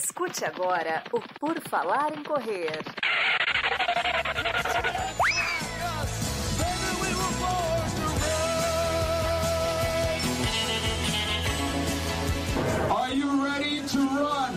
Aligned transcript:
Escute 0.00 0.44
agora 0.44 1.02
o 1.12 1.20
Por 1.40 1.60
Falar 1.68 2.16
em 2.16 2.22
Correr. 2.22 2.70
Are 12.88 13.12
you 13.12 13.44
ready 13.44 13.82
to 13.88 13.98
run? 13.98 14.54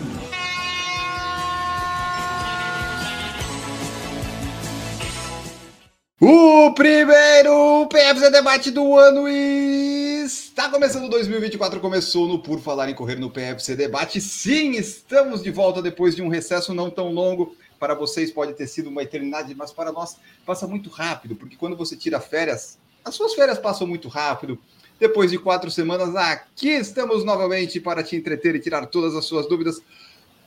O 6.22 6.72
primeiro 6.76 7.88
PFC 7.88 8.30
Debate 8.30 8.70
do 8.70 8.96
ano 8.96 9.28
está 10.52 10.68
começando 10.68 11.08
2024, 11.08 11.80
começou 11.80 12.28
no 12.28 12.38
Por 12.38 12.60
Falar 12.60 12.90
em 12.90 12.94
Correr 12.94 13.18
no 13.18 13.32
PFC 13.32 13.74
Debate. 13.74 14.20
Sim, 14.20 14.72
estamos 14.72 15.42
de 15.42 15.50
volta 15.50 15.82
depois 15.82 16.14
de 16.14 16.22
um 16.22 16.28
recesso 16.28 16.74
não 16.74 16.90
tão 16.90 17.10
longo. 17.14 17.56
Para 17.80 17.96
vocês 17.96 18.32
pode 18.32 18.54
ter 18.54 18.68
sido 18.68 18.90
uma 18.90 19.02
eternidade, 19.02 19.56
mas 19.56 19.72
para 19.72 19.94
nós 19.94 20.18
passa 20.46 20.68
muito 20.68 20.90
rápido, 20.90 21.38
porque 21.38 21.56
quando 21.56 21.78
você 21.78 21.96
tira 21.96 22.20
férias, 22.20 22.78
as 23.04 23.16
suas 23.16 23.34
férias 23.34 23.60
passam 23.60 23.88
muito 23.88 24.10
rápido. 24.10 24.60
Depois 25.00 25.32
de 25.32 25.38
quatro 25.38 25.72
semanas, 25.72 26.14
aqui 26.18 26.68
estamos 26.68 27.24
novamente 27.24 27.80
para 27.80 28.04
te 28.04 28.18
entreter 28.18 28.54
e 28.54 28.60
tirar 28.60 28.86
todas 28.88 29.16
as 29.16 29.24
suas 29.24 29.48
dúvidas. 29.48 29.82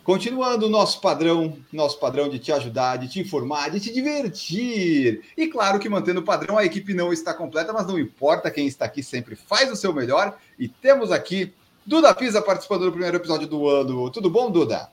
Continuando 0.05 0.67
o 0.67 0.69
nosso 0.69 1.01
padrão, 1.01 1.57
nosso 1.73 1.99
padrão 1.99 2.29
de 2.29 2.39
te 2.39 2.53
ajudar, 2.53 2.99
de 2.99 3.09
te 3.09 3.21
informar, 3.21 3.71
de 3.71 3.81
te 3.81 3.91
divertir. 3.91 5.23
E 5.35 5.47
claro 5.47 5.79
que 5.79 5.89
mantendo 5.89 6.21
o 6.21 6.25
padrão, 6.25 6.59
a 6.59 6.65
equipe 6.65 6.93
não 6.93 7.11
está 7.11 7.33
completa, 7.33 7.73
mas 7.73 7.87
não 7.87 7.99
importa, 7.99 8.51
quem 8.51 8.67
está 8.67 8.85
aqui 8.85 9.03
sempre 9.03 9.35
faz 9.35 9.73
o 9.73 9.77
seu 9.77 9.95
melhor. 9.95 10.37
E 10.59 10.69
temos 10.69 11.11
aqui 11.11 11.55
Duda 11.87 12.15
Pisa 12.15 12.43
participando 12.43 12.85
do 12.85 12.91
primeiro 12.91 13.17
episódio 13.17 13.49
do 13.49 13.67
ano. 13.67 14.11
Tudo 14.11 14.29
bom, 14.29 14.51
Duda? 14.51 14.91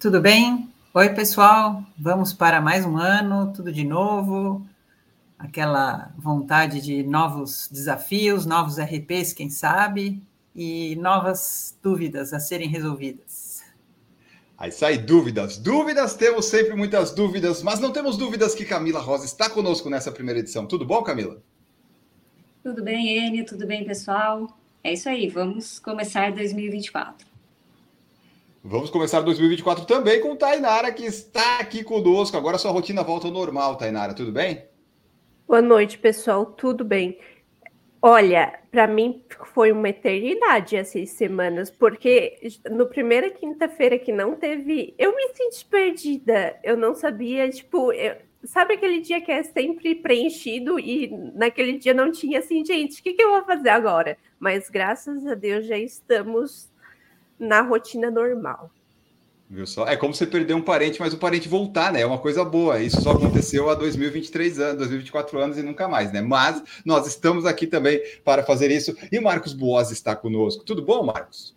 Tudo 0.00 0.20
bem? 0.20 0.68
Oi, 0.92 1.10
pessoal. 1.10 1.84
Vamos 1.96 2.32
para 2.32 2.60
mais 2.60 2.84
um 2.84 2.96
ano, 2.96 3.52
tudo 3.54 3.72
de 3.72 3.84
novo. 3.84 4.66
Aquela 5.38 6.10
vontade 6.18 6.80
de 6.80 7.04
novos 7.04 7.68
desafios, 7.70 8.44
novos 8.44 8.80
RPs, 8.80 9.32
quem 9.32 9.48
sabe, 9.48 10.20
e 10.56 10.96
novas 10.96 11.78
dúvidas 11.80 12.32
a 12.32 12.40
serem 12.40 12.68
resolvidas. 12.68 13.27
Aí 14.58 14.72
sai 14.72 14.98
dúvidas. 14.98 15.56
Dúvidas, 15.56 16.14
temos 16.14 16.46
sempre 16.46 16.74
muitas 16.74 17.12
dúvidas, 17.12 17.62
mas 17.62 17.78
não 17.78 17.92
temos 17.92 18.16
dúvidas 18.16 18.56
que 18.56 18.64
Camila 18.64 18.98
Rosa 18.98 19.24
está 19.24 19.48
conosco 19.48 19.88
nessa 19.88 20.10
primeira 20.10 20.40
edição. 20.40 20.66
Tudo 20.66 20.84
bom, 20.84 21.00
Camila? 21.00 21.40
Tudo 22.64 22.82
bem, 22.82 23.16
Enio? 23.16 23.46
Tudo 23.46 23.64
bem, 23.68 23.84
pessoal? 23.84 24.48
É 24.82 24.92
isso 24.92 25.08
aí, 25.08 25.28
vamos 25.28 25.78
começar 25.78 26.32
2024. 26.32 27.24
Vamos 28.64 28.90
começar 28.90 29.20
2024 29.20 29.84
também 29.84 30.20
com 30.20 30.34
Tainara, 30.34 30.90
que 30.90 31.04
está 31.04 31.60
aqui 31.60 31.84
conosco. 31.84 32.36
Agora 32.36 32.58
sua 32.58 32.72
rotina 32.72 33.04
volta 33.04 33.28
ao 33.28 33.32
normal, 33.32 33.76
Tainara. 33.76 34.12
Tudo 34.12 34.32
bem? 34.32 34.64
Boa 35.46 35.62
noite, 35.62 35.96
pessoal. 35.96 36.44
Tudo 36.44 36.84
bem? 36.84 37.16
Olha, 38.00 38.60
para 38.70 38.86
mim 38.86 39.24
foi 39.46 39.72
uma 39.72 39.88
eternidade 39.88 40.76
essas 40.76 41.10
semanas, 41.10 41.68
porque 41.68 42.38
no 42.70 42.86
primeira 42.86 43.28
quinta-feira 43.28 43.98
que 43.98 44.12
não 44.12 44.36
teve, 44.36 44.94
eu 44.96 45.14
me 45.16 45.28
senti 45.34 45.64
perdida. 45.64 46.58
Eu 46.62 46.76
não 46.76 46.94
sabia, 46.94 47.50
tipo, 47.50 47.92
eu, 47.92 48.16
sabe 48.44 48.74
aquele 48.74 49.00
dia 49.00 49.20
que 49.20 49.32
é 49.32 49.42
sempre 49.42 49.96
preenchido 49.96 50.78
e 50.78 51.08
naquele 51.34 51.76
dia 51.76 51.92
não 51.92 52.12
tinha 52.12 52.38
assim, 52.38 52.64
gente, 52.64 53.00
o 53.00 53.02
que, 53.02 53.14
que 53.14 53.22
eu 53.22 53.30
vou 53.30 53.44
fazer 53.44 53.70
agora? 53.70 54.16
Mas 54.38 54.70
graças 54.70 55.26
a 55.26 55.34
Deus 55.34 55.66
já 55.66 55.76
estamos 55.76 56.70
na 57.38 57.62
rotina 57.62 58.10
normal. 58.12 58.70
Viu 59.50 59.66
só? 59.66 59.86
É 59.86 59.96
como 59.96 60.12
você 60.12 60.26
perder 60.26 60.52
um 60.52 60.60
parente, 60.60 61.00
mas 61.00 61.14
o 61.14 61.18
parente 61.18 61.48
voltar, 61.48 61.90
né? 61.90 62.02
É 62.02 62.06
uma 62.06 62.18
coisa 62.18 62.44
boa. 62.44 62.80
Isso 62.82 63.00
só 63.00 63.12
aconteceu 63.12 63.70
há 63.70 63.74
2023 63.74 64.60
anos, 64.60 64.78
2024 64.78 65.38
anos 65.38 65.56
e 65.56 65.62
nunca 65.62 65.88
mais, 65.88 66.12
né? 66.12 66.20
Mas 66.20 66.62
nós 66.84 67.06
estamos 67.06 67.46
aqui 67.46 67.66
também 67.66 67.98
para 68.22 68.42
fazer 68.42 68.70
isso. 68.70 68.94
E 69.10 69.18
Marcos 69.18 69.54
Boas 69.54 69.90
está 69.90 70.14
conosco. 70.14 70.64
Tudo 70.64 70.82
bom, 70.82 71.02
Marcos? 71.02 71.56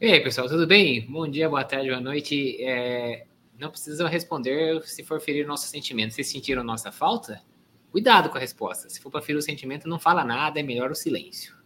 E 0.00 0.06
aí, 0.06 0.20
pessoal, 0.20 0.48
tudo 0.48 0.66
bem? 0.66 1.06
Bom 1.08 1.28
dia, 1.28 1.48
boa 1.48 1.62
tarde, 1.62 1.88
boa 1.88 2.00
noite. 2.00 2.56
É... 2.64 3.26
Não 3.56 3.70
precisam 3.70 4.08
responder 4.08 4.82
se 4.82 5.04
for 5.04 5.20
ferir 5.20 5.46
nossos 5.46 5.70
sentimentos. 5.70 6.16
Vocês 6.16 6.26
sentiram 6.26 6.64
nossa 6.64 6.90
falta? 6.90 7.40
Cuidado 7.92 8.28
com 8.28 8.38
a 8.38 8.40
resposta. 8.40 8.88
Se 8.88 8.98
for 8.98 9.10
para 9.10 9.22
ferir 9.22 9.38
o 9.38 9.42
sentimento, 9.42 9.88
não 9.88 10.00
fala 10.00 10.24
nada, 10.24 10.58
é 10.58 10.62
melhor 10.64 10.90
o 10.90 10.96
silêncio. 10.96 11.59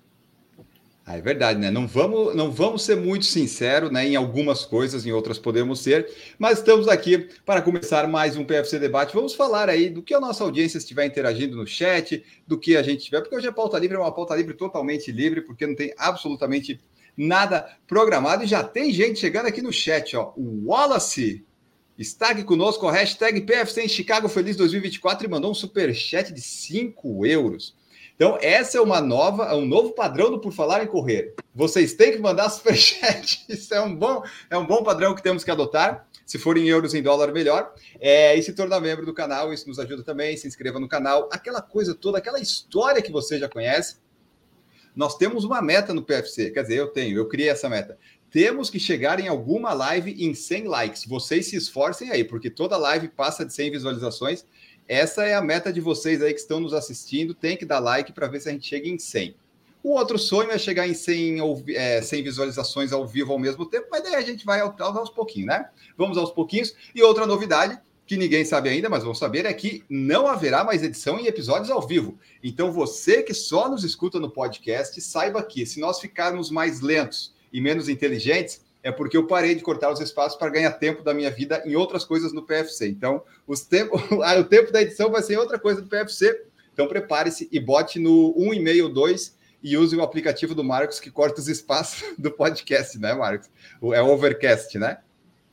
Ah, 1.07 1.19
é 1.19 1.21
verdade, 1.21 1.59
né? 1.59 1.71
Não 1.71 1.87
vamos, 1.87 2.35
não 2.35 2.51
vamos 2.51 2.83
ser 2.83 2.97
muito 2.97 3.27
sinceros, 3.27 3.91
né? 3.91 4.07
Em 4.07 4.17
algumas 4.17 4.65
coisas, 4.65 5.05
em 5.05 5.13
outras 5.13 5.39
podemos 5.39 5.81
ser, 5.81 6.11
mas 6.39 6.59
estamos 6.59 6.89
aqui 6.89 7.29
para 7.45 7.61
começar 7.61 8.09
mais 8.09 8.39
um 8.39 8.45
PFC 8.45 8.79
Debate. 8.79 9.15
Vamos 9.15 9.35
falar 9.35 9.69
aí 9.69 9.91
do 9.91 10.03
que 10.03 10.15
a 10.15 10.21
nossa 10.21 10.43
audiência 10.43 10.79
estiver 10.79 11.05
interagindo 11.05 11.57
no 11.57 11.67
chat, 11.67 12.25
do 12.47 12.59
que 12.59 12.75
a 12.75 12.83
gente 12.83 13.05
tiver, 13.05 13.21
porque 13.21 13.37
hoje 13.37 13.47
a 13.47 13.53
pauta 13.53 13.79
livre 13.79 13.99
é 13.99 14.01
uma 14.01 14.15
pauta 14.15 14.35
livre 14.35 14.55
totalmente 14.55 15.13
livre, 15.13 15.43
porque 15.43 15.67
não 15.67 15.75
tem 15.75 15.93
absolutamente 15.99 16.81
nada 17.15 17.69
programado 17.87 18.43
e 18.43 18.47
já 18.47 18.65
tem 18.65 18.91
gente 18.91 19.21
chegando 19.21 19.47
aqui 19.47 19.61
no 19.61 19.73
chat, 19.73 20.17
ó. 20.17 20.33
O 20.35 20.69
Wallace 20.69 21.45
está 21.99 22.31
aqui 22.31 22.45
conosco, 22.45 22.89
hashtag 22.89 23.43
PFC 23.43 23.83
em 23.83 23.89
Chicago 23.89 24.27
Feliz 24.27 24.57
2024 24.57 25.27
e 25.27 25.31
mandou 25.31 25.51
um 25.51 25.55
super 25.55 25.95
chat 25.95 26.33
de 26.33 26.41
5 26.41 27.27
euros. 27.27 27.75
Então, 28.17 28.39
essa 28.41 28.79
é 28.79 28.81
uma 28.81 29.01
nova, 29.01 29.47
é 29.47 29.55
um 29.55 29.67
novo 29.67 29.93
padrão 29.93 30.31
do 30.31 30.41
Por 30.41 30.53
Falar 30.53 30.85
em 30.85 30.87
Correr. 30.87 31.35
Vocês 31.53 31.95
têm 31.95 32.13
que 32.13 32.19
mandar 32.19 32.49
superchat. 32.51 33.45
Isso 33.49 33.75
é 33.75 33.81
um 33.81 33.95
bom, 33.95 34.23
é 34.49 34.57
um 34.57 34.65
bom 34.65 34.85
padrão 34.85 35.15
que 35.15 35.23
temos 35.23 35.43
que 35.43 35.51
adotar. 35.51 36.07
Se 36.25 36.39
for 36.39 36.57
em 36.57 36.69
euros, 36.69 36.95
em 36.95 37.03
dólar, 37.03 37.33
melhor. 37.33 37.75
É, 38.01 38.37
e 38.37 38.43
se 38.43 38.53
tornar 38.53 38.81
membro 38.81 39.05
do 39.05 39.13
canal, 39.13 39.53
isso 39.53 39.69
nos 39.69 39.79
ajuda 39.81 40.05
também. 40.05 40.37
Se 40.37 40.47
inscreva 40.47 40.79
no 40.79 40.89
canal. 40.89 41.29
Aquela 41.33 41.61
coisa 41.61 41.95
toda, 41.95 42.19
aquela 42.19 42.39
história 42.39 43.03
que 43.03 43.11
você 43.11 43.39
já 43.39 43.49
conhece. 43.49 43.97
Nós 44.95 45.17
temos 45.17 45.43
uma 45.43 45.61
meta 45.61 45.93
no 45.93 46.03
PFC. 46.03 46.51
Quer 46.51 46.63
dizer, 46.63 46.77
eu 46.77 46.89
tenho, 46.89 47.19
eu 47.19 47.27
criei 47.27 47.49
essa 47.49 47.69
meta. 47.69 47.99
Temos 48.31 48.71
que 48.71 48.79
chegar 48.79 49.19
em 49.19 49.27
alguma 49.27 49.73
live 49.73 50.25
em 50.25 50.35
100 50.35 50.65
likes. 50.65 51.05
Vocês 51.05 51.47
se 51.47 51.57
esforcem 51.57 52.11
aí, 52.11 52.23
porque 52.23 52.49
toda 52.49 52.77
live 52.77 53.09
passa 53.09 53.45
de 53.45 53.53
100 53.53 53.73
visualizações 53.73 54.45
essa 54.89 55.25
é 55.25 55.35
a 55.35 55.43
meta 55.43 55.73
de 55.73 55.81
vocês 55.81 56.23
aí 56.23 56.33
que 56.33 56.41
estão 56.41 56.61
nos 56.61 56.73
assistindo. 56.73 57.35
Tem 57.35 57.57
que 57.57 57.65
dar 57.65 57.79
like 57.79 58.13
para 58.13 58.27
ver 58.27 58.41
se 58.41 58.49
a 58.49 58.53
gente 58.53 58.67
chega 58.67 58.89
em 58.89 58.99
100. 58.99 59.35
O 59.83 59.91
outro 59.91 60.19
sonho 60.19 60.51
é 60.51 60.57
chegar 60.57 60.89
em 60.89 60.95
100, 60.95 61.41
é, 61.75 62.01
100 62.01 62.23
visualizações 62.23 62.91
ao 62.91 63.07
vivo 63.07 63.33
ao 63.33 63.39
mesmo 63.39 63.67
tempo, 63.67 63.89
mas 63.91 64.03
daí 64.03 64.15
a 64.15 64.23
gente 64.23 64.45
vai 64.45 64.61
aos, 64.61 64.81
aos 64.81 65.11
pouquinhos, 65.11 65.49
né? 65.49 65.69
Vamos 65.97 66.17
aos 66.17 66.31
pouquinhos. 66.31 66.75
E 66.95 67.03
outra 67.03 67.27
novidade, 67.27 67.79
que 68.07 68.17
ninguém 68.17 68.47
sabe 68.47 68.71
ainda, 68.71 68.89
mas 68.89 69.03
vamos 69.03 69.19
saber, 69.19 69.45
é 69.45 69.53
que 69.53 69.85
não 69.89 70.27
haverá 70.27 70.65
mais 70.65 70.83
edição 70.83 71.21
em 71.21 71.27
episódios 71.27 71.71
ao 71.71 71.87
vivo. 71.87 72.19
Então 72.43 72.73
você 72.73 73.23
que 73.23 73.35
só 73.35 73.69
nos 73.69 73.85
escuta 73.85 74.19
no 74.19 74.31
podcast, 74.31 74.99
saiba 75.03 75.43
que 75.43 75.67
se 75.67 75.81
nós 75.81 76.01
ficarmos 76.01 76.51
mais 76.51 76.81
lentos 76.81 77.35
e 77.53 77.61
menos 77.61 77.87
inteligentes, 77.87 78.64
é 78.85 78.93
porque 78.93 79.17
eu 79.17 79.27
parei 79.27 79.55
de 79.55 79.63
cortar 79.63 79.91
os 79.91 79.99
espaços 79.99 80.39
para 80.39 80.51
ganhar 80.51 80.71
tempo 80.73 81.03
da 81.03 81.15
minha 81.15 81.31
vida 81.31 81.63
em 81.65 81.75
outras 81.75 82.05
coisas 82.05 82.35
no 82.35 82.43
PFC. 82.43 82.87
Então, 82.87 83.25
os 83.47 83.63
tempo, 83.63 83.97
o 84.13 84.45
tempo 84.45 84.71
da 84.71 84.83
edição 84.83 85.11
vai 85.11 85.23
ser 85.23 85.39
outra 85.39 85.59
coisa 85.59 85.81
do 85.81 85.89
PFC. 85.89 86.45
Então, 86.71 86.87
prepare-se 86.87 87.49
e 87.51 87.59
bote 87.59 87.99
no 87.99 88.35
1,5 88.39 88.83
ou 88.83 88.89
2 88.91 89.39
e 89.63 89.77
use 89.79 89.97
o 89.97 90.03
aplicativo 90.03 90.55
do 90.55 90.63
Marcos 90.63 91.01
que 91.01 91.11
corta 91.11 91.41
os 91.41 91.49
espaços 91.49 92.05
do 92.19 92.31
podcast, 92.31 92.99
né, 92.99 93.15
Marcos? 93.15 93.49
É 93.95 94.03
o 94.03 94.09
Overcast, 94.09 94.79
né? 94.79 94.99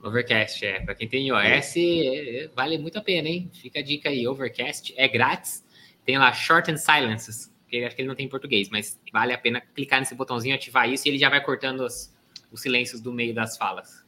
Overcast, 0.03 0.66
é. 0.66 0.81
Para 0.81 0.94
quem 0.94 1.08
tem 1.08 1.30
iOS, 1.30 1.78
é. 1.78 2.50
vale 2.53 2.78
muito 2.78 3.00
a 3.00 3.02
pena, 3.02 3.30
hein? 3.30 3.50
Fica 3.53 3.80
a 3.80 3.84
dica 3.84 4.09
aí, 4.09 4.28
Overcast 4.28 4.94
é 4.98 5.08
grátis. 5.08 5.63
Tem 6.03 6.18
lá 6.18 6.34
Short 6.34 6.69
and 6.69 6.78
Silences, 6.78 7.50
que 7.69 7.86
acho 7.86 7.96
que 7.96 8.02
ele 8.02 8.09
não 8.09 8.16
tem 8.16 8.25
em 8.25 8.30
português, 8.30 8.68
mas 8.69 9.00
vale 9.13 9.31
a 9.31 9.38
pena 9.38 9.62
clicar 9.74 10.02
nesse 10.02 10.16
botãozinho, 10.16 10.53
ativar 10.53 10.90
isso 10.90 11.08
e 11.08 11.12
ele 11.12 11.18
já 11.18 11.30
vai 11.30 11.42
cortando 11.42 11.86
as, 11.86 12.12
os 12.51 12.62
silêncios 12.62 13.01
do 13.01 13.13
meio 13.13 13.33
das 13.33 13.57
falas. 13.57 14.01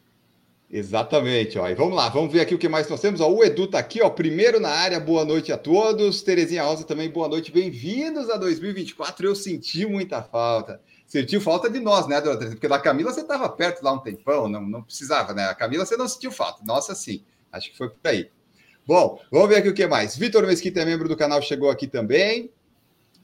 Exatamente, 0.69 1.59
ó. 1.59 1.69
E 1.69 1.75
vamos 1.75 1.95
lá, 1.95 2.09
vamos 2.09 2.33
ver 2.33 2.41
aqui 2.41 2.55
o 2.55 2.57
que 2.57 2.67
mais 2.67 2.89
nós 2.89 2.99
temos. 2.99 3.21
Ó, 3.21 3.29
o 3.29 3.43
Edu 3.43 3.67
tá 3.67 3.77
aqui, 3.77 4.01
ó, 4.01 4.09
primeiro 4.09 4.59
na 4.59 4.69
área. 4.69 4.99
Boa 4.99 5.23
noite 5.23 5.51
a 5.51 5.57
todos. 5.57 6.23
Terezinha 6.23 6.63
Rosa 6.63 6.83
também, 6.83 7.09
boa 7.11 7.27
noite. 7.27 7.51
Bem-vindos 7.51 8.29
a 8.29 8.37
2024. 8.37 9.27
Eu 9.27 9.35
senti 9.35 9.85
muita 9.85 10.23
falta. 10.23 10.81
Sentiu 11.05 11.39
falta 11.39 11.69
de 11.69 11.79
nós, 11.79 12.07
né, 12.07 12.19
dona 12.19 12.37
Teresa? 12.37 12.55
Porque 12.55 12.67
da 12.67 12.79
Camila 12.79 13.13
você 13.13 13.21
estava 13.21 13.47
perto 13.47 13.83
lá 13.83 13.93
um 13.93 13.99
tempão, 13.99 14.49
não, 14.49 14.61
não 14.61 14.81
precisava, 14.81 15.31
né? 15.31 15.45
A 15.45 15.53
Camila 15.53 15.85
você 15.85 15.95
não 15.95 16.07
sentiu 16.07 16.31
falta. 16.31 16.63
Nossa, 16.65 16.95
sim. 16.95 17.23
Acho 17.51 17.69
que 17.69 17.77
foi 17.77 17.89
por 17.89 17.99
aí. 18.07 18.31
Bom, 18.85 19.21
vamos 19.31 19.49
ver 19.49 19.57
aqui 19.57 19.69
o 19.69 19.75
que 19.75 19.85
mais. 19.85 20.17
Vitor 20.17 20.45
Mesquita 20.47 20.81
é 20.81 20.85
membro 20.85 21.07
do 21.07 21.15
canal, 21.15 21.39
chegou 21.39 21.69
aqui 21.69 21.85
também. 21.85 22.49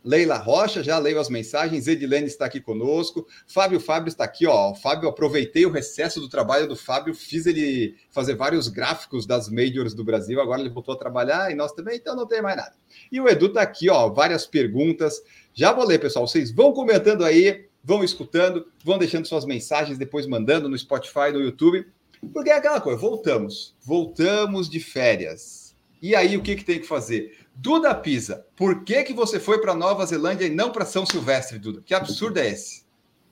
Leila 0.04 0.38
Rocha, 0.38 0.81
já 0.81 0.98
leio 0.98 1.19
as 1.19 1.30
mensagens. 1.30 1.88
Edilene 1.88 2.28
está 2.28 2.46
aqui 2.46 2.62
conosco. 2.62 3.28
Fábio 3.46 3.80
Fábio 3.80 4.10
está 4.10 4.24
aqui, 4.24 4.48
ó. 4.48 4.74
Fábio, 4.74 5.10
aproveitei 5.10 5.66
o 5.66 5.72
recesso 5.72 6.19
do 6.19 6.30
trabalho 6.30 6.68
do 6.68 6.75
Fábio, 6.75 7.13
fiz 7.13 7.46
ele 7.46 7.96
fazer 8.10 8.36
vários 8.36 8.68
gráficos 8.68 9.25
das 9.25 9.50
majors 9.50 9.94
do 9.94 10.04
Brasil. 10.04 10.40
Agora 10.40 10.62
ele 10.62 10.69
voltou 10.69 10.96
a 10.96 10.98
trabalhar 10.98 11.51
e 11.51 11.56
nós 11.56 11.74
também, 11.74 11.98
então 11.98 12.16
não 12.16 12.25
tem 12.28 12.42
mais 12.42 12.56
nada. 12.56 12.74
E 13.12 13.19
o 13.19 13.28
Edu 13.28 13.48
está 13.48 13.62
aqui, 13.62 13.90
ó, 13.90 14.10
várias 14.10 14.46
perguntas. 14.46 15.22
Já 15.54 15.74
vou 15.74 15.86
ler, 15.86 16.00
pessoal. 16.00 16.28
Vocês 16.28 16.51
vão 16.51 16.72
comentando 16.72 17.25
aí, 17.25 17.66
vão 17.84 18.04
escutando, 18.04 18.68
vão 18.84 18.98
deixando 18.98 19.28
suas 19.28 19.46
mensagens, 19.46 19.98
depois 19.98 20.25
mandando 20.25 20.69
no 20.69 20.78
Spotify, 20.78 21.31
no 21.34 21.42
YouTube. 21.42 21.86
Porque 22.34 22.50
é 22.50 22.54
aquela 22.54 22.81
coisa, 22.81 23.00
voltamos. 23.00 23.75
Voltamos 23.81 24.69
de 24.69 24.80
férias. 24.80 25.75
E 26.01 26.16
aí, 26.16 26.38
o 26.38 26.42
que, 26.42 26.56
que 26.56 26.63
tem 26.63 26.80
que 26.80 26.88
fazer? 26.88 27.38
Duda 27.62 27.94
Pisa, 27.94 28.46
por 28.56 28.86
que, 28.86 29.04
que 29.04 29.14
você 29.14 29.38
foi 29.38 29.60
para 29.60 29.76
Nova 29.76 30.06
Zelândia 30.06 30.46
e 30.46 30.50
não 30.50 30.72
para 30.72 30.86
São 30.86 31.06
Silvestre, 31.06 31.60
Duda? 31.60 31.82
Que 31.86 31.94
absurdo 31.94 32.40
é 32.40 32.48
esse? 32.48 32.84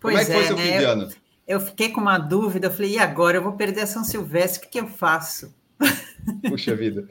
Pois 0.02 0.14
Como 0.14 0.22
é 0.22 0.26
que 0.26 0.32
foi 0.34 0.44
é, 0.44 0.48
seu 0.48 0.56
né? 0.58 0.64
fim 0.64 0.78
de 0.80 0.84
ano? 0.84 1.04
Eu, 1.04 1.10
eu, 1.48 1.60
fiquei 1.62 1.90
com 1.90 2.02
uma 2.02 2.18
dúvida, 2.18 2.68
eu 2.68 2.72
falei, 2.72 2.92
e 2.92 3.00
agora? 3.00 3.38
Eu 3.38 3.42
vou 3.42 3.54
perder 3.54 3.82
a 3.82 3.88
São 3.88 4.04
Silvestre, 4.04 4.60
o 4.60 4.62
que, 4.64 4.68
que 4.68 4.80
eu 4.82 4.88
faço? 4.88 5.56
Puxa 6.50 6.76
vida, 6.76 7.08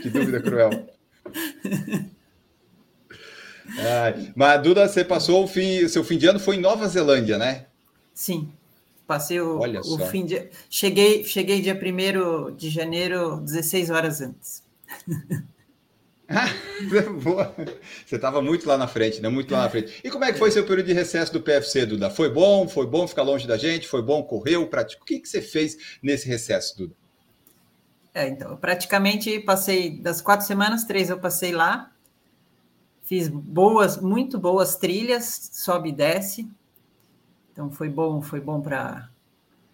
que 0.00 0.08
dúvida 0.08 0.40
cruel. 0.40 0.70
Mas, 4.36 4.62
Duda, 4.62 4.86
você 4.86 5.04
passou 5.04 5.42
o 5.42 5.48
fim, 5.48 5.88
seu 5.88 6.04
fim 6.04 6.18
de 6.18 6.28
ano 6.28 6.38
foi 6.38 6.54
em 6.54 6.60
Nova 6.60 6.86
Zelândia, 6.86 7.36
né? 7.36 7.66
Sim. 8.14 8.52
Passei 9.08 9.40
o, 9.40 9.58
o 9.58 9.98
fim 10.06 10.24
de. 10.24 10.48
Cheguei, 10.70 11.24
cheguei 11.24 11.60
dia 11.60 11.74
1 11.74 12.54
de 12.54 12.70
janeiro, 12.70 13.40
16 13.40 13.90
horas 13.90 14.20
antes. 14.20 14.62
Boa. 17.22 17.54
Você 18.04 18.16
estava 18.16 18.40
muito 18.40 18.66
lá 18.66 18.78
na 18.78 18.86
frente, 18.86 19.20
né? 19.20 19.28
Muito 19.28 19.52
lá 19.52 19.62
na 19.62 19.70
frente. 19.70 20.00
E 20.02 20.10
como 20.10 20.24
é 20.24 20.32
que 20.32 20.38
foi 20.38 20.50
seu 20.50 20.64
período 20.64 20.86
de 20.86 20.92
recesso 20.92 21.32
do 21.32 21.40
PFC, 21.40 21.86
Duda? 21.86 22.10
Foi 22.10 22.30
bom? 22.30 22.66
Foi 22.66 22.86
bom 22.86 23.06
ficar 23.06 23.22
longe 23.22 23.46
da 23.46 23.56
gente? 23.56 23.86
Foi 23.86 24.02
bom? 24.02 24.22
Correu? 24.22 24.66
Praticou? 24.66 25.02
O 25.02 25.06
que, 25.06 25.20
que 25.20 25.28
você 25.28 25.42
fez 25.42 25.76
nesse 26.02 26.26
recesso, 26.26 26.78
Duda? 26.78 26.94
É, 28.14 28.28
então, 28.28 28.56
praticamente 28.56 29.40
passei 29.40 29.98
das 29.98 30.20
quatro 30.20 30.46
semanas, 30.46 30.84
três 30.84 31.10
eu 31.10 31.18
passei 31.18 31.52
lá. 31.52 31.90
Fiz 33.02 33.28
boas, 33.28 34.00
muito 34.00 34.38
boas 34.38 34.76
trilhas, 34.76 35.50
sobe 35.52 35.90
e 35.90 35.92
desce. 35.92 36.48
Então 37.52 37.70
foi 37.70 37.88
bom, 37.88 38.22
foi 38.22 38.40
bom 38.40 38.60
para 38.60 39.10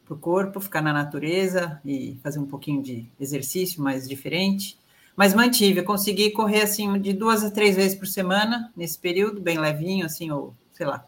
o 0.08 0.16
corpo, 0.16 0.58
ficar 0.58 0.82
na 0.82 0.92
natureza 0.92 1.80
e 1.84 2.18
fazer 2.22 2.40
um 2.40 2.46
pouquinho 2.46 2.82
de 2.82 3.06
exercício 3.20 3.82
mais 3.82 4.08
diferente. 4.08 4.79
Mas 5.16 5.34
mantive, 5.34 5.82
consegui 5.82 6.30
correr 6.30 6.62
assim 6.62 6.98
de 7.00 7.12
duas 7.12 7.44
a 7.44 7.50
três 7.50 7.76
vezes 7.76 7.96
por 7.96 8.06
semana 8.06 8.72
nesse 8.76 8.98
período, 8.98 9.40
bem 9.40 9.58
levinho, 9.58 10.06
assim, 10.06 10.30
ou 10.30 10.54
sei 10.72 10.86
lá, 10.86 11.04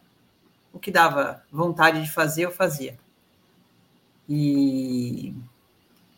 o 0.72 0.78
que 0.78 0.90
dava 0.90 1.42
vontade 1.50 2.02
de 2.02 2.10
fazer, 2.10 2.44
eu 2.44 2.50
fazia. 2.50 2.98
E, 4.28 5.34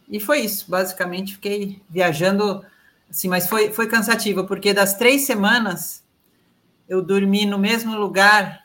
e 0.08 0.20
foi 0.20 0.40
isso, 0.40 0.70
basicamente 0.70 1.34
fiquei 1.34 1.81
viajando, 1.88 2.64
assim, 3.08 3.28
mas 3.28 3.48
foi, 3.48 3.72
foi 3.72 3.86
cansativo, 3.86 4.44
porque 4.44 4.72
das 4.72 4.94
três 4.94 5.22
semanas 5.22 6.02
eu 6.88 7.02
dormi 7.02 7.46
no 7.46 7.58
mesmo 7.58 7.96
lugar 7.96 8.64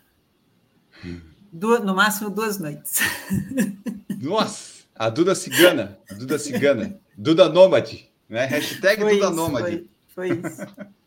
duas, 1.52 1.84
no 1.84 1.96
máximo 1.96 2.30
duas 2.30 2.60
noites. 2.60 3.00
Nossa, 4.22 4.84
a 4.96 5.10
Duda 5.10 5.34
Cigana, 5.34 5.98
a 6.10 6.14
Duda 6.14 6.38
Cigana, 6.38 7.00
Duda 7.18 7.50
Nômade, 7.50 8.09
né? 8.30 8.46
Hashtag 8.46 9.02
foi 9.02 9.14
Duda 9.16 9.26
isso, 9.26 9.36
Nômade. 9.36 9.90
Foi, 10.08 10.30
foi 10.30 10.50
isso. 10.50 10.66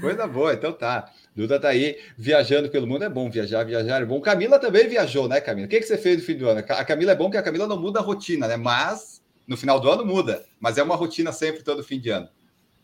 Coisa 0.00 0.26
boa, 0.26 0.52
então 0.52 0.72
tá. 0.72 1.10
Duda 1.36 1.58
tá 1.58 1.68
aí 1.68 1.98
viajando 2.18 2.68
pelo 2.68 2.86
mundo. 2.86 3.04
É 3.04 3.08
bom 3.08 3.30
viajar, 3.30 3.64
viajar 3.64 4.02
é 4.02 4.04
bom. 4.04 4.20
Camila 4.20 4.58
também 4.58 4.88
viajou, 4.88 5.28
né, 5.28 5.40
Camila? 5.40 5.66
O 5.66 5.70
que, 5.70 5.78
que 5.78 5.86
você 5.86 5.96
fez 5.96 6.18
no 6.18 6.24
fim 6.24 6.36
do 6.36 6.48
ano? 6.48 6.60
A 6.68 6.84
Camila 6.84 7.12
é 7.12 7.16
bom 7.16 7.30
que 7.30 7.36
a 7.36 7.42
Camila 7.42 7.66
não 7.66 7.80
muda 7.80 8.00
a 8.00 8.02
rotina, 8.02 8.48
né? 8.48 8.56
Mas 8.56 9.22
no 9.46 9.56
final 9.56 9.78
do 9.78 9.88
ano 9.90 10.04
muda. 10.04 10.44
Mas 10.58 10.78
é 10.78 10.82
uma 10.82 10.96
rotina 10.96 11.32
sempre 11.32 11.62
todo 11.62 11.84
fim 11.84 12.00
de 12.00 12.10
ano. 12.10 12.28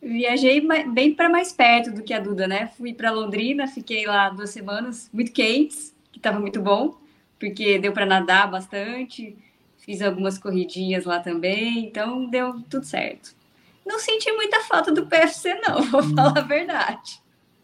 Viajei 0.03 0.67
bem 0.93 1.15
para 1.15 1.29
mais 1.29 1.53
perto 1.53 1.93
do 1.93 2.03
que 2.03 2.15
a 2.15 2.21
Duda, 2.21 2.47
né? 2.47 2.71
Fui 2.77 2.95
para 2.95 3.11
Londrina, 3.11 3.67
fiquei 3.67 4.07
lá 4.07 4.31
duas 4.31 4.51
semanas, 4.51 5.11
muito 5.13 5.31
quentes 5.33 5.95
que 6.11 6.19
estava 6.19 6.41
muito 6.41 6.61
bom, 6.61 6.97
porque 7.39 7.79
deu 7.79 7.93
para 7.93 8.07
nadar 8.07 8.51
bastante, 8.51 9.37
fiz 9.79 10.01
algumas 10.01 10.39
corridinhas 10.39 11.05
lá 11.05 11.21
também, 11.21 11.85
então 11.85 12.27
deu 12.29 12.61
tudo 12.63 12.85
certo. 12.85 13.37
Não 13.85 13.99
senti 13.99 14.31
muita 14.33 14.61
falta 14.61 14.93
do 14.93 15.07
PFC, 15.07 15.55
não, 15.67 15.83
vou 15.91 16.03
falar 16.03 16.39
a 16.39 16.43
verdade. 16.43 17.21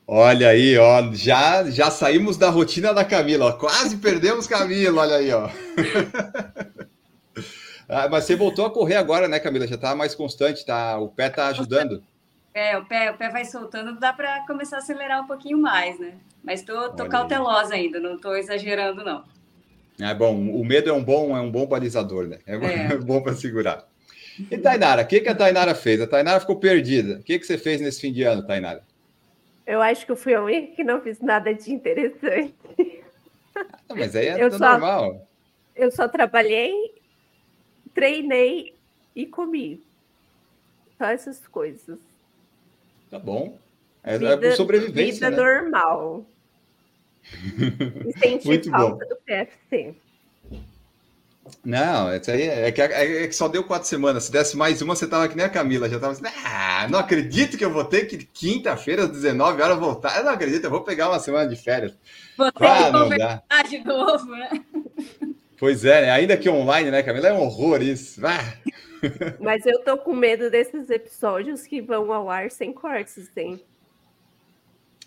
Olha 0.09 0.51
aí, 0.51 0.79
ó, 0.79 1.13
já, 1.13 1.69
já 1.69 1.91
saímos 1.91 2.37
da 2.37 2.49
rotina 2.49 2.95
da 2.95 3.05
Camila, 3.05 3.47
ó, 3.47 3.53
quase 3.53 3.97
perdemos 3.97 4.47
Camila, 4.47 5.03
olha 5.03 5.17
aí, 5.17 5.33
ó. 5.33 5.49
ah, 7.89 8.09
mas 8.09 8.25
você 8.25 8.37
voltou 8.37 8.67
a 8.67 8.71
correr 8.71 8.95
agora, 8.95 9.27
né, 9.27 9.41
Camila? 9.41 9.67
Já 9.67 9.75
está 9.75 9.97
mais 9.97 10.15
constante, 10.15 10.65
tá? 10.65 10.97
O 10.99 11.09
pé 11.09 11.27
está 11.27 11.49
ajudando. 11.49 12.05
É, 12.55 12.79
o 12.79 12.85
pé, 12.87 13.11
o 13.11 13.19
pé 13.19 13.29
vai 13.29 13.45
soltando, 13.45 13.99
dá 13.99 14.13
para 14.13 14.47
começar 14.47 14.77
a 14.77 14.79
acelerar 14.79 15.23
um 15.23 15.27
pouquinho 15.27 15.59
mais, 15.59 15.99
né? 15.99 16.15
Mas 16.43 16.63
tô, 16.63 16.91
tô 16.91 17.07
cautelosa 17.07 17.75
ainda, 17.75 17.99
não 17.99 18.17
tô 18.17 18.35
exagerando, 18.35 19.05
não. 19.05 19.25
É 20.01 20.15
bom, 20.15 20.35
o 20.35 20.65
medo 20.65 20.89
é 20.89 20.93
um 20.93 21.03
bom, 21.03 21.37
é 21.37 21.41
um 21.41 21.51
bom 21.51 21.67
balizador, 21.67 22.27
né? 22.27 22.39
É, 22.47 22.55
é. 22.55 22.97
bom 22.97 23.21
para 23.21 23.35
segurar. 23.35 23.85
E 24.51 24.59
Tainara, 24.59 25.03
o 25.03 25.07
que, 25.07 25.21
que 25.21 25.29
a 25.29 25.35
Tainara 25.35 25.75
fez? 25.75 26.01
A 26.01 26.07
Tainara 26.07 26.41
ficou 26.41 26.57
perdida. 26.57 27.19
O 27.19 27.23
que, 27.23 27.39
que 27.39 27.47
você 27.47 27.57
fez 27.57 27.81
nesse 27.81 28.01
fim 28.01 28.13
de 28.13 28.23
ano, 28.23 28.47
Tainara? 28.47 28.85
Eu 29.67 29.83
acho 29.83 30.05
que 30.05 30.13
eu 30.13 30.17
fui 30.17 30.35
a 30.35 30.43
única 30.43 30.77
que 30.77 30.85
não 30.85 31.01
fiz 31.01 31.21
nada 31.21 31.53
de 31.53 31.73
interessante. 31.73 32.55
Ah, 33.89 33.95
mas 33.95 34.15
aí 34.15 34.27
é 34.27 34.43
eu 34.43 34.51
só, 34.51 34.59
normal. 34.59 35.29
Eu 35.75 35.91
só 35.91 36.09
trabalhei, 36.09 36.95
treinei 37.95 38.75
e 39.15 39.27
comi. 39.27 39.83
Só 40.99 41.07
essas 41.07 41.47
coisas. 41.49 41.99
Tá 43.11 43.19
bom. 43.19 43.59
É, 44.03 44.19
vida, 44.19 44.47
é 44.47 44.51
sobrevivência. 44.53 45.31
Vida 45.31 45.31
né? 45.31 45.37
normal. 45.37 46.27
E 48.07 48.13
senti 48.21 48.47
Muito 48.47 48.71
falta 48.71 49.05
bom. 49.05 49.09
do 49.09 49.17
PFC. 49.25 49.97
Não, 51.65 52.15
isso 52.15 52.31
aí 52.31 52.43
é 52.43 52.73
que, 52.73 52.81
é 52.81 53.27
que, 53.27 53.35
só 53.35 53.49
deu 53.49 53.65
quatro 53.65 53.89
semanas. 53.89 54.25
Se 54.25 54.33
desse 54.33 54.57
mais 54.57 54.81
uma, 54.83 54.95
você 54.95 55.07
tava 55.07 55.29
que 55.29 55.37
nem 55.37 55.47
a 55.47 55.51
Camila, 55.51 55.89
já 55.89 55.99
tava 55.99 56.13
assim, 56.13 56.23
ah, 56.45 56.87
não 56.91 56.99
acredito 56.99 57.57
que 57.57 57.65
eu 57.65 57.73
vou 57.73 57.85
ter 57.85 58.07
que 58.07 58.19
quinta-feira, 58.19 59.05
às 59.05 59.11
19 59.11 59.63
horas, 59.63 59.79
voltar. 59.79 60.17
Eu 60.17 60.25
não 60.25 60.33
acredito, 60.33 60.65
eu 60.65 60.71
vou 60.71 60.83
pegar 60.83 61.09
uma 61.09 61.19
semana 61.19 61.49
de 61.49 61.57
férias. 61.57 61.97
Vou 62.37 62.51
ter 62.53 62.65
ah, 62.65 62.85
que 62.85 62.93
não 62.93 63.09
dá. 63.09 63.43
de 63.69 63.79
novo, 63.85 64.27
né? 64.27 64.51
Pois 65.59 65.85
é, 65.85 66.03
né? 66.03 66.11
ainda 66.11 66.37
que 66.37 66.51
online, 66.51 66.91
né, 66.91 67.03
Camila? 67.03 67.29
É 67.29 67.33
um 67.33 67.41
horror 67.41 67.83
isso. 67.83 68.21
Ah. 68.27 68.39
Mas 69.41 69.65
eu 69.65 69.83
tô 69.83 69.97
com 69.97 70.15
medo 70.15 70.51
desses 70.51 70.91
episódios 70.91 71.67
que 71.67 71.81
vão 71.81 72.13
ao 72.13 72.31
ar 72.31 72.51
sem 72.51 72.73
cortes, 72.73 73.29
tem. 73.35 73.65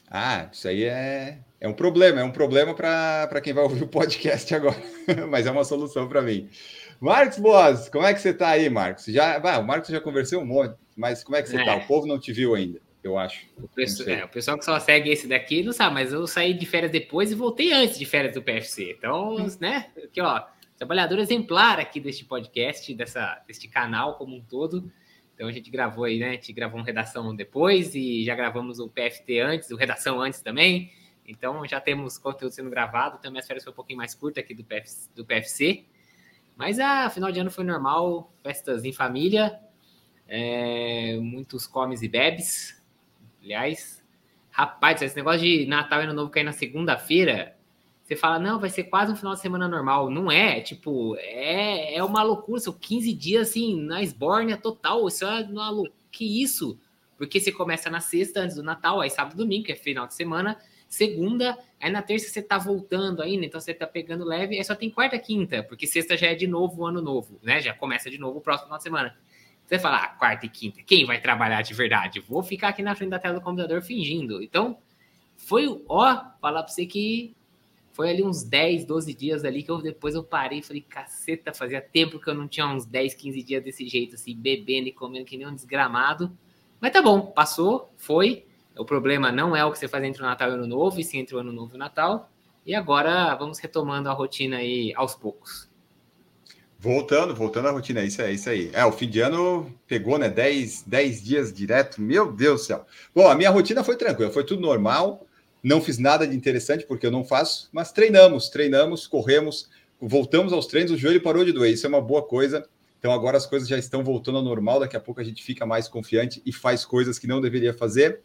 Ah, 0.10 0.50
isso 0.52 0.68
aí 0.68 0.86
é, 0.86 1.38
é 1.62 1.68
um 1.68 1.74
problema, 1.74 2.22
é 2.22 2.24
um 2.24 2.32
problema 2.32 2.74
para 2.74 3.42
quem 3.42 3.54
vai 3.54 3.64
ouvir 3.64 3.84
o 3.84 3.88
podcast 3.88 4.54
agora, 4.56 4.78
mas 5.30 5.46
é 5.46 5.52
uma 5.52 5.64
solução 5.64 6.08
para 6.08 6.22
mim. 6.22 6.50
Marcos 7.00 7.38
Boas, 7.38 7.90
como 7.90 8.06
é 8.06 8.14
que 8.14 8.20
você 8.20 8.30
está 8.30 8.50
aí, 8.50 8.70
Marcos? 8.70 9.06
Já, 9.06 9.40
bah, 9.40 9.60
o 9.60 9.66
Marcos 9.66 9.90
já 9.90 10.02
conversou 10.02 10.42
um 10.42 10.46
monte, 10.46 10.76
mas 10.96 11.24
como 11.24 11.38
é 11.38 11.42
que 11.42 11.50
você 11.50 11.58
está? 11.58 11.74
É. 11.74 11.78
O 11.78 11.88
povo 11.88 12.08
não 12.08 12.20
te 12.20 12.32
viu 12.32 12.56
ainda, 12.56 12.80
eu 13.04 13.18
acho. 13.18 13.46
O 13.58 13.68
pessoal, 13.68 14.10
é, 14.10 14.26
o 14.26 14.30
pessoal, 14.30 14.58
que 14.58 14.66
só 14.66 14.80
segue 14.80 15.10
esse 15.10 15.28
daqui 15.28 15.64
não 15.64 15.74
sabe, 15.74 15.94
mas 15.94 16.14
eu 16.14 16.26
saí 16.28 16.54
de 16.54 16.66
férias 16.66 16.92
depois 16.92 17.32
e 17.32 17.36
voltei 17.36 17.74
antes 17.74 17.98
de 17.98 18.06
férias 18.06 18.34
do 18.34 18.42
PFC. 18.42 18.96
Então, 18.98 19.38
né, 19.60 19.88
aqui 20.04 20.22
ó, 20.22 20.44
trabalhador 20.78 21.20
exemplar 21.20 21.78
aqui 21.78 22.00
deste 22.00 22.24
podcast, 22.24 22.94
dessa, 22.94 23.42
deste 23.46 23.68
canal 23.68 24.18
como 24.18 24.36
um 24.36 24.42
todo. 24.42 24.90
Então 25.36 25.48
a 25.48 25.52
gente 25.52 25.70
gravou 25.70 26.06
aí, 26.06 26.20
né? 26.20 26.30
A 26.30 26.34
gente 26.34 26.52
gravou 26.54 26.80
um 26.80 26.84
redação 26.84 27.34
depois 27.36 27.96
e 27.96 28.26
já 28.26 28.36
gravamos 28.36 28.80
o 28.80 28.90
PFT 28.90 29.40
antes, 29.40 29.70
o 29.72 29.76
redação 29.76 30.22
antes 30.22 30.42
também. 30.42 30.92
Então 31.30 31.66
já 31.68 31.80
temos 31.80 32.18
conteúdo 32.18 32.52
sendo 32.52 32.70
gravado. 32.70 33.18
Também 33.18 33.30
então, 33.30 33.40
as 33.40 33.48
férias 33.48 33.64
foi 33.64 33.72
um 33.72 33.76
pouquinho 33.76 33.98
mais 33.98 34.16
curta 34.16 34.40
aqui 34.40 34.54
do, 34.54 34.64
PF, 34.64 34.90
do 35.16 35.24
PFC. 35.24 35.86
Mas 36.58 36.80
a 36.80 37.06
ah, 37.06 37.10
final 37.10 37.32
de 37.32 37.40
ano 37.40 37.52
foi 37.52 37.64
normal, 37.64 38.34
festas 38.44 38.84
em 38.84 38.92
família, 38.92 39.58
é, 40.28 41.18
muitos 41.22 41.66
comes 41.66 42.02
e 42.02 42.08
bebes. 42.10 42.84
Aliás, 43.42 44.04
rapaz, 44.52 45.02
esse 45.02 45.16
negócio 45.16 45.40
de 45.40 45.66
Natal 45.66 46.02
e 46.02 46.04
Ano 46.04 46.14
Novo 46.14 46.30
cair 46.30 46.44
na 46.44 46.52
segunda-feira, 46.52 47.56
você 48.04 48.16
fala, 48.16 48.40
não, 48.40 48.60
vai 48.60 48.70
ser 48.70 48.86
quase 48.86 49.12
um 49.12 49.16
final 49.16 49.36
de 49.36 49.40
semana 49.40 49.68
normal. 49.68 50.10
Não 50.10 50.32
é, 50.32 50.60
tipo, 50.60 51.16
é, 51.20 51.96
é 51.96 52.04
uma 52.04 52.24
loucura. 52.24 52.60
São 52.60 52.74
15 52.74 53.14
dias, 53.14 53.50
assim, 53.50 53.80
na 53.80 54.02
esbórnia 54.02 54.58
total. 54.58 55.08
Isso 55.08 55.24
é 55.26 55.42
uma 55.44 55.70
loucura. 55.70 55.94
Que 56.12 56.42
isso? 56.42 56.78
Porque 57.18 57.40
você 57.40 57.52
começa 57.52 57.90
na 57.90 58.00
sexta, 58.00 58.42
antes 58.42 58.56
do 58.56 58.64
Natal, 58.64 59.00
aí 59.00 59.10
sábado 59.10 59.38
domingo, 59.38 59.66
que 59.66 59.72
é 59.72 59.76
final 59.76 60.08
de 60.08 60.16
semana. 60.16 60.58
Segunda, 60.90 61.56
aí 61.80 61.92
na 61.92 62.02
terça 62.02 62.28
você 62.30 62.42
tá 62.42 62.58
voltando 62.58 63.22
ainda, 63.22 63.46
então 63.46 63.62
você 63.62 63.76
tá 63.76 63.86
pegando 63.86 64.26
leve. 64.26 64.58
Aí 64.58 64.64
só 64.64 64.74
tem 64.74 64.90
quarta 64.90 65.20
quinta, 65.20 65.62
porque 65.64 65.86
sexta 65.86 66.18
já 66.18 66.28
é 66.28 66.36
de 66.36 66.48
novo 66.48 66.82
o 66.82 66.86
ano 66.88 67.00
novo, 67.00 67.40
né? 67.44 67.62
Já 67.62 67.76
começa 67.76 68.10
de 68.10 68.18
novo 68.18 68.40
o 68.40 68.42
próximo 68.42 68.66
final 68.66 68.78
de 68.78 68.84
semana. 68.84 69.18
Você 69.68 69.78
fala, 69.78 69.98
ah, 69.98 70.08
quarta 70.08 70.48
e 70.48 70.50
quinta, 70.50 70.82
quem 70.82 71.06
vai 71.06 71.22
trabalhar 71.22 71.62
de 71.62 71.76
verdade? 71.76 72.20
Vou 72.22 72.42
ficar 72.42 72.70
aqui 72.70 72.82
na 72.82 72.96
frente 72.96 73.12
da 73.12 73.20
tela 73.20 73.36
do 73.36 73.42
computador 73.42 73.84
fingindo. 73.84 74.42
Então, 74.42 74.80
foi, 75.38 75.68
ó, 75.88 76.24
falar 76.42 76.64
pra 76.64 76.74
você 76.74 76.88
que 76.88 77.36
foi 77.92 78.10
ali 78.10 78.24
uns 78.24 78.44
10, 78.44 78.86
12 78.86 79.14
dias 79.14 79.46
ali 79.46 79.62
que 79.62 79.70
eu 79.70 79.80
depois 79.80 80.16
eu 80.16 80.24
parei 80.24 80.60
e 80.60 80.64
falei, 80.64 80.82
caceta, 80.82 81.54
fazia 81.54 81.80
tempo 81.82 82.20
que 82.20 82.28
eu 82.28 82.34
não 82.34 82.48
tinha 82.48 82.66
uns 82.66 82.84
10, 82.84 83.14
15 83.14 83.44
dias 83.44 83.64
desse 83.64 83.88
jeito, 83.88 84.16
assim, 84.16 84.36
bebendo 84.36 84.88
e 84.88 84.92
comendo 84.92 85.26
que 85.26 85.38
nem 85.38 85.46
um 85.46 85.54
desgramado. 85.54 86.36
Mas 86.82 86.92
tá 86.92 87.00
bom, 87.00 87.28
passou, 87.28 87.94
foi. 87.96 88.48
O 88.80 88.86
problema 88.86 89.30
não 89.30 89.54
é 89.54 89.66
o 89.66 89.72
que 89.72 89.78
você 89.78 89.90
faz 89.90 90.02
entre 90.06 90.22
o 90.22 90.26
Natal 90.26 90.50
e 90.50 90.52
o 90.54 90.56
Ano 90.56 90.66
Novo, 90.68 91.00
e 91.00 91.04
sim 91.04 91.20
entre 91.20 91.36
o 91.36 91.40
Ano 91.40 91.52
Novo 91.52 91.74
e 91.74 91.76
o 91.76 91.78
Natal. 91.78 92.32
E 92.66 92.74
agora 92.74 93.36
vamos 93.36 93.60
retomando 93.60 94.08
a 94.08 94.14
rotina 94.14 94.58
aí 94.58 94.94
aos 94.96 95.16
poucos. 95.16 95.68
Voltando, 96.80 97.36
voltando 97.36 97.68
à 97.68 97.72
rotina, 97.72 98.00
é 98.00 98.06
isso 98.06 98.22
é 98.22 98.32
isso 98.32 98.50
aí. 98.50 98.70
É, 98.72 98.86
o 98.86 98.92
fim 98.94 99.10
de 99.10 99.20
ano 99.20 99.70
pegou, 99.86 100.18
né? 100.18 100.30
10, 100.30 100.84
10 100.84 101.24
dias 101.24 101.54
direto, 101.54 102.02
meu 102.02 102.32
Deus 102.32 102.62
do 102.62 102.68
céu. 102.68 102.86
Bom, 103.14 103.28
a 103.28 103.36
minha 103.36 103.50
rotina 103.50 103.84
foi 103.84 103.98
tranquila, 103.98 104.32
foi 104.32 104.46
tudo 104.46 104.62
normal. 104.62 105.28
Não 105.62 105.82
fiz 105.82 105.98
nada 105.98 106.26
de 106.26 106.34
interessante, 106.34 106.86
porque 106.86 107.06
eu 107.06 107.12
não 107.12 107.26
faço, 107.26 107.68
mas 107.74 107.92
treinamos, 107.92 108.48
treinamos, 108.48 109.08
corremos, 109.08 109.70
voltamos 110.00 110.54
aos 110.54 110.68
treinos, 110.68 110.94
o 110.94 110.98
joelho 110.98 111.22
parou 111.22 111.44
de 111.44 111.52
doer, 111.52 111.74
isso 111.74 111.86
é 111.86 111.90
uma 111.90 112.02
boa 112.02 112.22
coisa. 112.22 112.66
Então 112.98 113.12
agora 113.12 113.36
as 113.36 113.46
coisas 113.46 113.68
já 113.68 113.78
estão 113.78 114.02
voltando 114.02 114.38
ao 114.38 114.44
normal, 114.44 114.80
daqui 114.80 114.96
a 114.96 115.02
pouco 115.02 115.20
a 115.20 115.24
gente 115.24 115.44
fica 115.44 115.66
mais 115.66 115.90
confiante 115.90 116.42
e 116.46 116.54
faz 116.54 116.86
coisas 116.86 117.20
que 117.20 117.28
não 117.28 117.42
deveria 117.42 117.74
fazer 117.74 118.22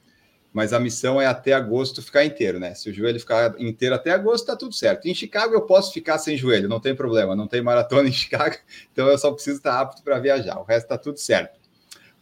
mas 0.55 0.73
a 0.73 0.79
missão 0.79 1.21
é 1.21 1.27
até 1.27 1.53
agosto 1.53 2.01
ficar 2.01 2.25
inteiro, 2.25 2.61
né? 2.61 2.75
Se 2.77 2.89
o 2.89 2.95
joelho 2.95 3.19
ficar 3.19 3.61
inteiro 3.61 3.97
até 3.97 4.13
agosto, 4.13 4.47
tá 4.47 4.55
tudo 4.55 4.73
certo. 4.73 5.09
Em 5.09 5.15
Chicago 5.15 5.53
eu 5.53 5.63
posso 5.63 5.93
ficar 5.93 6.17
sem 6.17 6.37
joelho, 6.37 6.69
não 6.69 6.79
tem 6.79 6.95
problema, 6.95 7.35
não 7.35 7.49
tem 7.49 7.61
maratona 7.61 8.09
em 8.09 8.13
Chicago, 8.13 8.55
então 8.93 9.09
eu 9.09 9.19
só 9.19 9.33
preciso 9.33 9.57
estar 9.57 9.81
apto 9.81 10.01
para 10.05 10.21
viajar, 10.21 10.57
o 10.61 10.63
resto 10.63 10.87
tá 10.87 10.97
tudo 10.97 11.19
certo. 11.19 11.59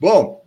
Bom, 0.01 0.43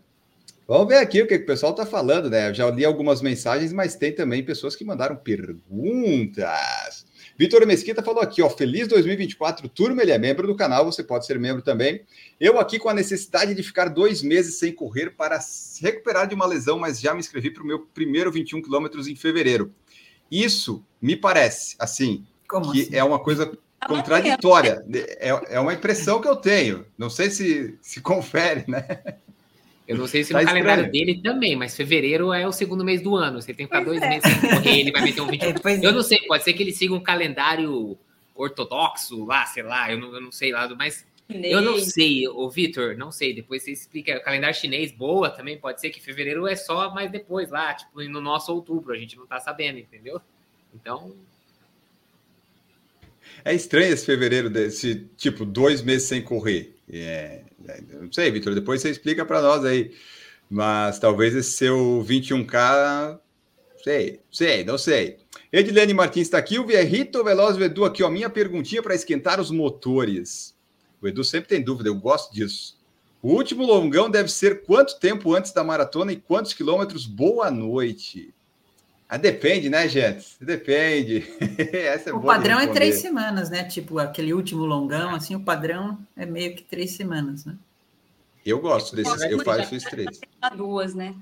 vamos 0.68 0.88
ver 0.88 0.98
aqui 0.98 1.22
o 1.22 1.28
que 1.28 1.36
o 1.36 1.46
pessoal 1.46 1.76
tá 1.76 1.86
falando, 1.86 2.28
né? 2.28 2.50
Eu 2.50 2.56
já 2.56 2.70
li 2.72 2.84
algumas 2.84 3.22
mensagens, 3.22 3.72
mas 3.72 3.96
tem 3.96 4.12
também 4.12 4.44
pessoas 4.44 4.76
que 4.76 4.84
mandaram 4.84 5.16
perguntas. 5.16 7.05
Vitor 7.38 7.66
Mesquita 7.66 8.02
falou 8.02 8.22
aqui, 8.22 8.42
ó, 8.42 8.50
feliz 8.50 8.88
2024, 8.88 9.68
turma, 9.68 10.02
ele 10.02 10.12
é 10.12 10.18
membro 10.18 10.48
do 10.48 10.56
canal, 10.56 10.86
você 10.86 11.04
pode 11.04 11.26
ser 11.26 11.38
membro 11.38 11.62
também. 11.62 12.02
Eu 12.40 12.60
aqui 12.60 12.80
com 12.80 12.88
a 12.88 12.94
necessidade 12.94 13.54
de 13.54 13.62
ficar 13.62 13.90
dois 13.90 14.22
meses 14.22 14.58
sem 14.58 14.72
correr 14.72 15.12
para 15.12 15.42
se 15.42 15.82
recuperar 15.84 16.28
de 16.28 16.36
uma 16.36 16.46
lesão, 16.46 16.80
mas 16.80 17.00
já 17.00 17.14
me 17.14 17.20
inscrevi 17.20 17.52
para 17.52 17.64
o 17.64 17.66
meu 17.66 17.80
primeiro 17.94 18.32
21 18.32 18.62
quilômetros 18.62 19.08
em 19.08 19.16
fevereiro. 19.16 19.74
Isso 20.32 20.84
me 21.02 21.16
parece, 21.16 21.76
assim, 21.78 22.26
Como 22.48 22.72
que 22.72 22.84
assim? 22.84 22.96
é 22.96 23.04
uma 23.04 23.20
coisa 23.20 23.52
contraditória. 23.86 24.84
É, 25.20 25.56
é 25.56 25.60
uma 25.60 25.74
impressão 25.74 26.22
que 26.22 26.28
eu 26.28 26.36
tenho. 26.36 26.86
Não 26.98 27.10
sei 27.10 27.30
se 27.30 27.78
se 27.82 28.02
confere, 28.02 28.64
né? 28.68 28.86
Eu 29.88 29.98
não 29.98 30.08
sei 30.08 30.24
se 30.24 30.34
tá 30.34 30.40
no 30.40 30.46
estranho. 30.46 30.66
calendário 30.66 30.92
dele 30.92 31.22
também, 31.22 31.56
mas 31.56 31.76
fevereiro 31.76 32.34
é 32.34 32.48
o 32.48 32.52
segundo 32.52 32.84
mês 32.84 33.02
do 33.02 33.16
ano. 33.16 33.40
Você 33.42 33.54
tem 33.54 33.68
que 33.68 33.74
ficar 33.74 33.86
pois 33.86 34.00
dois 34.00 34.02
é. 34.02 34.10
meses 34.10 34.40
sem 34.40 34.50
correr, 34.50 34.80
ele 34.80 34.92
vai 34.92 35.02
meter 35.04 35.22
um 35.22 35.28
21. 35.30 35.50
É, 35.50 35.86
eu 35.86 35.92
não 35.92 36.02
sei, 36.02 36.20
pode 36.28 36.44
ser 36.44 36.54
que 36.54 36.64
ele 36.64 36.72
siga 36.72 36.94
um 36.94 37.00
calendário 37.00 37.98
ortodoxo 38.34 39.26
lá, 39.26 39.46
sei 39.46 39.64
lá, 39.64 39.92
eu 39.92 40.00
não, 40.00 40.14
eu 40.14 40.22
não 40.22 40.32
sei 40.32 40.52
lá, 40.52 40.68
mas 40.76 41.06
chinês. 41.32 41.54
eu 41.54 41.62
não 41.62 41.80
sei, 41.80 42.28
o 42.28 42.50
Vitor, 42.50 42.98
não 42.98 43.12
sei. 43.12 43.34
Depois 43.34 43.64
você 43.64 43.72
explica. 43.72 44.18
O 44.18 44.24
calendário 44.24 44.56
chinês, 44.56 44.92
boa 44.92 45.30
também, 45.30 45.58
pode 45.58 45.80
ser 45.80 45.92
que 45.92 46.02
fevereiro 46.02 46.48
é 46.48 46.56
só 46.56 46.94
mais 46.94 47.12
depois 47.12 47.50
lá, 47.52 47.74
tipo, 47.74 48.02
no 48.04 48.22
nosso 48.22 48.52
outubro, 48.54 48.92
a 48.92 48.98
gente 48.98 49.16
não 49.16 49.28
tá 49.28 49.40
sabendo, 49.40 49.78
entendeu? 49.78 50.20
Então. 50.74 51.16
É 53.44 53.54
estranho 53.54 53.94
esse 53.94 54.06
fevereiro, 54.06 54.50
desse 54.50 55.08
tipo, 55.16 55.46
dois 55.46 55.82
meses 55.82 56.08
sem 56.08 56.22
correr. 56.22 56.76
É, 56.92 57.42
não 58.02 58.12
sei, 58.12 58.32
Vitor, 58.32 58.54
depois 58.54 58.82
você 58.82 58.90
explica 58.90 59.26
para 59.26 59.42
nós 59.42 59.64
aí. 59.66 59.92
Mas 60.50 61.00
talvez 61.00 61.36
esse 61.36 61.52
seu 61.52 62.06
21K, 62.08 63.20
sei, 63.84 64.20
sei, 64.32 64.64
não 64.64 64.78
sei. 64.78 65.18
Edilene 65.52 65.94
Martins 65.94 66.28
está 66.28 66.38
aqui, 66.38 66.60
o 66.60 66.66
Vierrito 66.66 67.24
Veloz, 67.24 67.58
o 67.58 67.64
Edu 67.64 67.86
aqui, 67.86 68.04
ó, 68.04 68.10
minha 68.10 68.30
perguntinha 68.30 68.84
para 68.84 68.96
esquentar 68.96 69.40
os 69.40 69.50
motores. 69.50 70.56
O 71.02 71.08
Edu 71.08 71.24
sempre 71.24 71.50
tem 71.50 71.64
dúvida, 71.64 71.90
eu 71.90 71.96
gosto 71.96 72.34
disso. 72.34 72.78
O 73.22 73.34
último 73.34 73.66
longão 73.66 74.10
deve 74.10 74.30
ser 74.30 74.64
quanto 74.64 75.00
tempo 75.00 75.34
antes 75.34 75.52
da 75.52 75.64
maratona 75.64 76.12
e 76.12 76.18
quantos 76.18 76.54
quilômetros? 76.54 77.08
Boa 77.08 77.50
noite. 77.50 78.34
Ah, 79.08 79.18
depende, 79.18 79.70
né, 79.70 79.88
gente? 79.88 80.36
Depende. 80.42 81.24
é 81.74 82.12
o 82.12 82.20
padrão 82.20 82.60
é 82.60 82.68
três 82.68 82.96
semanas, 82.96 83.50
né? 83.50 83.64
Tipo, 83.64 84.00
aquele 84.00 84.34
último 84.34 84.66
longão, 84.66 85.14
assim, 85.14 85.36
o 85.36 85.40
padrão 85.40 86.00
é 86.18 86.26
meio 86.26 86.56
que 86.56 86.64
três 86.64 86.92
semanas, 86.92 87.46
né? 87.46 87.56
Eu 88.44 88.60
gosto 88.60 88.96
desse, 88.96 89.32
eu 89.32 89.44
faço 89.44 89.70
fiz 89.70 89.84
três. 89.84 90.20
Duas, 90.56 90.94
né? 90.94 91.16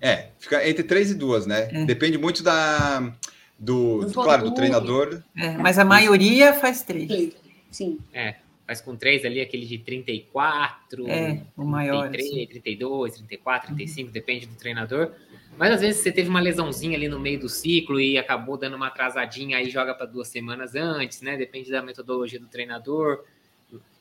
É, 0.00 0.28
fica 0.38 0.66
entre 0.68 0.82
três 0.82 1.10
e 1.10 1.14
duas, 1.14 1.46
né? 1.46 1.68
É. 1.72 1.84
Depende 1.84 2.16
muito 2.16 2.42
da 2.42 3.12
do, 3.58 4.04
do 4.04 4.12
claro, 4.12 4.44
do 4.44 4.54
treinador. 4.54 5.22
É, 5.36 5.56
mas 5.56 5.78
a 5.78 5.84
maioria 5.84 6.54
faz 6.54 6.82
três. 6.82 7.34
Sim. 7.70 7.98
É, 8.12 8.36
faz 8.68 8.82
com 8.82 8.94
três 8.94 9.24
ali, 9.24 9.40
aquele 9.40 9.64
de 9.64 9.78
34, 9.78 11.08
é, 11.08 11.40
o 11.56 11.64
maior, 11.64 12.10
33, 12.10 12.26
assim. 12.26 12.46
32, 12.46 13.14
34, 13.14 13.66
35, 13.74 14.06
uhum. 14.06 14.12
depende 14.12 14.46
do 14.46 14.54
treinador. 14.56 15.12
Mas 15.56 15.72
às 15.72 15.80
vezes 15.80 16.02
você 16.02 16.12
teve 16.12 16.28
uma 16.28 16.38
lesãozinha 16.38 16.94
ali 16.94 17.08
no 17.08 17.18
meio 17.18 17.40
do 17.40 17.48
ciclo 17.48 17.98
e 17.98 18.18
acabou 18.18 18.58
dando 18.58 18.76
uma 18.76 18.88
atrasadinha, 18.88 19.56
aí 19.56 19.70
joga 19.70 19.94
para 19.94 20.04
duas 20.04 20.28
semanas 20.28 20.74
antes, 20.74 21.22
né? 21.22 21.34
Depende 21.38 21.70
da 21.70 21.80
metodologia 21.80 22.38
do 22.38 22.46
treinador. 22.46 23.24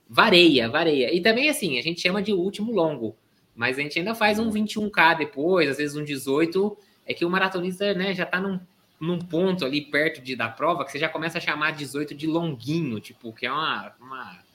Vareia, 0.09 0.69
vareia. 0.69 1.15
E 1.15 1.21
também 1.21 1.49
assim, 1.49 1.79
a 1.79 1.81
gente 1.81 2.01
chama 2.01 2.21
de 2.21 2.33
último 2.33 2.73
longo, 2.73 3.15
mas 3.55 3.79
a 3.79 3.81
gente 3.81 3.97
ainda 3.97 4.13
faz 4.13 4.37
um 4.37 4.51
21K 4.51 5.17
depois, 5.17 5.69
às 5.69 5.77
vezes 5.77 5.95
um 5.95 6.03
18. 6.03 6.77
É 7.05 7.13
que 7.13 7.23
o 7.23 7.29
maratonista 7.29 7.93
né, 7.93 8.13
já 8.13 8.25
está 8.25 8.41
num, 8.41 8.59
num 8.99 9.17
ponto 9.17 9.63
ali 9.63 9.79
perto 9.79 10.21
de, 10.21 10.35
da 10.35 10.49
prova 10.49 10.83
que 10.83 10.91
você 10.91 10.99
já 10.99 11.07
começa 11.07 11.37
a 11.37 11.41
chamar 11.41 11.71
18 11.71 12.13
de 12.13 12.27
longuinho, 12.27 12.99
tipo, 12.99 13.31
que 13.31 13.45
é 13.45 13.51
uma, 13.51 13.95
uma, 14.01 14.46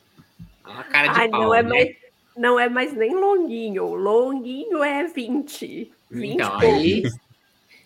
uma 0.70 0.84
cara 0.84 1.08
de 1.08 1.20
Ai, 1.20 1.28
pau. 1.28 1.40
Não 1.40 1.54
é, 1.54 1.62
né? 1.62 1.68
mais, 1.68 1.96
não 2.36 2.60
é 2.60 2.68
mais 2.68 2.92
nem 2.92 3.14
longuinho. 3.14 3.94
Longuinho 3.94 4.82
é 4.82 5.06
20. 5.06 5.92
Então, 6.10 6.58
aí. 6.58 7.02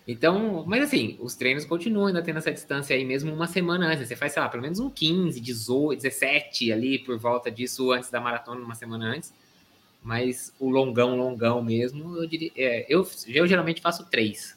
Então, 0.07 0.63
mas 0.65 0.83
assim, 0.83 1.17
os 1.19 1.35
treinos 1.35 1.65
continuam 1.65 2.07
ainda 2.07 2.21
tendo 2.21 2.37
essa 2.37 2.51
distância 2.51 2.95
aí 2.95 3.03
mesmo 3.03 3.33
uma 3.33 3.47
semana 3.47 3.87
antes. 3.87 4.07
Você 4.07 4.15
faz, 4.15 4.33
sei 4.33 4.41
lá, 4.41 4.47
pelo 4.47 4.63
menos 4.63 4.79
um 4.79 4.89
15, 4.89 5.39
18, 5.39 6.01
17 6.01 6.71
ali 6.71 6.99
por 6.99 7.17
volta 7.17 7.51
disso 7.51 7.91
antes 7.91 8.09
da 8.09 8.21
maratona, 8.21 8.61
uma 8.61 8.75
semana 8.75 9.05
antes. 9.05 9.33
Mas 10.01 10.53
o 10.57 10.69
longão, 10.69 11.17
longão 11.17 11.61
mesmo, 11.61 12.15
eu 12.15 12.25
diria. 12.25 12.51
É, 12.55 12.85
eu, 12.87 13.05
eu 13.27 13.45
geralmente 13.45 13.81
faço 13.81 14.09
três. 14.09 14.56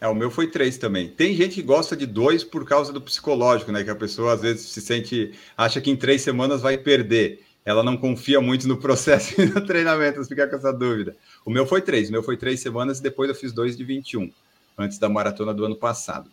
É, 0.00 0.08
o 0.08 0.14
meu 0.14 0.30
foi 0.30 0.48
três 0.48 0.76
também. 0.76 1.08
Tem 1.08 1.34
gente 1.34 1.54
que 1.54 1.62
gosta 1.62 1.96
de 1.96 2.06
dois 2.06 2.44
por 2.44 2.66
causa 2.66 2.92
do 2.92 3.00
psicológico, 3.00 3.72
né? 3.72 3.82
Que 3.82 3.90
a 3.90 3.94
pessoa 3.94 4.34
às 4.34 4.42
vezes 4.42 4.66
se 4.66 4.80
sente, 4.80 5.32
acha 5.56 5.80
que 5.80 5.90
em 5.90 5.96
três 5.96 6.22
semanas 6.22 6.60
vai 6.60 6.76
perder 6.76 7.44
ela 7.64 7.82
não 7.82 7.96
confia 7.96 8.40
muito 8.40 8.68
no 8.68 8.76
processo 8.78 9.40
e 9.40 9.46
no 9.46 9.64
treinamento, 9.64 10.24
fica 10.24 10.46
com 10.46 10.56
essa 10.56 10.72
dúvida. 10.72 11.16
O 11.44 11.50
meu 11.50 11.66
foi 11.66 11.80
três, 11.80 12.08
o 12.08 12.12
meu 12.12 12.22
foi 12.22 12.36
três 12.36 12.60
semanas 12.60 12.98
e 12.98 13.02
depois 13.02 13.28
eu 13.28 13.34
fiz 13.34 13.52
dois 13.52 13.76
de 13.76 13.84
21, 13.84 14.30
antes 14.76 14.98
da 14.98 15.08
maratona 15.08 15.54
do 15.54 15.64
ano 15.64 15.76
passado. 15.76 16.30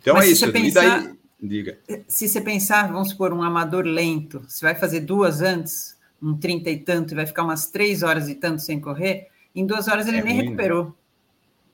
Então 0.00 0.14
Mas 0.14 0.28
é 0.28 0.32
isso. 0.32 0.52
Pensar, 0.52 1.02
daí, 1.02 1.14
diga. 1.40 1.78
Se 2.06 2.28
você 2.28 2.40
pensar, 2.40 2.92
vamos 2.92 3.10
supor, 3.10 3.32
um 3.32 3.42
amador 3.42 3.84
lento, 3.84 4.44
você 4.46 4.64
vai 4.64 4.74
fazer 4.74 5.00
duas 5.00 5.40
antes, 5.40 5.96
um 6.22 6.36
30 6.36 6.70
e 6.70 6.78
tanto, 6.78 7.14
e 7.14 7.16
vai 7.16 7.26
ficar 7.26 7.44
umas 7.44 7.68
três 7.68 8.02
horas 8.02 8.28
e 8.28 8.34
tanto 8.34 8.60
sem 8.60 8.78
correr, 8.78 9.28
em 9.54 9.66
duas 9.66 9.88
horas 9.88 10.06
ele 10.06 10.18
é 10.18 10.22
nem 10.22 10.34
ruim, 10.34 10.42
né? 10.42 10.48
recuperou. 10.50 10.84
Né? 10.84 10.92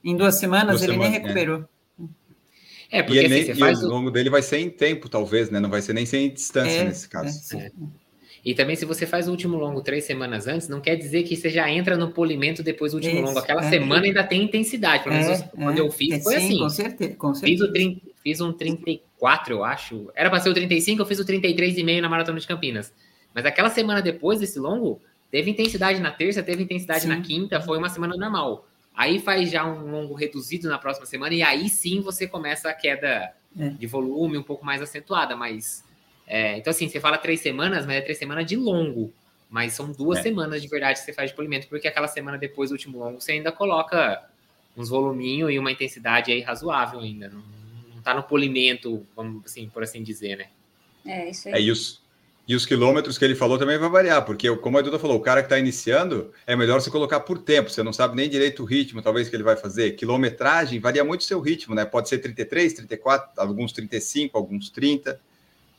Em 0.04 0.16
duas 0.16 0.36
semanas 0.36 0.80
duas 0.80 0.82
ele 0.82 0.92
semanas, 0.92 1.12
nem 1.12 1.20
é. 1.20 1.22
recuperou. 1.22 1.64
É, 2.90 3.02
porque 3.02 3.20
e, 3.20 3.26
assim, 3.26 3.60
nem, 3.60 3.72
e 3.72 3.84
o 3.84 3.88
longo 3.88 4.10
dele 4.10 4.30
vai 4.30 4.42
ser 4.42 4.58
em 4.58 4.70
tempo, 4.70 5.08
talvez, 5.08 5.50
né? 5.50 5.58
Não 5.58 5.70
vai 5.70 5.82
ser 5.82 5.94
nem 5.94 6.06
sem 6.06 6.32
distância 6.32 6.82
é, 6.82 6.84
nesse 6.84 7.08
caso. 7.08 7.56
É, 7.56 7.72
e 8.44 8.54
também, 8.54 8.76
se 8.76 8.84
você 8.84 9.06
faz 9.06 9.26
o 9.26 9.30
último 9.30 9.56
longo 9.56 9.80
três 9.80 10.04
semanas 10.04 10.46
antes, 10.46 10.68
não 10.68 10.80
quer 10.80 10.96
dizer 10.96 11.22
que 11.22 11.34
você 11.34 11.48
já 11.48 11.68
entra 11.70 11.96
no 11.96 12.10
polimento 12.12 12.62
depois 12.62 12.92
do 12.92 12.96
último 12.96 13.14
Isso, 13.14 13.24
longo. 13.24 13.38
Aquela 13.38 13.64
é, 13.64 13.70
semana 13.70 14.04
ainda 14.04 14.22
tem 14.22 14.42
intensidade. 14.42 15.02
Pelo 15.02 15.14
menos 15.14 15.40
é, 15.40 15.50
quando 15.56 15.78
eu 15.78 15.90
fiz, 15.90 16.22
foi 16.22 16.38
sim, 16.38 16.44
assim. 16.44 16.58
Com 16.58 16.68
certeza, 16.68 17.14
com 17.14 17.34
certeza. 17.34 17.64
Fiz, 17.64 17.70
o 17.70 17.72
30, 17.72 18.00
fiz 18.22 18.40
um 18.42 18.52
34, 18.52 19.54
eu 19.54 19.64
acho. 19.64 20.10
Era 20.14 20.28
para 20.28 20.40
ser 20.40 20.50
o 20.50 20.54
35, 20.54 21.00
eu 21.00 21.06
fiz 21.06 21.18
o 21.18 21.24
33,5 21.24 22.00
na 22.02 22.08
Maratona 22.08 22.38
de 22.38 22.46
Campinas. 22.46 22.92
Mas 23.34 23.46
aquela 23.46 23.70
semana 23.70 24.02
depois 24.02 24.40
desse 24.40 24.58
longo, 24.58 25.00
teve 25.30 25.50
intensidade 25.50 25.98
na 26.00 26.10
terça, 26.10 26.42
teve 26.42 26.62
intensidade 26.62 27.00
sim. 27.00 27.08
na 27.08 27.20
quinta, 27.22 27.62
foi 27.62 27.78
uma 27.78 27.88
semana 27.88 28.14
normal. 28.14 28.68
Aí 28.94 29.18
faz 29.18 29.50
já 29.50 29.66
um 29.66 29.90
longo 29.90 30.14
reduzido 30.14 30.68
na 30.68 30.78
próxima 30.78 31.06
semana, 31.06 31.34
e 31.34 31.42
aí 31.42 31.68
sim 31.68 32.00
você 32.00 32.26
começa 32.26 32.70
a 32.70 32.74
queda 32.74 33.34
é. 33.58 33.68
de 33.70 33.86
volume 33.86 34.38
um 34.38 34.42
pouco 34.42 34.64
mais 34.64 34.80
acentuada, 34.80 35.36
mas 35.36 35.84
é, 36.26 36.56
então, 36.56 36.70
assim, 36.70 36.88
você 36.88 37.00
fala 37.00 37.18
três 37.18 37.40
semanas, 37.40 37.86
mas 37.86 37.96
é 37.96 38.00
três 38.00 38.18
semanas 38.18 38.46
de 38.46 38.56
longo. 38.56 39.12
Mas 39.50 39.74
são 39.74 39.92
duas 39.92 40.18
é. 40.18 40.22
semanas 40.22 40.62
de 40.62 40.68
verdade 40.68 40.98
que 40.98 41.04
você 41.04 41.12
faz 41.12 41.30
de 41.30 41.36
polimento, 41.36 41.68
porque 41.68 41.86
aquela 41.86 42.08
semana 42.08 42.38
depois 42.38 42.70
do 42.70 42.72
último 42.72 42.98
longo 42.98 43.20
você 43.20 43.32
ainda 43.32 43.52
coloca 43.52 44.24
uns 44.76 44.88
voluminhos 44.88 45.50
e 45.52 45.58
uma 45.58 45.70
intensidade 45.70 46.32
aí 46.32 46.40
razoável 46.40 47.00
ainda. 47.00 47.28
Não, 47.28 47.42
não 47.94 48.02
tá 48.02 48.14
no 48.14 48.22
polimento, 48.22 49.06
vamos 49.14 49.44
assim, 49.44 49.68
por 49.68 49.82
assim 49.82 50.02
dizer, 50.02 50.38
né? 50.38 50.46
É, 51.06 51.30
isso 51.30 51.48
aí. 51.48 51.54
É, 51.54 51.60
isso. 51.60 52.02
E 52.46 52.54
os 52.54 52.66
quilômetros 52.66 53.16
que 53.16 53.24
ele 53.24 53.34
falou 53.34 53.58
também 53.58 53.78
vai 53.78 53.88
variar, 53.88 54.22
porque, 54.22 54.54
como 54.56 54.76
a 54.76 54.82
Duda 54.82 54.98
falou, 54.98 55.16
o 55.16 55.20
cara 55.20 55.40
que 55.40 55.46
está 55.46 55.58
iniciando 55.58 56.30
é 56.46 56.54
melhor 56.54 56.78
você 56.78 56.90
colocar 56.90 57.20
por 57.20 57.38
tempo, 57.38 57.70
você 57.70 57.82
não 57.82 57.92
sabe 57.92 58.14
nem 58.16 58.28
direito 58.28 58.62
o 58.62 58.66
ritmo, 58.66 59.00
talvez, 59.00 59.30
que 59.30 59.36
ele 59.36 59.42
vai 59.42 59.56
fazer. 59.56 59.92
Quilometragem 59.92 60.78
varia 60.78 61.02
muito 61.02 61.22
o 61.22 61.24
seu 61.24 61.40
ritmo, 61.40 61.74
né? 61.74 61.86
Pode 61.86 62.08
ser 62.08 62.18
33, 62.18 62.74
34, 62.74 63.30
alguns 63.38 63.72
35, 63.72 64.36
alguns 64.36 64.68
30. 64.68 65.18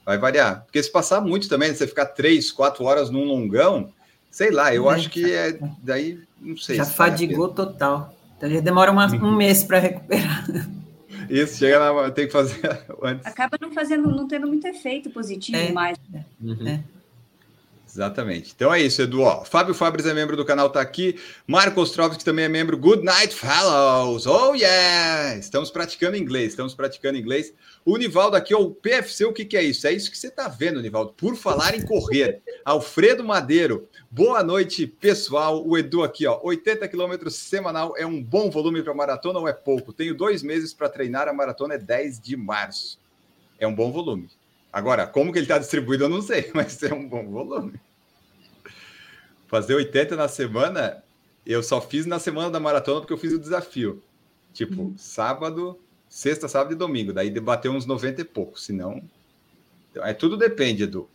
Vai 0.04 0.18
variar. 0.18 0.64
Porque 0.66 0.82
se 0.82 0.92
passar 0.92 1.22
muito 1.22 1.48
também, 1.48 1.74
você 1.74 1.86
ficar 1.86 2.08
três, 2.08 2.52
quatro 2.52 2.84
horas 2.84 3.12
num 3.12 3.26
longão, 3.26 3.94
sei 4.32 4.50
lá, 4.50 4.74
eu 4.74 4.90
é, 4.90 4.96
acho 4.96 5.10
que 5.12 5.32
é. 5.32 5.60
Daí, 5.84 6.20
não 6.42 6.58
sei. 6.58 6.78
Já 6.78 6.86
fadigou 6.86 7.50
total. 7.50 8.16
Então 8.38 8.50
já 8.50 8.60
demora 8.60 8.92
uma, 8.92 9.06
um 9.16 9.36
mês 9.36 9.64
para 9.64 9.78
recuperar. 9.78 10.46
Isso, 11.30 11.58
chega 11.58 11.92
lá, 11.92 12.12
tem 12.12 12.26
que 12.28 12.32
fazer 12.34 12.60
antes. 13.04 13.26
Acaba 13.26 13.58
não 13.62 13.72
fazendo, 13.72 14.10
não 14.10 14.28
tendo 14.28 14.48
muito 14.48 14.66
efeito 14.68 15.10
positivo 15.10 15.58
É. 15.58 15.72
mais. 15.72 15.98
Uhum. 16.42 16.84
Exatamente. 17.96 18.52
Então 18.54 18.74
é 18.74 18.82
isso, 18.82 19.02
Edu. 19.02 19.22
Ó, 19.22 19.46
Fábio 19.46 19.74
Fabres 19.74 20.06
é 20.06 20.14
membro 20.14 20.36
do 20.36 20.44
canal, 20.44 20.70
tá 20.70 20.82
aqui. 20.82 21.18
Marco 21.48 21.80
Ostrovski 21.80 22.26
também 22.26 22.44
é 22.44 22.50
membro. 22.50 22.78
Good 22.78 23.06
night, 23.06 23.34
fellows. 23.34 24.26
Oh, 24.26 24.54
yeah! 24.54 25.38
Estamos 25.38 25.72
praticando 25.72 26.18
inglês, 26.18 26.50
estamos 26.50 26.76
praticando 26.76 27.18
inglês. 27.18 27.54
O 27.86 27.96
Nivaldo 27.96 28.36
aqui, 28.36 28.54
ó, 28.54 28.60
o 28.60 28.72
PFC, 28.72 29.24
o 29.24 29.32
que, 29.32 29.46
que 29.46 29.56
é 29.56 29.64
isso? 29.64 29.88
É 29.88 29.94
isso 29.94 30.12
que 30.12 30.18
você 30.18 30.30
tá 30.30 30.50
vendo, 30.50 30.82
Nivaldo. 30.82 31.14
Por 31.14 31.38
falar 31.38 31.74
em 31.74 31.86
correr. 31.86 32.42
Alfredo 32.66 33.24
Madeiro. 33.24 33.88
Boa 34.12 34.44
noite, 34.44 34.86
pessoal. 34.86 35.66
O 35.66 35.78
Edu 35.78 36.04
aqui, 36.04 36.28
ó. 36.28 36.38
80 36.44 36.90
quilômetros 36.90 37.36
semanal 37.36 37.96
é 37.98 38.06
um 38.06 38.22
bom 38.22 38.50
volume 38.50 38.84
para 38.84 38.94
maratona 38.94 39.40
ou 39.40 39.48
é 39.48 39.54
pouco? 39.54 39.94
Tenho 39.94 40.14
dois 40.14 40.44
meses 40.44 40.74
para 40.74 40.90
treinar, 40.90 41.30
a 41.30 41.34
maratona 41.34 41.76
é 41.76 41.78
10 41.78 42.20
de 42.20 42.36
março. 42.36 43.00
É 43.58 43.66
um 43.66 43.74
bom 43.74 43.90
volume. 43.90 44.28
Agora, 44.76 45.08
como 45.08 45.32
que 45.32 45.40
ele 45.40 45.46
está 45.46 45.58
distribuído, 45.58 46.04
eu 46.04 46.10
não 46.10 46.22
sei, 46.22 46.52
mas 46.54 46.84
é 46.84 46.94
um 46.94 47.08
bom 47.08 47.26
volume. 47.26 47.80
Fazer 49.48 49.76
80 49.76 50.16
na 50.16 50.28
semana, 50.28 51.04
eu 51.46 51.62
só 51.62 51.80
fiz 51.80 52.06
na 52.06 52.20
semana 52.20 52.50
da 52.50 52.60
maratona 52.60 53.00
porque 53.02 53.14
eu 53.14 53.18
fiz 53.18 53.34
o 53.34 53.40
desafio. 53.40 54.02
Tipo, 54.54 54.94
sábado, 54.98 55.80
sexta, 56.10 56.48
sábado 56.48 56.74
e 56.74 56.76
domingo. 56.76 57.14
Daí 57.14 57.30
debateu 57.30 57.72
uns 57.72 57.86
90 57.86 58.22
e 58.22 58.26
pouco. 58.26 58.60
Senão. 58.60 59.02
É, 59.96 60.14
tudo 60.14 60.38
depende, 60.38 60.84
Edu. 60.84 61.10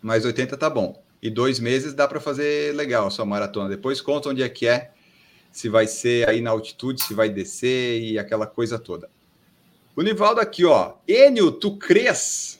Mas 0.00 0.24
80 0.24 0.56
tá 0.56 0.70
bom. 0.70 1.02
E 1.20 1.28
dois 1.28 1.58
meses 1.58 1.94
dá 1.94 2.06
para 2.06 2.20
fazer 2.20 2.74
legal 2.74 3.06
a 3.06 3.10
sua 3.10 3.24
maratona. 3.24 3.68
Depois 3.68 4.00
conta 4.00 4.28
onde 4.28 4.42
é 4.42 4.48
que 4.48 4.66
é, 4.66 4.92
se 5.50 5.68
vai 5.68 5.86
ser 5.86 6.28
aí 6.28 6.40
na 6.40 6.50
altitude, 6.50 7.02
se 7.02 7.14
vai 7.14 7.28
descer 7.28 8.00
e 8.00 8.18
aquela 8.18 8.46
coisa 8.46 8.78
toda. 8.78 9.10
O 9.96 10.02
Nivaldo 10.02 10.40
aqui, 10.40 10.64
ó. 10.64 10.94
Enio, 11.08 11.50
tu 11.50 11.76
crês 11.76 12.57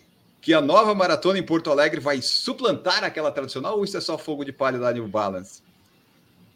que 0.48 0.54
a 0.54 0.62
nova 0.62 0.94
maratona 0.94 1.38
em 1.38 1.42
Porto 1.42 1.70
Alegre 1.70 2.00
vai 2.00 2.22
suplantar 2.22 3.04
aquela 3.04 3.30
tradicional 3.30 3.76
ou 3.76 3.84
isso 3.84 3.98
é 3.98 4.00
só 4.00 4.16
fogo 4.16 4.46
de 4.46 4.50
palha 4.50 4.78
da 4.78 4.90
New 4.90 5.06
Balance? 5.06 5.62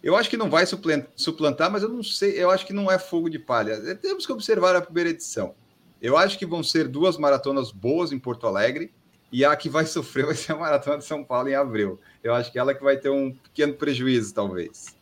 Eu 0.03 0.17
acho 0.17 0.31
que 0.31 0.37
não 0.39 0.49
vai 0.49 0.65
suplantar, 1.15 1.71
mas 1.71 1.83
eu 1.83 1.91
não 1.91 2.03
sei, 2.03 2.43
eu 2.43 2.51
acho 2.51 2.65
que 2.65 2.73
não 2.73 2.91
é 2.91 2.99
fogo 2.99 3.29
de 3.29 3.39
palha. 3.39 3.73
É, 3.73 3.95
Temos 3.95 4.25
que 4.25 4.33
observar 4.33 4.75
a 4.75 4.81
primeira 4.81 5.11
edição. 5.11 5.55
Eu 6.01 6.17
acho 6.17 6.39
que 6.39 6.47
vão 6.47 6.63
ser 6.63 6.89
duas 6.89 7.19
maratonas 7.19 7.71
boas 7.71 8.13
em 8.13 8.19
Porto 8.19 8.47
Alegre 8.47 8.91
e 9.31 9.45
a 9.45 9.55
que 9.55 9.69
vai 9.69 9.85
sofrer 9.85 10.25
vai 10.25 10.37
ser 10.37 10.53
a 10.53 10.57
maratona 10.57 10.97
de 10.97 11.05
São 11.05 11.23
Paulo 11.23 11.51
em 11.51 11.55
abril. 11.55 12.01
Eu 12.25 12.33
acho 12.33 12.51
que 12.51 12.59
ela 12.59 12.73
que 12.73 12.83
vai 12.83 12.97
ter 12.97 13.11
um 13.11 13.31
pequeno 13.31 13.75
prejuízo, 13.75 14.33
talvez. 14.33 14.97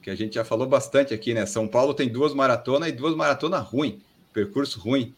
Que 0.00 0.08
a 0.08 0.14
gente 0.14 0.36
já 0.36 0.42
falou 0.42 0.66
bastante 0.66 1.12
aqui, 1.12 1.34
né? 1.34 1.44
São 1.44 1.68
Paulo 1.68 1.92
tem 1.92 2.08
duas 2.08 2.32
maratonas 2.32 2.88
e 2.88 2.92
duas 2.92 3.14
maratonas 3.14 3.62
ruins, 3.62 4.00
percurso 4.32 4.80
ruim, 4.80 5.14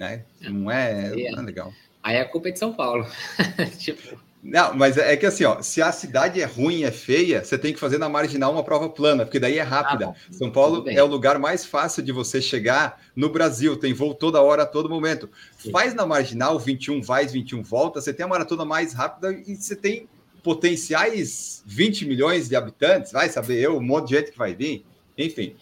né? 0.00 0.22
Não 0.40 0.70
é, 0.70 1.10
não 1.10 1.40
é 1.40 1.42
legal. 1.42 1.72
Aí 2.02 2.16
a 2.16 2.24
culpa 2.24 2.48
é 2.48 2.52
de 2.52 2.58
São 2.58 2.72
Paulo. 2.72 3.06
tipo, 3.78 4.18
Não, 4.42 4.74
mas 4.74 4.96
é 4.96 5.14
que 5.18 5.26
assim, 5.26 5.44
ó, 5.44 5.60
se 5.60 5.82
a 5.82 5.92
cidade 5.92 6.40
é 6.40 6.46
ruim, 6.46 6.84
é 6.84 6.90
feia, 6.90 7.44
você 7.44 7.58
tem 7.58 7.74
que 7.74 7.78
fazer 7.78 7.98
na 7.98 8.08
marginal 8.08 8.50
uma 8.50 8.64
prova 8.64 8.88
plana, 8.88 9.26
porque 9.26 9.38
daí 9.38 9.58
é 9.58 9.62
rápida. 9.62 10.06
bom. 10.06 10.14
São 10.30 10.50
Paulo 10.50 10.88
é 10.88 11.02
o 11.02 11.06
lugar 11.06 11.38
mais 11.38 11.66
fácil 11.66 12.02
de 12.02 12.10
você 12.10 12.40
chegar 12.40 12.98
no 13.14 13.28
Brasil, 13.28 13.76
tem 13.76 13.92
voo 13.92 14.14
toda 14.14 14.40
hora, 14.40 14.62
a 14.62 14.66
todo 14.66 14.88
momento. 14.88 15.28
Sim. 15.58 15.70
Faz 15.70 15.92
na 15.92 16.06
marginal, 16.06 16.58
21 16.58 17.02
vai, 17.02 17.26
21 17.26 17.62
volta, 17.62 18.00
você 18.00 18.14
tem 18.14 18.24
a 18.24 18.28
maratona 18.28 18.64
mais 18.64 18.94
rápida 18.94 19.30
e 19.46 19.54
você 19.54 19.76
tem 19.76 20.08
potenciais 20.42 21.62
20 21.66 22.06
milhões 22.06 22.48
de 22.48 22.56
habitantes, 22.56 23.12
vai 23.12 23.28
saber 23.28 23.60
eu, 23.60 23.76
um 23.76 23.82
monte 23.82 24.08
de 24.08 24.16
gente 24.16 24.32
que 24.32 24.38
vai 24.38 24.54
vir, 24.54 24.86
enfim. 25.18 25.54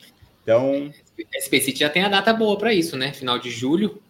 Então, 0.45 0.93
a 1.35 1.41
SP 1.43 1.59
City 1.61 1.81
já 1.81 1.91
tem 1.91 2.05
a 2.05 2.09
data 2.09 2.33
boa 2.33 2.57
para 2.57 2.73
isso, 2.73 2.97
né? 2.97 3.13
Final 3.13 3.41
de 3.41 3.51
julho, 3.51 4.01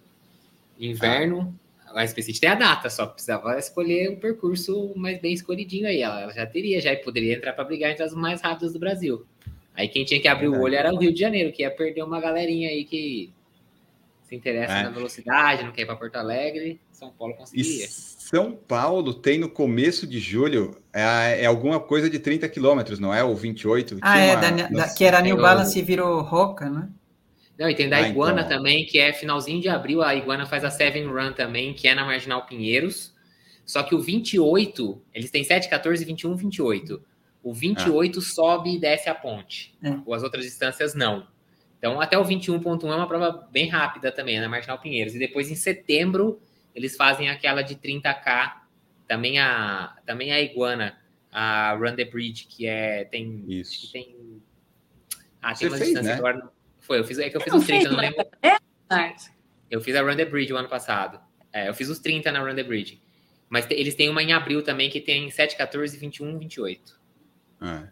inverno. 0.79 1.55
A 1.95 2.07
City 2.07 2.39
tem 2.41 2.51
a 2.51 2.55
data, 2.55 2.91
só 2.91 3.07
precisava 3.07 3.59
escolher 3.59 4.11
um 4.11 4.17
percurso 4.17 4.93
mais 4.95 5.19
bem 5.19 5.33
escolhidinho 5.33 5.87
aí. 5.87 6.03
Ela, 6.03 6.31
já 6.33 6.47
teria, 6.47 6.81
já 6.81 6.95
poderia 6.97 7.35
entrar 7.35 7.55
para 7.55 7.65
brigar 7.65 7.91
entre 7.91 8.03
as 8.05 8.13
mais 8.13 8.41
rápidas 8.43 8.73
do 8.75 8.79
Brasil. 8.79 9.25
Aí 9.75 9.89
quem 9.89 10.05
tinha 10.05 10.21
que 10.21 10.29
abrir 10.29 10.49
o 10.49 10.61
olho 10.61 10.75
era 10.75 10.93
o 10.93 10.99
Rio 10.99 11.13
de 11.13 11.19
Janeiro, 11.21 11.51
que 11.53 11.63
ia 11.63 11.71
perder 11.71 12.03
uma 12.03 12.21
galerinha 12.21 12.69
aí 12.69 12.85
que 12.85 13.31
se 14.29 14.37
interessa 14.37 14.75
É. 14.75 14.83
na 14.83 14.91
velocidade, 14.91 15.65
não 15.65 15.73
quer 15.73 15.83
ir 15.83 15.87
para 15.87 15.97
Porto 15.97 16.17
Alegre. 16.17 16.79
São 16.93 17.11
Paulo 17.11 17.33
E 17.35 17.37
conseguiria. 17.39 17.87
São 17.89 18.53
Paulo 18.53 19.15
tem 19.15 19.39
no 19.39 19.49
começo 19.49 20.07
de 20.07 20.19
julho 20.19 20.77
é, 20.93 21.43
é 21.45 21.47
alguma 21.47 21.81
coisa 21.81 22.11
de 22.11 22.19
30 22.19 22.47
quilômetros, 22.49 22.99
não 22.99 23.15
é? 23.15 23.25
Ou 23.25 23.35
28? 23.35 23.99
Ah, 24.03 24.19
é, 24.19 24.33
uma- 24.37 24.41
da, 24.51 24.69
da- 24.69 24.95
que 24.95 25.05
era 25.05 25.23
New 25.23 25.37
Balance 25.37 25.79
e 25.79 25.83
virou 25.83 26.21
Roca, 26.21 26.69
né? 26.69 26.89
Não, 27.59 27.69
e 27.69 27.75
tem 27.75 27.89
da 27.89 27.97
Ah, 27.97 28.09
Iguana 28.09 28.43
então. 28.43 28.57
também, 28.59 28.87
que 28.87 28.99
é 28.99 29.13
finalzinho 29.13 29.61
de 29.61 29.69
abril. 29.69 30.01
A 30.03 30.15
Iguana 30.15 30.47
faz 30.47 30.65
a 30.65 30.71
Seven 30.71 31.07
Run 31.07 31.33
também, 31.33 31.75
que 31.75 31.89
é 31.89 31.95
na 31.95 32.05
Marginal 32.05 32.47
Pinheiros. 32.47 33.13
Só 33.67 33.83
que 33.83 33.95
o 33.95 34.01
28, 34.01 35.03
eles 35.13 35.31
têm 35.31 35.43
7, 35.43 35.69
14, 35.69 36.05
21, 36.05 36.37
28. 36.37 37.03
O 37.43 37.53
28 37.53 38.21
sobe 38.21 38.77
e 38.77 38.79
desce 38.79 39.09
a 39.09 39.15
ponte. 39.15 39.75
É. 39.83 39.91
Ou 40.07 40.15
as 40.15 40.23
outras 40.23 40.45
distâncias 40.45 40.95
não. 40.95 41.27
Então, 41.79 42.01
até 42.01 42.17
o 42.19 42.25
21.1 42.25 42.91
é 42.91 42.95
uma 42.97 43.07
prova 43.07 43.49
bem 43.53 43.69
rápida 43.69 44.11
também, 44.11 44.37
é 44.37 44.41
na 44.41 44.49
Marginal 44.49 44.79
Pinheiros. 44.79 45.15
E 45.15 45.19
depois, 45.19 45.51
em 45.51 45.55
setembro, 45.55 46.41
eles 46.75 46.97
fazem 46.97 47.29
aquela 47.29 47.63
de 47.63 47.75
30K. 47.77 48.63
Também 49.07 49.39
a, 49.39 49.97
também 50.07 50.33
a 50.33 50.41
Iguana, 50.41 50.99
a 51.31 51.75
Run 51.75 51.95
the 51.95 52.05
Bridge, 52.05 52.47
que 52.49 52.67
é. 52.67 53.05
Tem. 53.05 53.37
Acho 53.39 53.47
que 53.47 53.55
Isso. 53.61 53.93
tem. 53.93 54.17
Ah, 55.41 55.55
Você 55.55 55.61
tem 55.61 55.69
uma 55.69 55.77
fez, 55.79 55.89
distância 55.91 56.13
né? 56.13 56.19
agora. 56.19 56.58
Foi, 56.89 56.99
eu 56.99 57.05
fiz, 57.05 57.19
é 57.19 57.29
que 57.29 57.37
eu 57.37 57.41
fiz 57.43 57.53
Não 57.53 57.61
os 57.61 57.67
30, 57.67 57.83
fez, 57.83 57.93
não 57.93 58.01
lembro. 58.01 58.27
Marcos? 58.91 59.31
Eu 59.71 59.79
fiz 59.83 59.95
a 59.95 60.01
Run 60.01 60.17
the 60.17 60.25
Bridge 60.25 60.55
o 60.55 60.57
ano 60.57 60.71
passado. 60.71 61.21
É, 61.53 61.69
eu 61.69 61.75
fiz 61.75 61.91
os 61.91 61.99
30 61.99 62.33
na 62.33 62.41
Run 62.41 62.55
the 62.55 62.63
Bridge. 62.63 63.01
Mas 63.51 63.67
eles 63.71 63.95
têm 63.95 64.09
uma 64.09 64.23
em 64.23 64.33
abril 64.33 64.63
também 64.63 64.89
que 64.89 64.99
tem 64.99 65.31
7, 65.31 65.55
14, 65.57 65.99
21, 65.99 66.39
28. 66.39 66.99
É. 67.63 67.89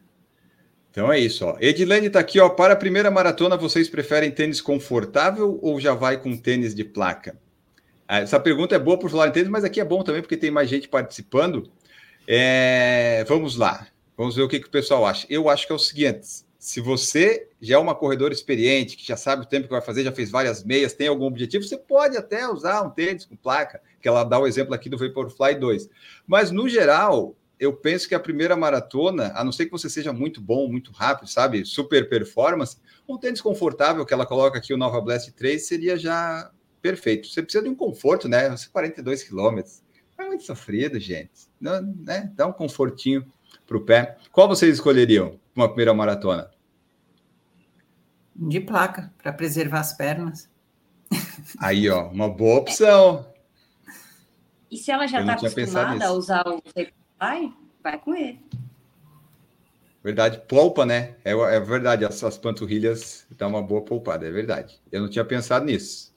Então 0.90 1.12
é 1.12 1.18
isso, 1.18 1.44
ó. 1.44 1.59
Edilene 1.61 2.09
tá 2.09 2.20
aqui, 2.20 2.40
ó. 2.40 2.48
Para 2.48 2.72
a 2.72 2.76
primeira 2.76 3.11
maratona, 3.11 3.54
vocês 3.54 3.87
preferem 3.87 4.30
tênis 4.30 4.62
confortável 4.62 5.59
ou 5.61 5.78
já 5.78 5.92
vai 5.92 6.18
com 6.18 6.35
tênis 6.35 6.74
de 6.74 6.82
placa? 6.82 7.38
Ah, 8.09 8.20
Essa 8.20 8.40
pergunta 8.40 8.74
é 8.74 8.78
boa 8.78 8.98
por 8.98 9.11
falar 9.11 9.28
em 9.28 9.32
tênis, 9.32 9.50
mas 9.50 9.62
aqui 9.62 9.78
é 9.78 9.85
bom 9.85 10.02
também 10.02 10.22
porque 10.22 10.38
tem 10.38 10.50
mais 10.50 10.70
gente 10.70 10.88
participando. 10.88 11.70
É, 12.26 13.24
Vamos 13.28 13.56
lá. 13.56 13.87
Vamos 14.16 14.35
ver 14.35 14.42
o 14.42 14.48
que, 14.48 14.59
que 14.59 14.68
o 14.68 14.70
pessoal 14.70 15.04
acha. 15.04 15.26
Eu 15.28 15.50
acho 15.50 15.66
que 15.66 15.72
é 15.72 15.76
o 15.76 15.78
seguinte: 15.78 16.45
se 16.66 16.81
você 16.81 17.48
já 17.61 17.76
é 17.76 17.79
uma 17.79 17.94
corredora 17.94 18.35
experiente, 18.35 18.96
que 18.96 19.07
já 19.07 19.16
sabe 19.16 19.42
o 19.42 19.46
tempo 19.46 19.68
que 19.68 19.72
vai 19.72 19.81
fazer, 19.81 20.02
já 20.02 20.11
fez 20.11 20.33
várias 20.33 20.64
meias, 20.64 20.92
tem 20.92 21.07
algum 21.07 21.24
objetivo, 21.24 21.62
você 21.62 21.79
pode 21.79 22.16
até 22.16 22.44
usar 22.48 22.83
um 22.83 22.90
tênis 22.90 23.24
com 23.24 23.37
placa, 23.37 23.81
que 24.02 24.09
ela 24.09 24.24
dá 24.24 24.37
o 24.37 24.48
exemplo 24.48 24.74
aqui 24.74 24.88
do 24.88 24.98
Vaporfly 24.98 25.61
2. 25.61 25.88
Mas 26.26 26.50
no 26.50 26.68
geral, 26.68 27.37
eu 27.61 27.72
penso 27.72 28.09
que 28.09 28.16
a 28.16 28.18
primeira 28.20 28.57
maratona, 28.57 29.31
a 29.37 29.44
não 29.44 29.52
ser 29.52 29.66
que 29.66 29.70
você 29.70 29.88
seja 29.88 30.12
muito 30.12 30.40
bom, 30.40 30.66
muito 30.66 30.90
rápido, 30.90 31.31
sabe, 31.31 31.64
super 31.64 32.09
performance, 32.09 32.79
um 33.09 33.16
tênis 33.16 33.40
confortável 33.40 34.05
que 34.05 34.12
ela 34.12 34.26
coloca 34.26 34.59
aqui 34.59 34.74
o 34.74 34.76
Nova 34.76 35.00
Blast 35.00 35.31
3 35.35 35.64
seria 35.64 35.96
já 35.96 36.50
perfeito. 36.83 37.29
Você 37.29 37.44
precisa 37.44 37.62
de 37.62 37.70
um 37.70 37.76
conforto, 37.76 38.29
né? 38.29 38.50
Você 38.50 38.68
42 38.68 39.22
quilômetros. 39.22 39.85
É 40.18 40.24
muito 40.24 40.42
sofrido, 40.42 40.98
gente. 40.98 41.48
Não, 41.61 41.81
né? 41.81 42.29
Dá 42.35 42.44
um 42.44 42.52
confortinho 42.52 43.24
para 43.64 43.76
o 43.76 43.81
pé. 43.83 44.16
Qual 44.33 44.48
vocês 44.48 44.74
escolheriam 44.74 45.38
uma 45.55 45.68
primeira 45.68 45.94
maratona? 45.94 46.56
De 48.38 48.61
placa, 48.61 49.12
para 49.18 49.33
preservar 49.33 49.81
as 49.81 49.94
pernas. 49.94 50.49
Aí, 51.59 51.88
ó, 51.88 52.09
uma 52.09 52.29
boa 52.29 52.61
opção. 52.61 53.27
E 54.70 54.77
se 54.77 54.90
ela 54.90 55.07
já 55.07 55.20
está 55.20 55.35
acostumada 55.35 56.07
a 56.07 56.12
usar 56.12 56.46
o 56.46 56.62
Vaporfly, 56.62 57.55
vai 57.83 57.99
com 57.99 58.14
ele. 58.14 58.40
Verdade, 60.03 60.40
poupa, 60.46 60.87
né? 60.87 61.16
É, 61.25 61.33
é 61.33 61.61
verdade, 61.61 62.05
as, 62.05 62.22
as 62.22 62.38
panturrilhas 62.38 63.27
dá 63.37 63.46
uma 63.46 63.62
boa 63.62 63.83
poupada, 63.83 64.27
é 64.27 64.31
verdade. 64.31 64.81
Eu 64.92 65.03
não 65.03 65.09
tinha 65.09 65.25
pensado 65.25 65.64
nisso. 65.64 66.12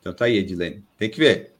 Então 0.00 0.14
tá 0.14 0.26
aí, 0.26 0.38
Edilene. 0.38 0.84
Tem 0.96 1.10
que 1.10 1.18
ver. 1.18 1.54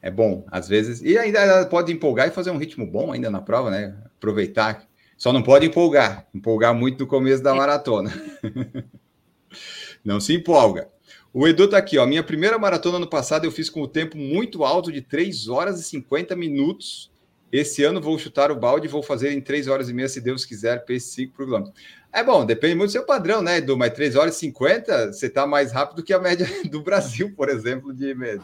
É 0.00 0.10
bom, 0.10 0.44
às 0.50 0.66
vezes. 0.68 1.00
E 1.00 1.16
ainda 1.16 1.38
ela 1.38 1.66
pode 1.66 1.92
empolgar 1.92 2.26
e 2.26 2.32
fazer 2.32 2.50
um 2.50 2.56
ritmo 2.56 2.84
bom 2.84 3.12
ainda 3.12 3.30
na 3.30 3.40
prova, 3.40 3.70
né? 3.70 3.96
Aproveitar. 4.16 4.84
Só 5.22 5.32
não 5.32 5.40
pode 5.40 5.66
empolgar. 5.66 6.26
Empolgar 6.34 6.74
muito 6.74 6.98
no 6.98 7.06
começo 7.06 7.40
da 7.40 7.54
maratona. 7.54 8.10
não 10.04 10.18
se 10.18 10.34
empolga. 10.34 10.88
O 11.32 11.46
Edu 11.46 11.68
tá 11.68 11.78
aqui, 11.78 11.96
ó. 11.96 12.04
Minha 12.04 12.24
primeira 12.24 12.58
maratona 12.58 12.98
no 12.98 13.06
passado 13.08 13.44
eu 13.44 13.52
fiz 13.52 13.70
com 13.70 13.80
o 13.82 13.86
tempo 13.86 14.18
muito 14.18 14.64
alto 14.64 14.90
de 14.90 15.00
3 15.00 15.46
horas 15.46 15.78
e 15.78 15.84
50 15.84 16.34
minutos. 16.34 17.08
Esse 17.52 17.84
ano 17.84 18.00
vou 18.00 18.18
chutar 18.18 18.50
o 18.50 18.56
balde 18.56 18.88
e 18.88 18.90
vou 18.90 19.00
fazer 19.00 19.30
em 19.30 19.40
3 19.40 19.68
horas 19.68 19.88
e 19.88 19.94
meia, 19.94 20.08
se 20.08 20.20
Deus 20.20 20.44
quiser, 20.44 20.84
P5 20.84 21.30
por 21.30 21.44
quilômetro. 21.44 21.72
É 22.12 22.24
bom, 22.24 22.44
depende 22.44 22.74
muito 22.74 22.88
do 22.88 22.92
seu 22.92 23.06
padrão, 23.06 23.40
né, 23.42 23.58
Edu? 23.58 23.76
Mas 23.78 23.92
3 23.94 24.16
horas 24.16 24.34
e 24.34 24.40
50, 24.40 25.12
você 25.12 25.30
tá 25.30 25.46
mais 25.46 25.70
rápido 25.70 26.02
que 26.02 26.12
a 26.12 26.18
média 26.18 26.44
do 26.68 26.82
Brasil, 26.82 27.32
por 27.36 27.48
exemplo, 27.48 27.94
de, 27.94 28.12
de 28.12 28.40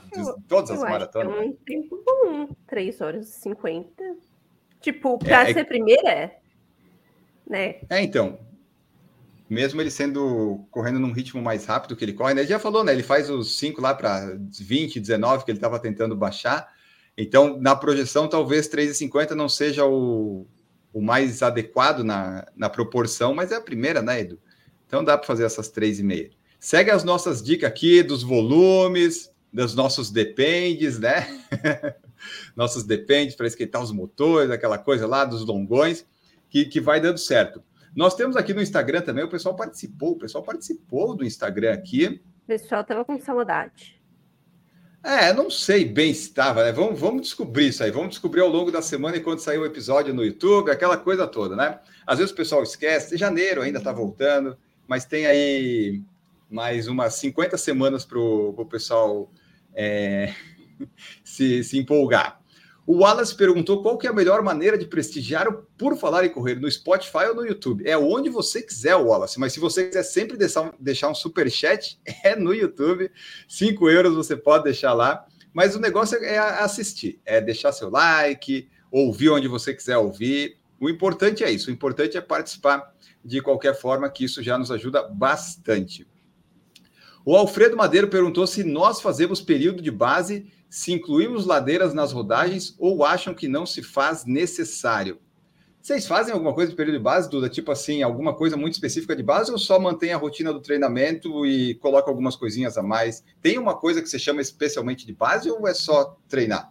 todas 0.47 0.71
as 0.71 0.77
Eu 0.81 0.87
acho 0.87 1.11
que 1.11 1.19
é 1.19 1.25
maratonas. 1.25 1.39
um 1.45 1.53
tempo 1.67 2.01
bom, 2.07 2.49
3 2.69 3.01
horas 3.01 3.29
e 3.37 3.41
50. 3.41 3.91
Tipo, 4.81 5.19
para 5.19 5.49
É, 5.49 5.51
é- 5.51 5.55
ser 5.55 5.65
primeira, 5.65 6.33
né? 7.49 7.77
É, 7.89 8.03
então. 8.03 8.39
mesmo 9.49 9.81
ele 9.81 9.91
sendo 9.91 10.67
correndo 10.71 10.99
num 10.99 11.13
ritmo 11.13 11.41
mais 11.41 11.65
rápido 11.65 11.97
que 11.97 12.05
ele 12.05 12.13
corre, 12.13 12.35
né? 12.35 12.43
Ele 12.43 12.49
já 12.49 12.59
falou, 12.59 12.85
né? 12.85 12.93
Ele 12.93 13.03
faz 13.03 13.31
os 13.31 13.59
5 13.59 13.81
lá 13.81 13.95
para 13.95 14.37
20, 14.61 15.01
19 15.01 15.45
que 15.45 15.51
ele 15.51 15.59
estava 15.59 15.79
tentando 15.79 16.15
baixar. 16.17 16.73
Então, 17.17 17.59
na 17.61 17.75
projeção, 17.75 18.29
talvez 18.29 18.69
3,50 18.69 19.31
não 19.31 19.49
seja 19.49 19.85
o, 19.85 20.47
o 20.93 21.01
mais 21.01 21.43
adequado 21.43 22.05
na, 22.05 22.47
na 22.57 22.69
proporção, 22.69 23.35
mas 23.35 23.53
é 23.53 23.57
a 23.57 23.61
primeira, 23.61 24.03
né, 24.03 24.21
Edu? 24.21 24.39
Então 24.87 25.05
dá 25.05 25.17
para 25.17 25.27
fazer 25.27 25.45
essas 25.45 25.71
3,5. 25.71 26.31
Segue 26.59 26.91
as 26.91 27.05
nossas 27.05 27.43
dicas 27.43 27.69
aqui 27.69 28.03
dos 28.03 28.23
volumes, 28.23 29.31
dos 29.53 29.75
nossos 29.75 30.11
dependes, 30.11 30.99
né? 30.99 31.27
nossos 32.57 32.85
dependes 32.85 33.37
para 33.37 33.47
esquentar 33.47 33.83
os 33.83 33.93
motores, 33.93 34.51
aquela 34.51 34.79
coisa 34.79 35.07
lá 35.07 35.25
dos 35.25 35.45
longões, 35.45 36.05
que, 36.49 36.65
que 36.65 36.81
vai 36.81 37.01
dando 37.01 37.19
certo. 37.19 37.63
Nós 37.95 38.15
temos 38.15 38.37
aqui 38.37 38.55
no 38.55 38.63
Instagram 38.63 39.01
também, 39.01 39.25
o 39.25 39.29
pessoal 39.29 39.57
participou, 39.57 40.13
o 40.13 40.19
pessoal 40.19 40.45
participou 40.45 41.17
do 41.17 41.25
Instagram 41.25 41.73
aqui. 41.73 42.21
O 42.45 42.47
pessoal 42.47 42.83
estava 42.83 43.05
com 43.05 43.19
saudade. 43.19 43.99
É, 45.03 45.33
não 45.33 45.49
sei 45.49 45.85
bem 45.85 46.13
se 46.13 46.23
estava, 46.23 46.65
né? 46.65 46.73
Vamos, 46.73 46.99
vamos 46.99 47.23
descobrir 47.23 47.69
isso 47.69 47.83
aí, 47.83 47.91
vamos 47.91 48.11
descobrir 48.11 48.41
ao 48.41 48.49
longo 48.49 48.71
da 48.71 48.83
semana 48.83 49.17
e 49.17 49.21
quando 49.21 49.39
sair 49.39 49.59
o 49.59 49.65
episódio 49.65 50.13
no 50.13 50.25
YouTube, 50.25 50.71
aquela 50.71 50.97
coisa 50.97 51.27
toda, 51.27 51.55
né? 51.55 51.79
Às 52.07 52.19
vezes 52.19 52.33
o 52.33 52.37
pessoal 52.37 52.63
esquece, 52.63 53.17
janeiro 53.17 53.63
ainda 53.63 53.79
está 53.79 53.93
voltando, 53.93 54.59
mas 54.87 55.05
tem 55.05 55.27
aí 55.27 56.03
mais 56.51 56.89
umas 56.89 57.15
50 57.15 57.57
semanas 57.57 58.05
para 58.05 58.19
o 58.19 58.67
pessoal 58.69 59.31
é, 59.73 60.35
se, 61.23 61.63
se 61.63 61.79
empolgar. 61.79 62.38
O 62.89 63.01
Wallace 63.01 63.35
perguntou 63.35 63.83
qual 63.83 63.99
que 63.99 64.07
é 64.07 64.11
a 64.11 64.15
melhor 64.15 64.43
maneira 64.43 64.79
de 64.79 64.87
prestigiar 64.87 65.47
o 65.47 65.63
Por 65.77 65.95
Falar 65.99 66.25
em 66.25 66.31
Correr, 66.31 66.55
no 66.55 66.71
Spotify 66.71 67.27
ou 67.29 67.35
no 67.35 67.47
YouTube. 67.47 67.87
É 67.87 67.99
onde 67.99 68.31
você 68.31 68.63
quiser, 68.63 68.97
Wallace, 68.97 69.39
mas 69.39 69.53
se 69.53 69.61
você 69.61 69.89
quiser 69.89 70.03
sempre 70.03 70.39
deixar, 70.39 70.73
deixar 70.81 71.11
um 71.11 71.15
super 71.15 71.51
chat, 71.51 72.01
é 72.25 72.35
no 72.35 72.55
YouTube. 72.55 73.11
5 73.47 73.91
euros 73.91 74.15
você 74.15 74.35
pode 74.35 74.65
deixar 74.65 74.95
lá. 74.95 75.27
Mas 75.53 75.77
o 75.77 75.79
negócio 75.79 76.17
é 76.25 76.39
assistir, 76.39 77.21
é 77.27 77.43
deixar 77.43 77.73
seu 77.73 77.91
like, 77.91 78.71
ouvir 78.91 79.29
onde 79.29 79.49
você 79.49 79.75
quiser 79.75 79.99
ouvir. 79.99 80.57
O 80.81 80.89
importante 80.89 81.45
é 81.45 81.51
isso, 81.51 81.69
o 81.69 81.75
importante 81.75 82.17
é 82.17 82.23
participar 82.23 82.91
de 83.23 83.43
qualquer 83.43 83.79
forma, 83.79 84.09
que 84.09 84.25
isso 84.25 84.43
já 84.43 84.57
nos 84.57 84.71
ajuda 84.71 85.03
bastante. 85.03 86.09
O 87.23 87.37
Alfredo 87.37 87.77
Madeiro 87.77 88.09
perguntou 88.09 88.47
se 88.47 88.65
nós 88.65 89.03
fazemos 89.03 89.43
período 89.43 89.83
de 89.83 89.91
base, 89.91 90.51
se 90.69 90.93
incluímos 90.93 91.47
ladeiras 91.47 91.95
nas 91.95 92.13
rodagens 92.13 92.75
ou 92.79 93.05
acham 93.05 93.35
que 93.35 93.49
não 93.49 93.65
se 93.65 93.83
faz 93.83 94.25
necessário. 94.25 95.19
Vocês 95.81 96.07
fazem 96.07 96.35
alguma 96.35 96.53
coisa 96.53 96.71
de 96.71 96.77
período 96.77 96.99
de 96.99 97.03
base, 97.03 97.31
Duda? 97.31 97.49
Tipo 97.49 97.73
assim, 97.73 98.03
alguma 98.03 98.35
coisa 98.35 98.57
muito 98.57 98.75
específica 98.75 99.17
de 99.17 99.23
base 99.23 99.51
ou 99.51 99.59
só 99.59 99.81
mantém 99.81 100.13
a 100.13 100.19
rotina 100.19 100.53
do 100.53 100.61
treinamento 100.61 101.47
e 101.47 101.77
coloca 101.77 102.11
algumas 102.11 102.37
coisinhas 102.37 102.77
a 102.77 102.83
mais? 102.83 103.25
Tem 103.41 103.59
uma 103.59 103.75
coisa 103.75 104.03
que 104.03 104.09
você 104.09 104.19
chama 104.19 104.43
especialmente 104.43 105.07
de 105.07 105.15
base 105.15 105.51
ou 105.51 105.67
é 105.67 105.73
só 105.73 106.17
treinar? 106.29 106.71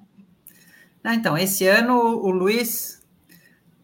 Ah, 1.04 1.16
então, 1.16 1.38
esse 1.38 1.66
ano 1.66 1.96
o 1.96 2.30
Luiz, 2.30 3.02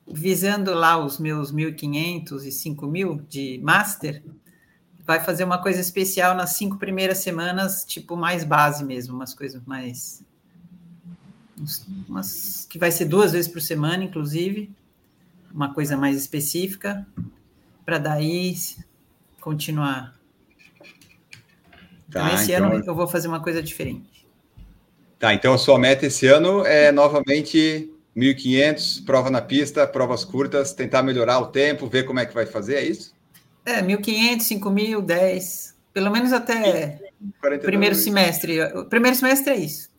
visando 0.06 0.73
lá 0.73 1.04
os 1.04 1.17
meus 1.19 1.54
1.500 1.54 2.43
e 2.43 2.49
5.000 2.49 3.26
de 3.28 3.60
Master, 3.63 4.21
vai 5.05 5.19
fazer 5.19 5.43
uma 5.43 5.61
coisa 5.61 5.79
especial 5.81 6.35
nas 6.35 6.51
cinco 6.51 6.77
primeiras 6.77 7.19
semanas, 7.19 7.83
tipo 7.85 8.15
mais 8.15 8.43
base 8.43 8.83
mesmo, 8.83 9.15
umas 9.15 9.33
coisas 9.33 9.61
mais. 9.65 10.23
Umas, 12.07 12.65
que 12.69 12.79
vai 12.79 12.91
ser 12.91 13.05
duas 13.05 13.31
vezes 13.31 13.51
por 13.51 13.61
semana, 13.61 14.03
inclusive, 14.03 14.71
uma 15.53 15.73
coisa 15.73 15.95
mais 15.95 16.17
específica, 16.17 17.05
para 17.85 17.97
daí 17.97 18.55
continuar. 19.39 20.15
Então, 22.09 22.27
tá, 22.27 22.33
esse 22.33 22.51
então... 22.51 22.71
ano 22.71 22.83
eu 22.85 22.95
vou 22.95 23.07
fazer 23.07 23.27
uma 23.27 23.41
coisa 23.41 23.61
diferente. 23.61 24.27
Tá, 25.19 25.33
então 25.33 25.53
a 25.53 25.57
sua 25.57 25.79
meta 25.79 26.05
esse 26.05 26.27
ano 26.27 26.65
é 26.65 26.91
novamente 26.91 27.89
1.500, 28.15 29.05
prova 29.05 29.29
na 29.29 29.41
pista, 29.41 29.87
provas 29.87 30.25
curtas, 30.25 30.73
tentar 30.73 31.01
melhorar 31.01 31.39
o 31.39 31.47
tempo, 31.47 31.87
ver 31.87 32.03
como 32.03 32.19
é 32.19 32.25
que 32.25 32.33
vai 32.33 32.45
fazer, 32.45 32.75
é 32.75 32.83
isso? 32.83 33.13
É, 33.65 33.82
1.500, 33.82 34.60
5.000, 34.60 35.02
10, 35.02 35.76
pelo 35.93 36.12
menos 36.12 36.34
até 36.34 36.99
o 37.21 37.60
primeiro 37.60 37.95
semestre. 37.95 38.62
O 38.62 38.86
primeiro 38.86 39.15
semestre 39.15 39.54
é 39.54 39.58
isso. 39.58 39.89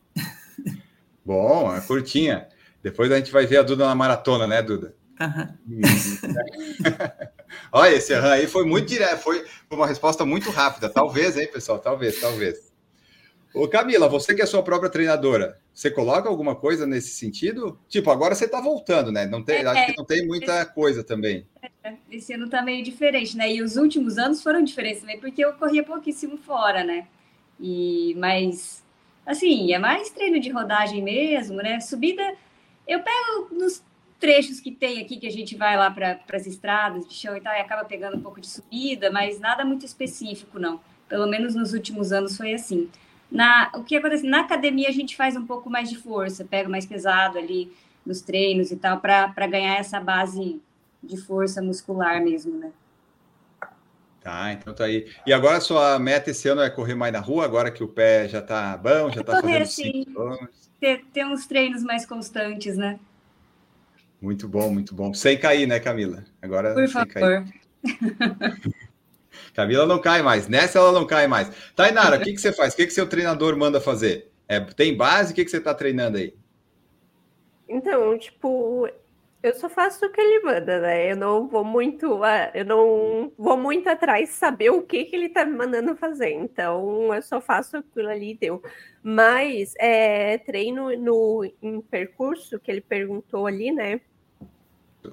Bom, 1.25 1.75
é 1.75 1.81
curtinha. 1.81 2.47
Depois 2.83 3.11
a 3.11 3.17
gente 3.17 3.31
vai 3.31 3.47
ver 3.47 3.57
a 3.57 3.63
Duda 3.63 3.87
na 3.87 3.95
maratona, 3.95 4.45
né, 4.45 4.61
Duda? 4.61 4.93
Uhum. 5.19 5.81
Olha, 7.71 7.95
esse 7.95 8.13
aí 8.13 8.47
foi 8.47 8.65
muito 8.65 8.87
direto, 8.87 9.21
foi 9.21 9.43
uma 9.71 9.87
resposta 9.87 10.25
muito 10.25 10.51
rápida. 10.51 10.89
Talvez, 10.89 11.37
hein, 11.37 11.49
pessoal? 11.51 11.79
Talvez, 11.79 12.19
talvez. 12.19 12.64
Ô, 13.55 13.69
Camila, 13.69 14.09
você 14.09 14.35
que 14.35 14.41
é 14.41 14.45
sua 14.45 14.61
própria 14.61 14.89
treinadora, 14.89 15.57
você 15.73 15.89
coloca 15.89 16.27
alguma 16.27 16.55
coisa 16.55 16.85
nesse 16.85 17.11
sentido? 17.11 17.79
Tipo, 17.87 18.11
agora 18.11 18.35
você 18.35 18.45
está 18.45 18.59
voltando, 18.59 19.13
né? 19.13 19.25
Não 19.25 19.41
tem, 19.41 19.59
é, 19.59 19.65
acho 19.65 19.85
que 19.85 19.97
não 19.97 20.03
tem 20.03 20.27
muita 20.27 20.65
coisa 20.65 21.05
também. 21.05 21.47
É, 21.81 21.93
esse 22.11 22.33
ano 22.33 22.45
está 22.45 22.61
meio 22.61 22.83
diferente, 22.83 23.37
né? 23.37 23.53
E 23.53 23.61
os 23.61 23.77
últimos 23.77 24.17
anos 24.17 24.43
foram 24.43 24.61
diferentes 24.61 24.99
também, 24.99 25.21
porque 25.21 25.43
eu 25.43 25.53
corria 25.53 25.83
pouquíssimo 25.85 26.37
fora, 26.37 26.83
né? 26.83 27.07
E, 27.57 28.13
mas, 28.17 28.83
assim, 29.25 29.71
é 29.71 29.79
mais 29.79 30.09
treino 30.09 30.37
de 30.37 30.49
rodagem 30.49 31.01
mesmo, 31.01 31.55
né? 31.55 31.79
Subida, 31.79 32.35
eu 32.85 32.99
pego 33.01 33.55
nos 33.55 33.81
trechos 34.19 34.59
que 34.59 34.71
tem 34.71 35.01
aqui, 35.01 35.15
que 35.15 35.27
a 35.27 35.31
gente 35.31 35.55
vai 35.55 35.77
lá 35.77 35.89
para 35.89 36.19
as 36.33 36.45
estradas 36.45 37.07
de 37.07 37.13
chão 37.13 37.37
e 37.37 37.39
tal, 37.39 37.53
e 37.53 37.59
acaba 37.59 37.85
pegando 37.85 38.17
um 38.17 38.21
pouco 38.21 38.41
de 38.41 38.47
subida, 38.47 39.09
mas 39.09 39.39
nada 39.39 39.63
muito 39.63 39.85
específico, 39.85 40.59
não. 40.59 40.81
Pelo 41.07 41.25
menos 41.25 41.55
nos 41.55 41.73
últimos 41.73 42.11
anos 42.11 42.35
foi 42.35 42.53
assim. 42.53 42.89
Na, 43.31 43.71
o 43.75 43.83
que 43.83 43.95
acontece? 43.95 44.25
Na 44.25 44.41
academia 44.41 44.89
a 44.89 44.91
gente 44.91 45.15
faz 45.15 45.35
um 45.35 45.45
pouco 45.45 45.69
mais 45.69 45.89
de 45.89 45.97
força, 45.97 46.45
pega 46.45 46.69
mais 46.69 46.85
pesado 46.85 47.37
ali 47.37 47.71
nos 48.05 48.21
treinos 48.21 48.71
e 48.71 48.75
tal, 48.75 48.99
para 48.99 49.47
ganhar 49.47 49.77
essa 49.77 49.99
base 49.99 50.61
de 51.01 51.17
força 51.17 51.61
muscular 51.61 52.23
mesmo, 52.23 52.57
né? 52.57 52.71
Tá, 54.21 54.51
então 54.53 54.73
tá 54.73 54.85
aí. 54.85 55.07
E 55.25 55.31
agora 55.31 55.57
a 55.57 55.61
sua 55.61 55.99
meta 55.99 56.31
esse 56.31 56.47
ano 56.47 56.61
é 56.61 56.69
correr 56.69 56.95
mais 56.95 57.13
na 57.13 57.19
rua, 57.19 57.45
agora 57.45 57.69
que 57.69 57.83
o 57.83 57.87
pé 57.87 58.27
já 58.27 58.41
tá 58.41 58.75
bom, 58.75 59.11
já 59.11 59.21
é 59.21 59.23
tá 59.23 59.39
correr, 59.39 59.59
fazendo 59.59 59.67
sim. 59.67 60.05
Ter, 60.79 61.05
ter 61.13 61.25
uns 61.25 61.45
treinos 61.45 61.83
mais 61.83 62.05
constantes, 62.05 62.75
né? 62.75 62.99
Muito 64.21 64.47
bom, 64.47 64.71
muito 64.71 64.95
bom. 64.95 65.13
Sem 65.13 65.37
cair, 65.37 65.67
né, 65.67 65.79
Camila? 65.79 66.25
Agora 66.41 66.73
Por 66.73 66.87
favor. 66.87 67.13
Cair. 67.13 67.45
Camila 69.55 69.85
não 69.85 69.99
cai 69.99 70.21
mais. 70.21 70.47
Nessa 70.49 70.79
ela 70.79 70.91
não 70.91 71.07
cai 71.07 71.27
mais. 71.27 71.49
Tainara, 71.75 72.17
o 72.17 72.21
que, 72.21 72.33
que 72.33 72.41
você 72.41 72.51
faz? 72.51 72.73
O 72.73 72.77
que, 72.77 72.85
que 72.85 72.93
seu 72.93 73.07
treinador 73.07 73.57
manda 73.57 73.79
fazer? 73.79 74.29
É, 74.47 74.59
tem 74.59 74.95
base? 74.95 75.31
O 75.31 75.35
que, 75.35 75.45
que 75.45 75.49
você 75.49 75.57
está 75.57 75.73
treinando 75.73 76.17
aí? 76.17 76.35
Então, 77.67 78.17
tipo, 78.17 78.87
eu 79.41 79.55
só 79.55 79.69
faço 79.69 80.05
o 80.05 80.11
que 80.11 80.19
ele 80.19 80.43
manda, 80.43 80.81
né? 80.81 81.11
Eu 81.11 81.15
não 81.15 81.47
vou 81.47 81.63
muito, 81.63 82.19
eu 82.53 82.65
não 82.65 83.31
vou 83.37 83.57
muito 83.57 83.87
atrás 83.87 84.29
saber 84.31 84.71
o 84.71 84.83
que, 84.83 85.05
que 85.05 85.15
ele 85.15 85.29
tá 85.29 85.45
me 85.45 85.57
mandando 85.57 85.95
fazer. 85.95 86.31
Então, 86.31 87.13
eu 87.13 87.21
só 87.21 87.39
faço 87.39 87.77
aquilo 87.77 88.09
ali 88.09 88.31
e 88.31 88.37
deu. 88.37 88.61
Mas 89.01 89.73
é, 89.79 90.37
treino 90.39 90.95
no 90.97 91.45
em 91.61 91.79
percurso 91.79 92.59
que 92.59 92.69
ele 92.69 92.81
perguntou 92.81 93.47
ali, 93.47 93.71
né? 93.71 94.01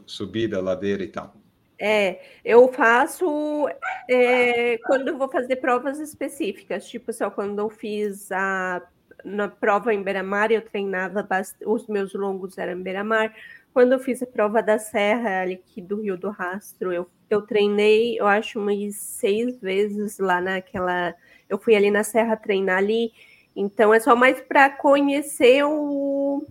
Subida, 0.04 0.60
ladeira 0.60 1.04
e 1.04 1.08
tal. 1.08 1.41
É, 1.84 2.20
eu 2.44 2.72
faço 2.72 3.68
é, 4.08 4.78
quando 4.86 5.08
eu 5.08 5.18
vou 5.18 5.28
fazer 5.28 5.56
provas 5.56 5.98
específicas, 5.98 6.86
tipo 6.86 7.12
só 7.12 7.28
quando 7.28 7.58
eu 7.58 7.68
fiz 7.68 8.30
a 8.30 8.80
na 9.24 9.48
prova 9.48 9.92
em 9.92 10.00
Beira-Mar, 10.00 10.52
eu 10.52 10.62
treinava 10.62 11.24
bastante, 11.24 11.66
os 11.66 11.88
meus 11.88 12.14
longos 12.14 12.56
eram 12.56 12.78
em 12.78 12.82
Beira-Mar. 12.82 13.34
Quando 13.74 13.92
eu 13.94 13.98
fiz 13.98 14.22
a 14.22 14.26
prova 14.26 14.62
da 14.62 14.78
Serra, 14.78 15.42
ali 15.42 15.54
aqui 15.54 15.80
do 15.80 16.00
Rio 16.00 16.16
do 16.16 16.30
Rastro, 16.30 16.92
eu, 16.92 17.10
eu 17.28 17.42
treinei, 17.42 18.18
eu 18.18 18.28
acho, 18.28 18.60
umas 18.60 18.94
seis 18.94 19.58
vezes 19.60 20.18
lá 20.20 20.40
naquela. 20.40 21.14
Eu 21.48 21.58
fui 21.58 21.74
ali 21.74 21.90
na 21.90 22.04
Serra 22.04 22.36
treinar 22.36 22.78
ali. 22.78 23.12
Então 23.56 23.92
é 23.92 23.98
só 23.98 24.14
mais 24.14 24.40
para 24.40 24.70
conhecer 24.70 25.64
o, 25.64 26.46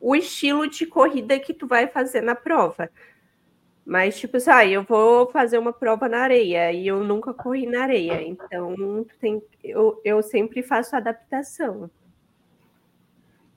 o 0.00 0.16
estilo 0.16 0.68
de 0.68 0.86
corrida 0.86 1.38
que 1.38 1.54
tu 1.54 1.68
vai 1.68 1.86
fazer 1.86 2.20
na 2.20 2.34
prova. 2.34 2.90
Mas, 3.84 4.18
tipo 4.18 4.36
assim, 4.36 4.50
ah, 4.50 4.66
eu 4.66 4.82
vou 4.84 5.30
fazer 5.30 5.58
uma 5.58 5.72
prova 5.72 6.08
na 6.08 6.18
areia 6.18 6.72
e 6.72 6.86
eu 6.86 7.02
nunca 7.02 7.34
corri 7.34 7.66
na 7.66 7.82
areia. 7.82 8.22
Então, 8.22 9.04
tem, 9.20 9.42
eu, 9.64 10.00
eu 10.04 10.22
sempre 10.22 10.62
faço 10.62 10.94
adaptação. 10.94 11.90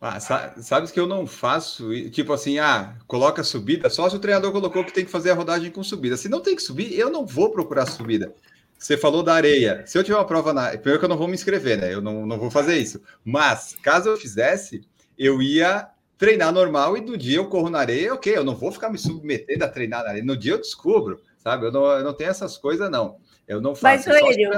Ah, 0.02 0.20
sabes 0.20 0.92
que 0.92 1.00
eu 1.00 1.08
não 1.08 1.26
faço, 1.26 1.90
tipo 2.10 2.34
assim, 2.34 2.60
ah, 2.60 2.96
coloca 3.08 3.42
subida, 3.42 3.90
só 3.90 4.10
se 4.10 4.16
o 4.16 4.20
treinador 4.20 4.52
colocou 4.52 4.84
que 4.84 4.92
tem 4.92 5.06
que 5.06 5.12
fazer 5.12 5.32
a 5.32 5.34
rodagem 5.34 5.72
com 5.72 5.82
subida. 5.82 6.18
Se 6.18 6.28
não 6.28 6.42
tem 6.42 6.58
que 6.58 6.62
subir, 6.62 7.00
eu 7.00 7.10
não 7.10 7.26
vou 7.26 7.52
procurar 7.52 7.86
subida. 7.86 8.34
Você 8.78 8.98
falou 8.98 9.24
da 9.24 9.34
areia. 9.34 9.82
Se 9.88 9.98
eu 9.98 10.04
tiver 10.04 10.18
uma 10.18 10.28
prova 10.28 10.52
na. 10.52 10.72
Primeiro 10.72 11.00
que 11.00 11.06
eu 11.06 11.10
não 11.10 11.18
vou 11.18 11.28
me 11.28 11.36
inscrever, 11.36 11.78
né? 11.78 11.94
Eu 11.94 12.02
não, 12.02 12.26
não 12.26 12.38
vou 12.38 12.52
fazer 12.52 12.76
isso. 12.76 13.02
Mas, 13.24 13.78
caso 13.82 14.10
eu 14.10 14.18
fizesse, 14.18 14.82
eu 15.18 15.42
ia 15.42 15.88
treinar 16.18 16.52
normal 16.52 16.98
e 16.98 17.02
do 17.02 17.18
dia 17.18 17.38
eu 17.38 17.50
corro 17.50 17.70
na 17.70 17.80
areia, 17.80 18.14
ok, 18.14 18.36
eu 18.36 18.44
não 18.44 18.56
vou 18.56 18.72
ficar 18.72 18.90
me 18.90 18.98
submetendo 18.98 19.64
a 19.64 19.70
treinar 19.70 20.04
na 20.04 20.10
areia. 20.10 20.26
No 20.26 20.38
dia 20.38 20.54
eu 20.54 20.62
descubro. 20.62 21.22
sabe? 21.38 21.66
Eu 21.66 21.72
não, 21.72 21.86
eu 21.86 22.04
não 22.04 22.14
tenho 22.14 22.30
essas 22.30 22.58
coisas, 22.58 22.90
não. 22.90 23.18
Eu 23.48 23.62
não 23.62 23.76
faço. 23.76 24.08
Mas, 24.10 24.16
é 24.16 24.20
Coelho. 24.20 24.52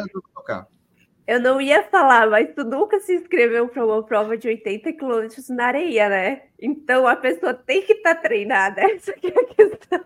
Eu 1.28 1.40
não 1.40 1.60
ia 1.60 1.82
falar, 1.84 2.30
mas 2.30 2.54
tu 2.54 2.64
nunca 2.64 3.00
se 3.00 3.16
inscreveu 3.16 3.68
para 3.68 3.84
uma 3.84 4.04
prova 4.04 4.38
de 4.38 4.48
80 4.48 4.94
quilômetros 4.94 5.50
na 5.50 5.66
areia, 5.66 6.08
né? 6.08 6.44
Então 6.60 7.08
a 7.08 7.16
pessoa 7.16 7.52
tem 7.52 7.82
que 7.82 7.94
estar 7.94 8.14
treinada. 8.16 8.82
Essa 8.86 9.12
é 9.12 9.28
a 9.28 9.46
questão. 9.46 10.06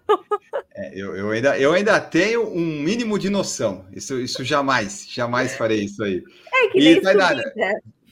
É, 0.73 0.97
eu, 0.97 1.17
eu, 1.17 1.29
ainda, 1.31 1.59
eu 1.59 1.73
ainda 1.73 1.99
tenho 1.99 2.47
um 2.47 2.81
mínimo 2.81 3.19
de 3.19 3.29
noção. 3.29 3.85
Isso, 3.91 4.17
isso 4.17 4.45
jamais, 4.45 5.07
jamais 5.09 5.57
farei 5.57 5.83
isso 5.83 6.01
aí. 6.01 6.23
É 6.53 6.67
que 6.69 6.79
E, 6.79 6.83
nem 6.83 6.95
subida. 6.95 7.53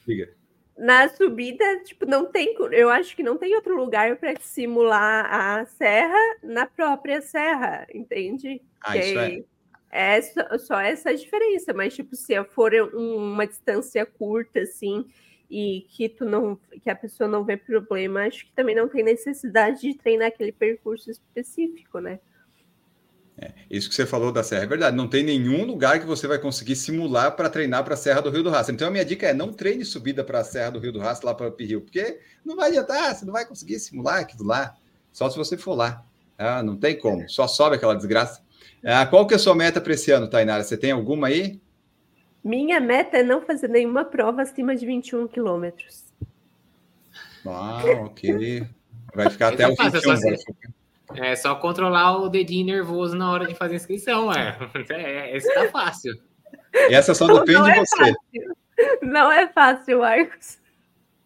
Diga. 0.06 0.37
Na 0.77 1.09
subida, 1.09 1.79
tipo, 1.83 2.05
não 2.05 2.25
tem. 2.31 2.55
Eu 2.71 2.89
acho 2.89 3.15
que 3.15 3.23
não 3.23 3.37
tem 3.37 3.55
outro 3.55 3.75
lugar 3.75 4.15
para 4.17 4.35
simular 4.39 5.25
a 5.33 5.65
serra 5.65 6.17
na 6.43 6.65
própria 6.67 7.19
serra, 7.21 7.87
entende? 7.93 8.61
Ah, 8.81 8.93
Que 8.93 8.99
isso 8.99 9.17
é. 9.19 9.43
É 9.89 10.21
só, 10.21 10.57
só 10.59 10.79
essa 10.81 11.15
diferença, 11.15 11.73
mas 11.73 11.95
tipo, 11.95 12.15
se 12.15 12.43
for 12.45 12.73
um- 12.93 13.15
uma 13.33 13.47
distância 13.47 14.05
curta, 14.05 14.59
assim, 14.59 15.05
e 15.49 15.85
que 15.89 16.09
tu 16.09 16.25
não, 16.25 16.57
que 16.83 16.89
a 16.89 16.95
pessoa 16.95 17.27
não 17.27 17.43
vê 17.43 17.55
problema, 17.57 18.25
acho 18.27 18.45
que 18.45 18.51
também 18.51 18.75
não 18.75 18.87
tem 18.87 19.01
necessidade 19.03 19.81
de 19.81 19.95
treinar 19.97 20.27
aquele 20.27 20.51
percurso 20.51 21.09
específico, 21.09 21.99
né? 21.99 22.19
Isso 23.69 23.89
que 23.89 23.95
você 23.95 24.06
falou 24.06 24.32
da 24.32 24.43
Serra 24.43 24.63
é 24.63 24.67
verdade. 24.67 24.95
Não 24.95 25.08
tem 25.08 25.23
nenhum 25.23 25.63
lugar 25.65 26.00
que 26.00 26.06
você 26.06 26.28
vai 26.28 26.39
conseguir 26.39 26.76
simular 26.76 27.36
para 27.36 27.50
treinar 27.50 27.84
para 27.84 27.93
a 27.93 27.97
Serra 27.97 28.21
do 28.21 28.30
Rio 28.30 28.43
do 28.43 28.50
Rastro. 28.50 28.73
Então, 28.73 28.88
a 28.88 28.91
minha 28.91 29.06
dica 29.06 29.28
é 29.28 29.34
não 29.34 29.54
treine 29.54 29.86
subida 29.86 30.23
para 30.23 30.39
a 30.39 30.43
Serra 30.43 30.71
do 30.71 30.80
Rio 30.80 30.91
do 30.91 31.00
Rastro 31.00 31.28
lá 31.28 31.36
para 31.36 31.47
o 31.47 31.56
Rio, 31.56 31.82
porque 31.82 32.19
não 32.43 32.56
vai 32.56 32.69
adiantar, 32.69 33.13
você 33.13 33.26
não 33.26 33.34
vai 33.34 33.45
conseguir 33.45 33.80
simular 33.80 34.21
aquilo 34.21 34.45
lá, 34.45 34.76
só 35.12 35.30
se 35.30 35.38
você 35.38 35.58
for 35.58 35.76
lá. 35.76 36.04
Ah, 36.38 36.63
não 36.63 36.78
tem 36.78 36.97
como, 36.97 37.28
só 37.30 37.47
sobe 37.47 37.76
aquela 37.76 37.95
desgraça. 37.95 38.41
Ah, 38.84 39.06
qual 39.06 39.26
que 39.28 39.34
é 39.34 39.38
a 39.38 39.39
sua 39.39 39.56
meta 39.56 39.82
para 39.82 39.93
esse 39.93 40.12
ano, 40.12 40.30
Tainara? 40.30 40.63
Você 40.63 40.78
tem 40.78 40.91
alguma 40.91 41.28
aí? 41.28 41.60
Minha 42.43 42.80
meta 42.80 43.17
é 43.17 43.23
não 43.23 43.41
fazer 43.41 43.67
nenhuma 43.67 44.06
prova 44.06 44.43
acima 44.43 44.76
de 44.76 44.86
21 44.86 45.28
quilômetros. 45.28 46.06
Ah, 47.45 47.82
ok. 48.06 48.67
Vai 49.13 49.30
ficar 49.30 49.54
até 49.54 49.63
é 49.63 49.67
o 49.67 49.76
fácil, 49.76 50.12
é 50.12 50.76
21. 51.10 51.15
só 51.15 51.15
vai 51.15 51.15
você- 51.15 51.22
ficar. 51.22 51.26
É 51.26 51.36
só 51.36 51.56
controlar 51.56 52.17
o 52.17 52.30
dedinho 52.30 52.65
nervoso 52.65 53.15
na 53.15 53.32
hora 53.32 53.48
de 53.48 53.56
fazer 53.56 53.74
a 53.74 53.78
inscrição, 53.78 54.32
é. 54.32 54.58
é 54.91 55.36
esse 55.38 55.54
tá 55.54 55.70
fácil. 55.70 56.13
E 56.74 56.93
essa 56.93 57.13
só 57.13 57.28
depende 57.28 57.54
não 57.54 57.63
de 57.65 57.72
é 57.72 57.76
você. 57.80 57.98
fácil. 57.98 58.58
Não 59.02 59.32
é 59.32 59.48
fácil, 59.48 60.00
Marcos. 60.00 60.60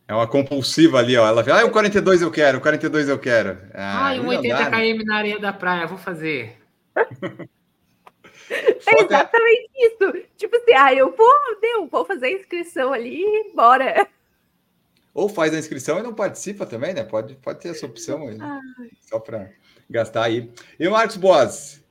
É 0.07 0.13
uma 0.13 0.27
compulsiva 0.27 0.99
ali, 0.99 1.15
ó. 1.17 1.25
Ela 1.27 1.41
vê, 1.43 1.51
ah, 1.51 1.65
o 1.65 1.71
42 1.71 2.21
eu 2.21 2.29
quero, 2.31 2.57
o 2.57 2.61
42 2.61 3.07
eu 3.09 3.17
quero. 3.19 3.57
Ah, 3.73 4.07
Ai, 4.07 4.19
um 4.19 4.29
aí 4.29 4.37
não 4.37 4.37
80 4.37 4.55
dá, 4.57 4.69
né? 4.69 4.93
km 4.93 5.03
na 5.05 5.17
areia 5.17 5.39
da 5.39 5.53
praia, 5.53 5.87
vou 5.87 5.97
fazer. 5.97 6.57
É 8.49 8.81
Foca- 8.81 9.03
exatamente 9.05 9.69
isso. 9.77 10.27
Tipo 10.35 10.57
assim, 10.57 10.73
ah, 10.73 10.93
eu 10.93 11.15
vou, 11.15 11.33
deu, 11.61 11.87
vou 11.87 12.03
fazer 12.03 12.25
a 12.27 12.31
inscrição 12.33 12.91
ali 12.91 13.21
e 13.23 13.53
bora. 13.55 14.05
Ou 15.13 15.29
faz 15.29 15.53
a 15.53 15.57
inscrição 15.59 15.99
e 15.99 16.03
não 16.03 16.13
participa 16.13 16.65
também, 16.65 16.93
né? 16.93 17.03
Pode, 17.03 17.35
pode 17.35 17.59
ter 17.61 17.69
essa 17.69 17.85
opção 17.85 18.27
aí. 18.27 18.37
Só 19.01 19.19
para 19.19 19.49
gastar 19.91 20.23
aí. 20.23 20.51
E 20.79 20.87
o 20.87 20.91
Marcos 20.91 21.17
Boas? 21.17 21.83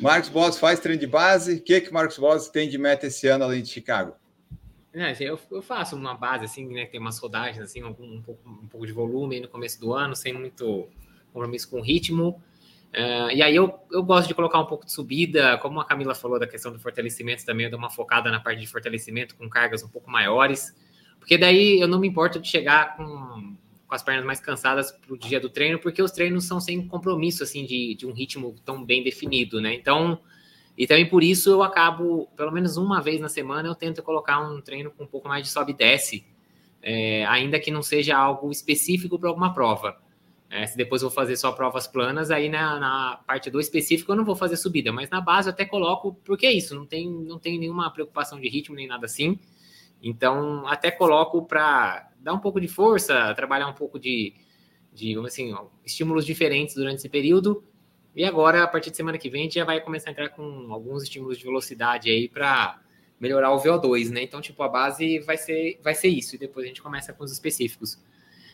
Marcos 0.00 0.28
Boas 0.28 0.58
faz 0.58 0.80
treino 0.80 1.00
de 1.00 1.06
base. 1.06 1.56
O 1.56 1.62
que 1.62 1.80
que 1.80 1.92
Marcos 1.92 2.18
Boas 2.18 2.48
tem 2.48 2.68
de 2.68 2.78
meta 2.78 3.06
esse 3.06 3.28
ano 3.28 3.44
além 3.44 3.62
de 3.62 3.68
Chicago? 3.68 4.14
É, 4.92 5.14
eu, 5.20 5.38
eu 5.50 5.62
faço 5.62 5.96
uma 5.96 6.14
base 6.14 6.44
assim, 6.44 6.66
né? 6.66 6.86
Tem 6.86 7.00
umas 7.00 7.18
rodagens 7.18 7.62
assim, 7.62 7.82
um, 7.82 7.90
um 7.90 8.22
pouco, 8.22 8.48
um 8.48 8.66
pouco 8.66 8.86
de 8.86 8.92
volume 8.92 9.40
no 9.40 9.48
começo 9.48 9.80
do 9.80 9.94
ano, 9.94 10.14
sem 10.14 10.32
muito 10.32 10.88
compromisso 11.32 11.70
com 11.70 11.78
o 11.78 11.82
ritmo. 11.82 12.42
Ah, 12.94 13.32
e 13.32 13.42
aí 13.42 13.56
eu, 13.56 13.78
eu 13.90 14.02
gosto 14.02 14.28
de 14.28 14.34
colocar 14.34 14.60
um 14.60 14.66
pouco 14.66 14.84
de 14.84 14.92
subida, 14.92 15.56
como 15.58 15.80
a 15.80 15.84
Camila 15.84 16.14
falou 16.14 16.38
da 16.38 16.46
questão 16.46 16.70
do 16.70 16.78
fortalecimento 16.78 17.44
também, 17.44 17.64
eu 17.64 17.70
dou 17.70 17.78
uma 17.78 17.90
focada 17.90 18.30
na 18.30 18.38
parte 18.38 18.60
de 18.60 18.66
fortalecimento 18.66 19.34
com 19.36 19.48
cargas 19.48 19.82
um 19.82 19.88
pouco 19.88 20.10
maiores, 20.10 20.74
porque 21.18 21.38
daí 21.38 21.80
eu 21.80 21.88
não 21.88 21.98
me 21.98 22.06
importo 22.06 22.38
de 22.38 22.48
chegar 22.48 22.96
com, 22.96 23.51
com 23.92 23.96
as 23.96 24.02
pernas 24.02 24.24
mais 24.24 24.40
cansadas 24.40 24.90
pro 24.90 25.18
dia 25.18 25.38
do 25.38 25.50
treino, 25.50 25.78
porque 25.78 26.02
os 26.02 26.10
treinos 26.10 26.46
são 26.46 26.58
sem 26.58 26.88
compromisso 26.88 27.42
assim 27.42 27.66
de, 27.66 27.94
de 27.94 28.06
um 28.06 28.12
ritmo 28.12 28.54
tão 28.64 28.82
bem 28.82 29.04
definido, 29.04 29.60
né? 29.60 29.74
Então, 29.74 30.18
e 30.78 30.86
também 30.86 31.06
por 31.06 31.22
isso 31.22 31.50
eu 31.50 31.62
acabo, 31.62 32.26
pelo 32.34 32.50
menos 32.50 32.78
uma 32.78 33.02
vez 33.02 33.20
na 33.20 33.28
semana, 33.28 33.68
eu 33.68 33.74
tento 33.74 34.02
colocar 34.02 34.40
um 34.40 34.62
treino 34.62 34.90
com 34.90 35.04
um 35.04 35.06
pouco 35.06 35.28
mais 35.28 35.44
de 35.44 35.52
sobe 35.52 35.72
e 35.72 35.74
desce, 35.74 36.24
é, 36.80 37.26
ainda 37.26 37.60
que 37.60 37.70
não 37.70 37.82
seja 37.82 38.16
algo 38.16 38.50
específico 38.50 39.18
para 39.18 39.28
alguma 39.28 39.52
prova. 39.52 40.00
É, 40.48 40.66
se 40.66 40.74
depois 40.74 41.02
eu 41.02 41.10
vou 41.10 41.14
fazer 41.14 41.36
só 41.36 41.52
provas 41.52 41.86
planas, 41.86 42.30
aí 42.30 42.48
na, 42.48 42.80
na 42.80 43.20
parte 43.26 43.50
do 43.50 43.60
específico 43.60 44.10
eu 44.10 44.16
não 44.16 44.24
vou 44.24 44.34
fazer 44.34 44.56
subida, 44.56 44.90
mas 44.90 45.10
na 45.10 45.20
base 45.20 45.50
eu 45.50 45.52
até 45.52 45.66
coloco, 45.66 46.14
porque 46.24 46.46
é 46.46 46.52
isso, 46.52 46.74
não 46.74 46.86
tem, 46.86 47.10
não 47.10 47.38
tem 47.38 47.58
nenhuma 47.58 47.90
preocupação 47.90 48.40
de 48.40 48.48
ritmo 48.48 48.74
nem 48.74 48.86
nada 48.86 49.04
assim. 49.04 49.38
Então, 50.02 50.66
até 50.66 50.90
coloco 50.90 51.44
para 51.44 52.11
dar 52.22 52.32
um 52.34 52.38
pouco 52.38 52.60
de 52.60 52.68
força, 52.68 53.34
trabalhar 53.34 53.68
um 53.68 53.74
pouco 53.74 53.98
de, 53.98 54.34
de 54.92 55.14
vamos 55.14 55.32
assim, 55.32 55.54
estímulos 55.84 56.24
diferentes 56.24 56.74
durante 56.74 56.98
esse 56.98 57.08
período. 57.08 57.64
E 58.14 58.24
agora, 58.24 58.62
a 58.62 58.68
partir 58.68 58.90
de 58.90 58.96
semana 58.96 59.18
que 59.18 59.30
vem, 59.30 59.42
a 59.42 59.44
gente 59.44 59.54
já 59.54 59.64
vai 59.64 59.80
começar 59.80 60.10
a 60.10 60.12
entrar 60.12 60.28
com 60.30 60.72
alguns 60.72 61.02
estímulos 61.02 61.38
de 61.38 61.44
velocidade 61.44 62.10
aí 62.10 62.28
para 62.28 62.78
melhorar 63.18 63.52
o 63.52 63.62
VO2, 63.62 64.10
né? 64.10 64.22
Então, 64.22 64.40
tipo, 64.40 64.62
a 64.62 64.68
base 64.68 65.20
vai 65.20 65.36
ser, 65.36 65.80
vai 65.82 65.94
ser 65.94 66.08
isso, 66.08 66.34
e 66.34 66.38
depois 66.38 66.64
a 66.64 66.68
gente 66.68 66.82
começa 66.82 67.12
com 67.12 67.24
os 67.24 67.32
específicos. 67.32 67.98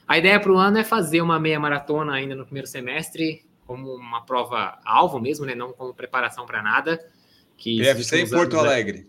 A 0.06 0.16
ideia 0.16 0.38
para 0.38 0.52
o 0.52 0.56
ano 0.56 0.78
é 0.78 0.84
fazer 0.84 1.20
uma 1.20 1.40
meia 1.40 1.58
maratona 1.58 2.12
ainda 2.12 2.34
no 2.34 2.44
primeiro 2.44 2.68
semestre, 2.68 3.44
como 3.66 3.94
uma 3.94 4.24
prova 4.24 4.78
alvo 4.84 5.18
mesmo, 5.18 5.44
né? 5.44 5.54
Não 5.54 5.72
como 5.72 5.92
preparação 5.92 6.46
para 6.46 6.62
nada. 6.62 6.98
Que 7.56 7.82
PFC 7.82 8.20
em 8.20 8.30
Porto 8.30 8.54
anos, 8.54 8.62
né? 8.64 8.72
Alegre. 8.74 9.06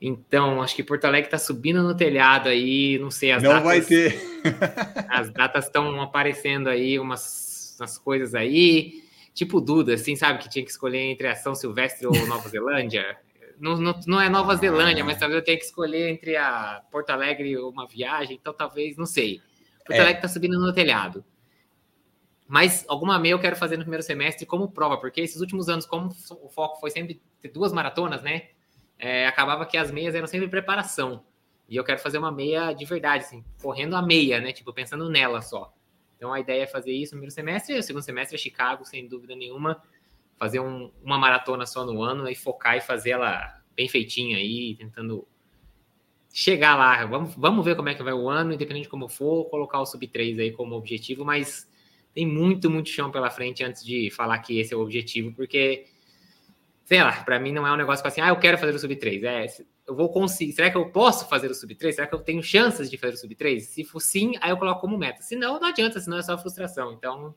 Então, 0.00 0.62
acho 0.62 0.74
que 0.74 0.82
Porto 0.82 1.04
Alegre 1.04 1.26
está 1.26 1.36
subindo 1.36 1.82
no 1.82 1.94
telhado 1.94 2.48
aí, 2.48 2.98
não 2.98 3.10
sei 3.10 3.32
as 3.32 3.42
não 3.42 3.50
datas. 3.50 3.64
vai 3.64 3.80
ter. 3.82 4.18
As 5.10 5.30
datas 5.30 5.66
estão 5.66 6.00
aparecendo 6.00 6.68
aí, 6.68 6.98
umas, 6.98 7.76
umas 7.78 7.98
coisas 7.98 8.34
aí, 8.34 9.04
tipo 9.34 9.60
Duda, 9.60 9.92
assim, 9.92 10.16
sabe? 10.16 10.38
Que 10.38 10.48
tinha 10.48 10.64
que 10.64 10.70
escolher 10.70 11.00
entre 11.00 11.28
a 11.28 11.34
São 11.34 11.54
Silvestre 11.54 12.06
ou 12.06 12.26
Nova 12.26 12.48
Zelândia. 12.48 13.18
Não, 13.58 13.76
não, 13.76 14.00
não 14.06 14.18
é 14.18 14.30
Nova 14.30 14.56
Zelândia, 14.56 15.04
mas 15.04 15.18
talvez 15.18 15.38
eu 15.38 15.44
tenha 15.44 15.58
que 15.58 15.64
escolher 15.64 16.08
entre 16.08 16.34
a 16.34 16.80
Porto 16.90 17.10
Alegre 17.10 17.54
ou 17.58 17.70
uma 17.70 17.86
viagem, 17.86 18.38
então 18.40 18.54
talvez, 18.54 18.96
não 18.96 19.04
sei. 19.04 19.42
Porto 19.84 19.98
É. 19.98 20.00
Alegre 20.00 20.18
está 20.18 20.28
subindo 20.28 20.58
no 20.58 20.72
telhado. 20.72 21.22
Mas 22.48 22.86
alguma 22.88 23.18
meia 23.18 23.32
eu 23.32 23.38
quero 23.38 23.54
fazer 23.54 23.76
no 23.76 23.82
primeiro 23.82 24.02
semestre 24.02 24.46
como 24.46 24.72
prova, 24.72 24.96
porque 24.96 25.20
esses 25.20 25.42
últimos 25.42 25.68
anos, 25.68 25.84
como 25.84 26.08
o 26.42 26.48
foco 26.48 26.80
foi 26.80 26.90
sempre 26.90 27.20
ter 27.42 27.48
duas 27.48 27.70
maratonas, 27.72 28.22
né? 28.22 28.48
É, 29.00 29.26
acabava 29.26 29.64
que 29.64 29.78
as 29.78 29.90
meias 29.90 30.14
eram 30.14 30.26
sempre 30.26 30.46
preparação. 30.46 31.24
E 31.68 31.74
eu 31.74 31.82
quero 31.82 31.98
fazer 32.00 32.18
uma 32.18 32.30
meia 32.30 32.72
de 32.72 32.84
verdade, 32.84 33.24
assim, 33.24 33.42
correndo 33.62 33.96
a 33.96 34.02
meia, 34.02 34.40
né? 34.40 34.52
Tipo, 34.52 34.72
pensando 34.72 35.08
nela 35.08 35.40
só. 35.40 35.72
Então 36.16 36.32
a 36.32 36.38
ideia 36.38 36.64
é 36.64 36.66
fazer 36.66 36.92
isso 36.92 37.14
no 37.14 37.20
primeiro 37.20 37.34
semestre, 37.34 37.78
o 37.78 37.82
segundo 37.82 38.02
semestre 38.02 38.36
é 38.36 38.38
Chicago, 38.38 38.84
sem 38.84 39.08
dúvida 39.08 39.34
nenhuma. 39.34 39.82
Fazer 40.36 40.60
um- 40.60 40.90
uma 41.02 41.18
maratona 41.18 41.64
só 41.64 41.84
no 41.86 42.02
ano 42.02 42.28
e 42.28 42.34
focar 42.34 42.76
e 42.76 42.80
fazer 42.80 43.10
ela 43.10 43.62
bem 43.74 43.88
feitinha 43.88 44.36
aí, 44.36 44.74
tentando 44.74 45.26
chegar 46.32 46.76
lá. 46.76 47.06
Vamos, 47.06 47.34
vamos 47.34 47.64
ver 47.64 47.76
como 47.76 47.88
é 47.88 47.94
que 47.94 48.02
vai 48.02 48.12
o 48.12 48.28
ano, 48.28 48.52
independente 48.52 48.84
de 48.84 48.90
como 48.90 49.08
for, 49.08 49.46
colocar 49.46 49.80
o 49.80 49.86
sub 49.86 50.06
3 50.08 50.38
aí 50.38 50.52
como 50.52 50.74
objetivo, 50.76 51.24
mas 51.24 51.68
tem 52.12 52.26
muito, 52.26 52.68
muito 52.68 52.90
chão 52.90 53.10
pela 53.10 53.30
frente 53.30 53.64
antes 53.64 53.84
de 53.84 54.10
falar 54.10 54.38
que 54.40 54.58
esse 54.58 54.74
é 54.74 54.76
o 54.76 54.80
objetivo, 54.80 55.32
porque 55.32 55.86
sei 56.90 57.00
lá, 57.04 57.12
para 57.22 57.38
mim 57.38 57.52
não 57.52 57.64
é 57.64 57.72
um 57.72 57.76
negócio 57.76 58.04
assim, 58.04 58.20
ah, 58.20 58.30
eu 58.30 58.36
quero 58.36 58.58
fazer 58.58 58.74
o 58.74 58.78
sub 58.80 58.96
3. 58.96 59.22
É, 59.22 59.46
eu 59.86 59.94
vou 59.94 60.08
conseguir. 60.08 60.52
Será 60.52 60.68
que 60.72 60.76
eu 60.76 60.90
posso 60.90 61.28
fazer 61.28 61.48
o 61.48 61.54
sub 61.54 61.72
3? 61.72 61.94
Será 61.94 62.08
que 62.08 62.12
eu 62.16 62.18
tenho 62.18 62.42
chances 62.42 62.90
de 62.90 62.98
fazer 62.98 63.14
o 63.14 63.16
sub 63.16 63.32
3? 63.32 63.62
Se 63.62 63.84
for 63.84 64.00
sim, 64.00 64.32
aí 64.40 64.50
eu 64.50 64.56
coloco 64.56 64.80
como 64.80 64.98
meta. 64.98 65.22
Se 65.22 65.36
não, 65.36 65.60
não 65.60 65.68
adianta, 65.68 66.00
senão 66.00 66.18
é 66.18 66.22
só 66.22 66.36
frustração. 66.36 66.92
Então, 66.92 67.32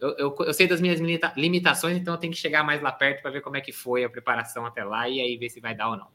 eu, 0.00 0.10
eu, 0.16 0.36
eu 0.46 0.54
sei 0.54 0.68
das 0.68 0.80
minhas 0.80 1.00
limita- 1.00 1.32
limitações, 1.36 1.96
então 1.98 2.14
eu 2.14 2.18
tenho 2.18 2.32
que 2.32 2.38
chegar 2.38 2.62
mais 2.62 2.80
lá 2.80 2.92
perto 2.92 3.22
para 3.22 3.32
ver 3.32 3.40
como 3.40 3.56
é 3.56 3.60
que 3.60 3.72
foi 3.72 4.04
a 4.04 4.08
preparação 4.08 4.64
até 4.64 4.84
lá 4.84 5.08
e 5.08 5.20
aí 5.20 5.36
ver 5.36 5.50
se 5.50 5.58
vai 5.58 5.74
dar 5.74 5.88
ou 5.88 5.96
não. 5.96 6.06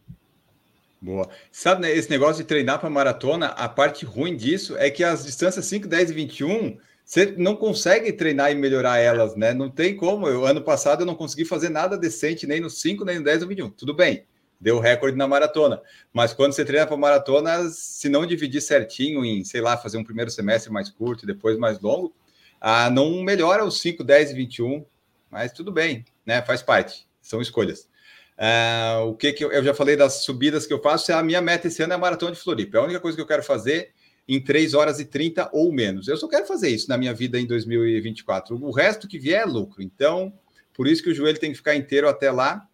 Boa. 1.02 1.30
Sabe, 1.52 1.82
né, 1.82 1.92
esse 1.92 2.10
negócio 2.10 2.42
de 2.42 2.48
treinar 2.48 2.80
para 2.80 2.90
maratona, 2.90 3.48
a 3.48 3.68
parte 3.68 4.06
ruim 4.06 4.34
disso 4.34 4.78
é 4.78 4.90
que 4.90 5.04
as 5.04 5.26
distâncias 5.26 5.66
5, 5.66 5.90
10 5.90 6.10
e 6.10 6.14
21, 6.14 6.78
você 7.06 7.36
não 7.38 7.56
consegue 7.56 8.12
treinar 8.12 8.52
e 8.52 8.56
melhorar 8.56 8.98
elas, 8.98 9.36
né? 9.36 9.54
Não 9.54 9.70
tem 9.70 9.96
como. 9.96 10.28
Eu, 10.28 10.44
ano 10.44 10.62
passado 10.62 11.02
eu 11.02 11.06
não 11.06 11.14
consegui 11.14 11.46
fazer 11.46 11.70
nada 11.70 11.96
decente 11.96 12.48
nem 12.48 12.60
no 12.60 12.70
5, 12.70 13.06
nem 13.06 13.20
no 13.20 13.24
10 13.24 13.44
ou 13.44 13.48
21. 13.48 13.70
Tudo 13.70 13.94
bem, 13.94 14.26
deu 14.60 14.80
recorde 14.80 15.16
na 15.16 15.28
maratona. 15.28 15.80
Mas 16.12 16.34
quando 16.34 16.54
você 16.54 16.66
treina 16.66 16.88
para 16.88 16.98
maratona, 16.98 17.70
se 17.70 18.10
não 18.10 18.26
dividir 18.26 18.60
certinho 18.60 19.24
em, 19.24 19.44
sei 19.44 19.62
lá, 19.62 19.78
fazer 19.78 20.00
um 20.00 20.04
primeiro 20.04 20.32
semestre 20.32 20.72
mais 20.72 20.90
curto 20.90 21.24
e 21.24 21.28
depois 21.28 21.60
mais 21.60 21.80
longo, 21.80 22.12
ah, 22.60 22.90
não 22.90 23.22
melhora 23.22 23.64
os 23.64 23.80
5, 23.82 24.04
10 24.04 24.32
e 24.32 24.34
21. 24.34 24.84
Mas 25.30 25.52
tudo 25.52 25.72
bem, 25.72 26.04
né? 26.26 26.42
Faz 26.42 26.64
parte, 26.64 27.08
são 27.22 27.40
escolhas. 27.40 27.88
Ah, 28.36 29.04
o 29.06 29.14
que, 29.14 29.32
que 29.32 29.46
eu, 29.46 29.52
eu 29.52 29.64
já 29.64 29.76
falei 29.76 29.96
das 29.96 30.24
subidas 30.24 30.66
que 30.66 30.74
eu 30.74 30.82
faço, 30.82 31.14
a 31.14 31.22
minha 31.22 31.40
meta 31.40 31.68
esse 31.68 31.84
ano 31.84 31.94
é 31.94 31.96
a 31.96 32.00
maratona 32.00 32.32
de 32.32 32.40
Floripa. 32.40 32.78
É 32.78 32.82
a 32.82 32.84
única 32.84 33.00
coisa 33.00 33.16
que 33.16 33.22
eu 33.22 33.28
quero 33.28 33.44
fazer 33.44 33.94
em 34.28 34.42
3 34.42 34.74
horas 34.74 35.00
e 35.00 35.06
30 35.06 35.50
ou 35.54 35.72
menos. 35.72 36.08
Eu 36.08 36.18
só 36.18 36.28
quero 36.28 36.46
fazer 36.46 36.70
isso 36.70 36.90
na 36.90 36.98
minha 36.98 37.14
vida 37.14 37.40
em 37.40 37.46
2024. 37.46 38.56
O 38.56 38.72
resto 38.72 39.08
que 39.08 39.20
vier 39.20 39.42
é 39.42 39.46
lucro. 39.46 39.82
Então, 39.82 40.34
por 40.74 40.88
isso 40.88 41.04
que 41.04 41.10
o 41.10 41.16
joelho 41.16 41.40
tem 41.40 41.52
que 41.52 41.58
ficar 41.58 41.76
inteiro 41.76 42.10
até 42.10 42.32
lá, 42.32 42.68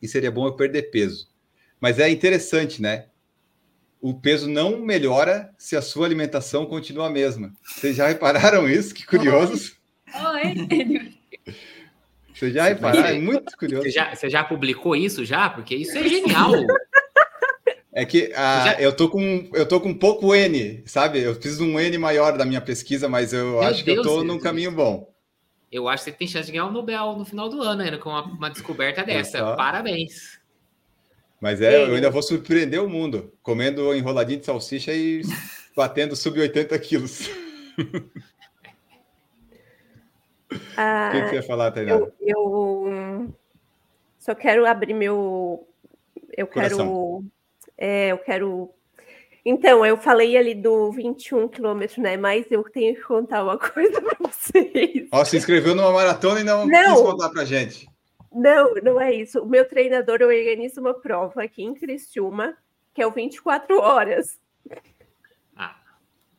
e 0.00 0.08
seria 0.08 0.30
bom 0.30 0.46
eu 0.46 0.56
perder 0.56 0.90
peso. 0.90 1.28
Mas 1.80 1.98
é 1.98 2.10
interessante, 2.10 2.82
né? 2.82 3.06
O 4.00 4.12
peso 4.12 4.48
não 4.48 4.80
melhora 4.80 5.54
se 5.56 5.76
a 5.76 5.82
sua 5.82 6.06
alimentação 6.06 6.66
continua 6.66 7.06
a 7.06 7.10
mesma. 7.10 7.52
Vocês 7.64 7.96
já 7.96 8.08
repararam 8.08 8.68
isso? 8.68 8.92
Que 8.92 9.06
curiosos. 9.06 9.76
Oi. 10.12 11.14
Vocês 12.34 12.52
já 12.52 12.64
repararam? 12.64 13.08
É 13.08 13.18
muito 13.20 13.56
curioso. 13.56 13.84
Você 13.84 13.90
já, 13.90 14.14
você 14.14 14.28
já 14.28 14.42
publicou 14.42 14.96
isso 14.96 15.24
já? 15.24 15.48
Porque 15.48 15.76
isso 15.76 15.96
é 15.96 16.08
genial. 16.08 16.52
É 17.94 18.06
que 18.06 18.32
ah, 18.34 18.64
Já- 18.64 18.80
eu, 18.80 18.94
tô 18.96 19.08
com, 19.08 19.50
eu 19.52 19.68
tô 19.68 19.80
com 19.80 19.92
pouco 19.92 20.34
N, 20.34 20.82
sabe? 20.86 21.20
Eu 21.20 21.34
fiz 21.34 21.60
um 21.60 21.78
N 21.78 21.98
maior 21.98 22.38
da 22.38 22.44
minha 22.44 22.60
pesquisa, 22.60 23.08
mas 23.08 23.32
eu 23.34 23.60
Meu 23.60 23.62
acho 23.64 23.84
que 23.84 23.90
eu 23.90 23.94
Deus, 23.94 24.06
tô 24.06 24.22
num 24.24 24.38
caminho 24.38 24.72
bom. 24.72 25.12
Eu 25.70 25.88
acho 25.88 26.04
que 26.04 26.10
você 26.10 26.16
tem 26.16 26.28
chance 26.28 26.46
de 26.46 26.52
ganhar 26.52 26.66
o 26.66 26.70
Nobel 26.72 27.16
no 27.16 27.24
final 27.24 27.48
do 27.48 27.60
ano, 27.62 27.82
ainda 27.82 27.98
com 27.98 28.10
uma, 28.10 28.22
uma 28.22 28.50
descoberta 28.50 29.02
dessa. 29.04 29.38
só. 29.38 29.56
Parabéns. 29.56 30.40
Mas 31.40 31.60
é, 31.60 31.74
eu 31.88 31.94
ainda 31.94 32.10
vou 32.10 32.22
surpreender 32.22 32.82
o 32.82 32.88
mundo, 32.88 33.32
comendo 33.42 33.94
enroladinho 33.94 34.38
de 34.40 34.46
salsicha 34.46 34.92
e 34.94 35.22
batendo 35.76 36.14
sub 36.14 36.38
80 36.40 36.78
quilos. 36.78 37.28
O 37.28 37.32
Ah, 40.76 41.10
que, 41.12 41.22
que 41.22 41.28
você 41.30 41.34
ia 41.36 41.42
falar, 41.42 41.70
Tainara? 41.72 42.12
eu, 42.20 42.36
eu 42.54 43.34
só 44.18 44.34
quero 44.34 44.66
abrir 44.66 44.94
meu. 44.94 45.66
Eu 46.36 46.46
quero. 46.46 47.24
É, 47.84 48.12
eu 48.12 48.18
quero. 48.18 48.70
Então, 49.44 49.84
eu 49.84 49.96
falei 49.96 50.36
ali 50.36 50.54
do 50.54 50.92
21 50.92 51.48
quilômetros, 51.48 51.98
né? 51.98 52.16
Mas 52.16 52.46
eu 52.48 52.62
tenho 52.62 52.94
que 52.94 53.00
contar 53.00 53.42
uma 53.42 53.58
coisa 53.58 54.00
para 54.00 54.16
vocês. 54.20 55.08
Ó, 55.10 55.24
se 55.24 55.36
inscreveu 55.36 55.74
numa 55.74 55.90
maratona 55.90 56.38
e 56.38 56.44
não, 56.44 56.64
Não. 56.64 56.94
quis 56.94 57.02
contar 57.02 57.30
pra 57.30 57.44
gente. 57.44 57.88
Não, 58.32 58.72
não 58.74 59.00
é 59.00 59.12
isso. 59.12 59.42
O 59.42 59.48
meu 59.48 59.68
treinador 59.68 60.22
organiza 60.22 60.80
uma 60.80 60.94
prova 60.94 61.42
aqui 61.42 61.64
em 61.64 61.74
Criciúma, 61.74 62.56
que 62.94 63.02
é 63.02 63.06
o 63.06 63.10
24 63.10 63.76
horas. 63.80 64.38
Ah, 65.56 65.74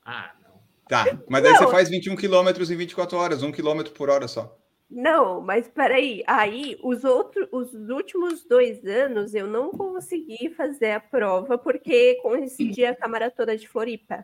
ah 0.06 0.32
não. 0.41 0.53
Tá, 0.88 1.06
mas 1.27 1.43
aí 1.43 1.51
Não. 1.51 1.60
você 1.60 1.67
faz 1.67 1.89
21 1.89 2.15
quilômetros 2.15 2.71
em 2.71 2.77
24 2.77 3.17
horas, 3.17 3.43
1 3.43 3.51
quilômetro 3.51 3.91
por 3.91 4.10
hora 4.10 4.29
só. 4.29 4.58
Não, 4.95 5.41
mas 5.41 5.67
peraí, 5.67 6.23
aí 6.27 6.77
os 6.84 7.03
outros, 7.03 7.47
os 7.51 7.73
últimos 7.89 8.43
dois 8.45 8.86
anos 8.86 9.34
eu 9.34 9.47
não 9.47 9.71
consegui 9.71 10.49
fazer 10.56 10.91
a 10.91 10.99
prova 10.99 11.58
porque 11.58 12.15
coincidia 12.21 12.95
com 12.95 13.06
a 13.06 13.08
maratona 13.08 13.58
de 13.58 13.67
Floripa. 13.67 14.23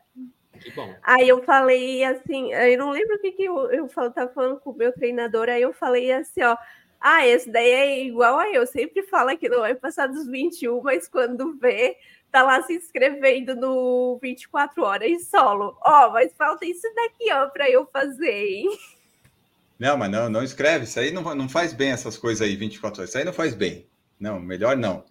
Que 0.62 0.72
bom. 0.72 0.94
Aí 1.02 1.28
eu 1.28 1.42
falei 1.44 2.04
assim, 2.04 2.54
eu 2.54 2.78
não 2.78 2.92
lembro 2.92 3.16
o 3.16 3.20
que, 3.20 3.32
que 3.32 3.44
eu, 3.46 3.72
eu 3.72 3.88
falo- 3.88 4.12
tava 4.12 4.32
falando 4.32 4.60
com 4.60 4.70
o 4.72 4.76
meu 4.78 4.92
treinador, 4.94 5.50
aí 5.50 5.62
eu 5.62 5.74
falei 5.74 6.12
assim, 6.12 6.44
ó, 6.44 6.56
ah, 7.00 7.26
esse 7.26 7.50
daí 7.50 7.70
é 7.72 8.04
igual 8.04 8.38
a 8.38 8.50
eu, 8.52 8.68
sempre 8.68 9.02
fala 9.04 9.36
que 9.36 9.50
não 9.50 9.62
vai 9.62 9.74
passar 9.74 10.08
dos 10.08 10.28
21, 10.28 10.82
mas 10.84 11.08
quando 11.08 11.58
vê, 11.58 11.98
tá 12.32 12.44
lá 12.44 12.62
se 12.62 12.74
inscrevendo 12.76 13.56
no 13.56 14.20
24 14.22 14.84
horas 14.84 15.26
solo. 15.30 15.76
Ó, 15.84 16.12
mas 16.12 16.32
falta 16.36 16.66
isso 16.66 16.86
daqui, 16.94 17.32
ó, 17.32 17.48
pra 17.50 17.70
eu 17.70 17.88
fazer, 17.88 18.30
hein? 18.46 18.70
Não, 19.80 19.98
mas 19.98 20.12
não, 20.12 20.30
não 20.30 20.44
escreve. 20.44 20.84
Isso 20.84 21.00
aí 21.00 21.12
não, 21.12 21.24
não 21.34 21.48
faz 21.48 21.72
bem 21.72 21.92
essas 21.92 22.18
coisas 22.18 22.46
aí, 22.46 22.56
24 22.56 23.00
horas. 23.00 23.10
Isso 23.10 23.18
aí 23.18 23.24
não 23.24 23.32
faz 23.32 23.56
bem. 23.56 23.88
Não, 24.20 24.40
melhor 24.40 24.76
não. 24.76 25.06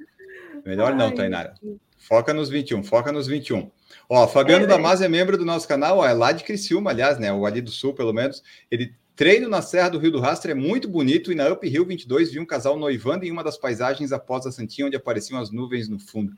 Melhor 0.64 0.94
não, 0.94 1.06
Ai, 1.06 1.14
Tainara. 1.14 1.54
Foca 1.96 2.34
nos 2.34 2.50
21, 2.50 2.84
foca 2.84 3.10
nos 3.10 3.26
21. 3.26 3.70
Ó, 4.08 4.28
Fabiano 4.28 4.64
É, 4.64 4.66
Damasio 4.66 5.04
é 5.04 5.08
membro 5.08 5.38
do 5.38 5.44
nosso 5.44 5.66
canal, 5.66 5.98
ó, 5.98 6.06
é 6.06 6.12
lá 6.12 6.32
de 6.32 6.44
Criciúma, 6.44 6.90
aliás, 6.90 7.18
né? 7.18 7.32
O 7.32 7.46
ali 7.46 7.60
do 7.60 7.70
Sul, 7.70 7.94
pelo 7.94 8.12
menos. 8.12 8.42
Ele 8.70 8.94
treino 9.16 9.48
na 9.48 9.62
Serra 9.62 9.88
do 9.88 9.98
Rio 9.98 10.12
do 10.12 10.20
Rastro, 10.20 10.50
é 10.50 10.54
muito 10.54 10.88
bonito. 10.88 11.32
E 11.32 11.34
na 11.34 11.48
Up 11.48 11.66
Hill 11.66 11.86
22 11.86 12.30
vi 12.30 12.38
um 12.38 12.46
casal 12.46 12.78
noivando 12.78 13.24
em 13.24 13.30
uma 13.30 13.42
das 13.42 13.56
paisagens 13.56 14.12
após 14.12 14.46
a 14.46 14.52
Santinha, 14.52 14.86
onde 14.86 14.96
apareciam 14.96 15.40
as 15.40 15.50
nuvens 15.50 15.88
no 15.88 15.98
fundo. 15.98 16.32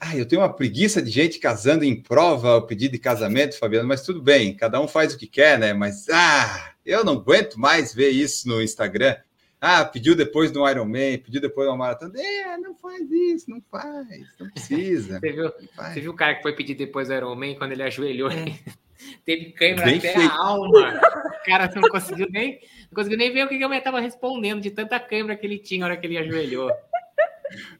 Ah, 0.00 0.16
eu 0.16 0.26
tenho 0.26 0.42
uma 0.42 0.52
preguiça 0.52 1.02
de 1.02 1.10
gente 1.10 1.40
casando 1.40 1.84
em 1.84 2.00
prova 2.00 2.56
o 2.56 2.62
pedido 2.62 2.92
de 2.92 2.98
casamento, 2.98 3.58
Fabiano, 3.58 3.88
mas 3.88 4.02
tudo 4.02 4.22
bem, 4.22 4.54
cada 4.54 4.80
um 4.80 4.86
faz 4.86 5.12
o 5.12 5.18
que 5.18 5.26
quer, 5.26 5.58
né? 5.58 5.72
Mas, 5.72 6.08
ah, 6.08 6.72
eu 6.86 7.04
não 7.04 7.14
aguento 7.14 7.58
mais 7.58 7.92
ver 7.92 8.10
isso 8.10 8.48
no 8.48 8.62
Instagram. 8.62 9.16
Ah, 9.60 9.84
pediu 9.84 10.14
depois 10.14 10.52
do 10.52 10.68
Iron 10.68 10.84
Man, 10.84 11.18
pediu 11.18 11.40
depois 11.40 11.66
de 11.66 11.72
uma 11.72 11.76
maratona. 11.76 12.14
É, 12.16 12.56
não 12.58 12.76
faz 12.76 13.10
isso, 13.10 13.50
não 13.50 13.60
faz, 13.68 14.06
não 14.38 14.48
precisa. 14.50 15.18
Você 15.20 15.32
viu, 15.32 15.44
não 15.44 15.68
faz. 15.74 15.94
você 15.94 16.00
viu 16.00 16.12
o 16.12 16.16
cara 16.16 16.36
que 16.36 16.42
foi 16.42 16.54
pedir 16.54 16.74
depois 16.74 17.08
do 17.08 17.14
Iron 17.14 17.34
Man 17.34 17.56
quando 17.56 17.72
ele 17.72 17.82
ajoelhou? 17.82 18.30
É. 18.30 18.44
Teve 19.24 19.52
câimbra 19.52 19.84
até 19.84 20.12
feito. 20.12 20.20
a 20.20 20.46
alma. 20.46 21.00
O 21.00 21.44
cara 21.44 21.70
não 21.74 21.88
conseguiu 21.88 22.28
nem, 22.30 22.60
não 22.90 22.94
conseguiu 22.94 23.18
nem 23.18 23.32
ver 23.32 23.44
o 23.44 23.48
que 23.48 23.58
mulher 23.58 23.78
estava 23.78 24.00
respondendo 24.00 24.60
de 24.60 24.70
tanta 24.70 24.98
câimbra 24.98 25.36
que 25.36 25.46
ele 25.46 25.58
tinha 25.58 25.80
na 25.80 25.86
hora 25.86 25.96
que 25.96 26.06
ele 26.06 26.18
ajoelhou. 26.18 26.70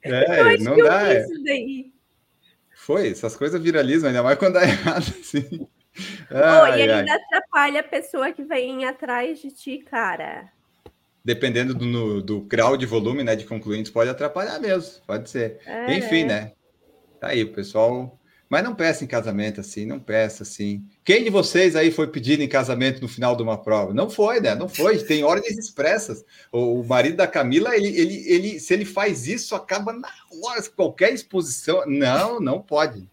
É, 0.03 0.41
acho 0.55 0.65
não 0.65 0.75
que 0.75 0.81
eu 0.81 0.87
dá. 0.87 1.05
vi 1.05 1.11
é. 1.11 1.21
isso 1.21 1.43
daí. 1.45 1.93
Foi, 2.89 3.09
essas 3.11 3.37
coisas 3.37 3.63
viralizam, 3.63 4.09
ainda 4.09 4.23
mais 4.23 4.39
quando 4.39 4.55
dá 4.55 4.63
errado, 4.65 5.05
assim. 5.21 5.69
Oh, 6.47 6.67
Ai, 6.67 6.79
e 6.79 6.81
ele 6.81 6.93
ai. 6.93 7.01
ainda 7.01 7.15
atrapalha 7.15 7.81
a 7.81 7.83
pessoa 7.83 8.33
que 8.33 8.43
vem 8.45 8.85
atrás 8.87 9.41
de 9.41 9.51
ti, 9.53 9.79
cara. 9.79 10.51
Dependendo 11.25 11.75
do, 11.75 11.85
no- 11.85 12.23
do 12.23 12.41
grau 12.41 12.77
de 12.77 12.87
volume, 12.87 13.23
né, 13.23 13.37
de 13.37 13.45
concluintes, 13.45 13.93
pode 13.93 14.09
atrapalhar 14.11 14.59
mesmo, 14.61 15.03
pode 15.07 15.29
ser. 15.29 15.61
É. 15.67 15.87
Enfim, 15.87 16.25
né? 16.25 16.53
Tá 17.21 17.29
aí, 17.29 17.45
pessoal. 17.47 18.19
Mas 18.49 18.65
não 18.65 18.75
peça 18.75 19.05
em 19.05 19.07
casamento 19.07 19.61
assim, 19.61 19.85
não 19.85 20.01
peça 20.01 20.43
assim. 20.43 20.83
Quem 21.05 21.23
de 21.23 21.31
vocês 21.31 21.77
aí 21.77 21.91
foi 21.91 22.07
pedido 22.07 22.43
em 22.43 22.49
casamento 22.49 23.01
no 23.01 23.09
final 23.09 23.37
de 23.37 23.43
uma 23.43 23.59
prova? 23.59 23.93
Não 23.93 24.09
foi, 24.09 24.41
né? 24.41 24.55
Não 24.55 24.69
foi. 24.69 24.99
Tem 24.99 25.23
ordens 25.23 25.59
expressas. 25.59 26.25
O, 26.51 26.83
marido 26.83 27.17
da 27.17 27.27
Camila, 27.27 27.77
ele, 27.77 27.89
ele, 27.89 28.25
ele, 28.27 28.61
se 28.61 28.73
ele 28.73 28.87
faz 28.87 29.27
isso, 29.27 29.55
acaba 29.55 29.93
na 29.93 30.11
hora, 30.43 30.63
qualquer 30.75 31.13
exposição. 31.13 31.85
Não, 31.87 32.41
não 32.41 32.61
pode. 32.61 33.07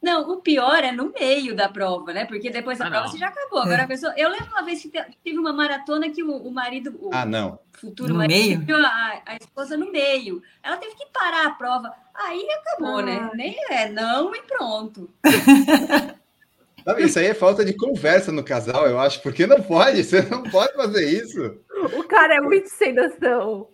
Não, 0.00 0.30
o 0.30 0.36
pior 0.36 0.84
é 0.84 0.92
no 0.92 1.12
meio 1.12 1.56
da 1.56 1.68
prova, 1.68 2.12
né? 2.12 2.24
Porque 2.24 2.50
depois 2.50 2.78
da 2.78 2.86
Ah, 2.86 2.90
prova 2.90 3.04
não. 3.06 3.12
você 3.12 3.18
já 3.18 3.26
acabou. 3.28 3.58
Agora 3.60 3.82
a 3.82 3.86
pessoa. 3.86 4.14
Eu 4.16 4.28
lembro 4.30 4.46
uma 4.46 4.62
vez 4.62 4.80
que 4.80 4.88
te- 4.88 5.04
teve 5.24 5.38
uma 5.38 5.52
maratona 5.52 6.08
que 6.08 6.22
o, 6.22 6.30
o 6.36 6.52
marido, 6.52 6.96
o 7.00 7.10
Ah, 7.12 7.24
não. 7.26 7.58
futuro 7.72 8.12
No 8.12 8.18
marido, 8.20 8.38
meio? 8.38 8.60
viu 8.60 8.76
a, 8.76 9.20
a 9.26 9.36
esposa 9.36 9.76
no 9.76 9.90
meio. 9.90 10.40
Ela 10.62 10.76
teve 10.76 10.94
que 10.94 11.06
parar 11.12 11.46
a 11.46 11.50
prova. 11.50 11.92
Aí 12.14 12.46
acabou, 12.50 13.02
né? 13.02 13.18
Ah. 13.20 13.34
Nem 13.34 13.56
é 13.70 13.88
não 13.90 14.32
e 14.34 14.40
pronto. 14.42 15.10
Sabe, 16.84 17.02
Isso 17.04 17.18
aí 17.18 17.26
é 17.26 17.34
falta 17.34 17.64
de 17.64 17.74
conversa 17.74 18.30
no 18.32 18.42
casal, 18.44 18.86
eu 18.86 18.98
acho. 19.00 19.20
Porque 19.20 19.46
não 19.46 19.60
pode, 19.62 20.04
você 20.04 20.22
não 20.22 20.42
pode 20.44 20.74
fazer 20.74 21.06
isso. 21.10 21.58
O 21.98 22.04
cara 22.04 22.36
é 22.36 22.40
muito 22.40 22.68
sem 22.68 22.92
noção. 22.94 23.68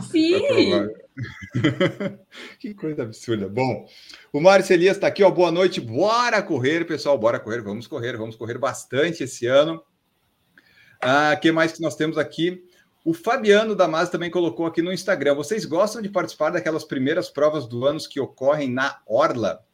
Sim. 0.00 0.88
que 2.58 2.74
coisa 2.74 3.02
absurda. 3.02 3.48
Bom, 3.48 3.86
o 4.32 4.40
Márcio 4.40 4.74
Elias 4.74 4.96
está 4.96 5.06
aqui, 5.06 5.22
ó. 5.22 5.30
Boa 5.30 5.50
noite, 5.50 5.80
bora 5.80 6.42
correr, 6.42 6.86
pessoal. 6.86 7.18
Bora 7.18 7.40
correr, 7.40 7.62
vamos 7.62 7.86
correr, 7.86 8.16
vamos 8.16 8.36
correr 8.36 8.58
bastante 8.58 9.24
esse 9.24 9.46
ano. 9.46 9.82
Ah, 11.00 11.34
que 11.36 11.50
mais 11.50 11.72
que 11.72 11.80
nós 11.80 11.96
temos 11.96 12.18
aqui? 12.18 12.62
O 13.04 13.14
Fabiano 13.14 13.74
Damasio 13.74 14.12
também 14.12 14.30
colocou 14.30 14.66
aqui 14.66 14.82
no 14.82 14.92
Instagram. 14.92 15.34
Vocês 15.34 15.64
gostam 15.64 16.02
de 16.02 16.10
participar 16.10 16.50
daquelas 16.50 16.84
primeiras 16.84 17.30
provas 17.30 17.66
do 17.66 17.86
ano 17.86 17.98
que 18.00 18.20
ocorrem 18.20 18.70
na 18.70 19.00
Orla? 19.06 19.64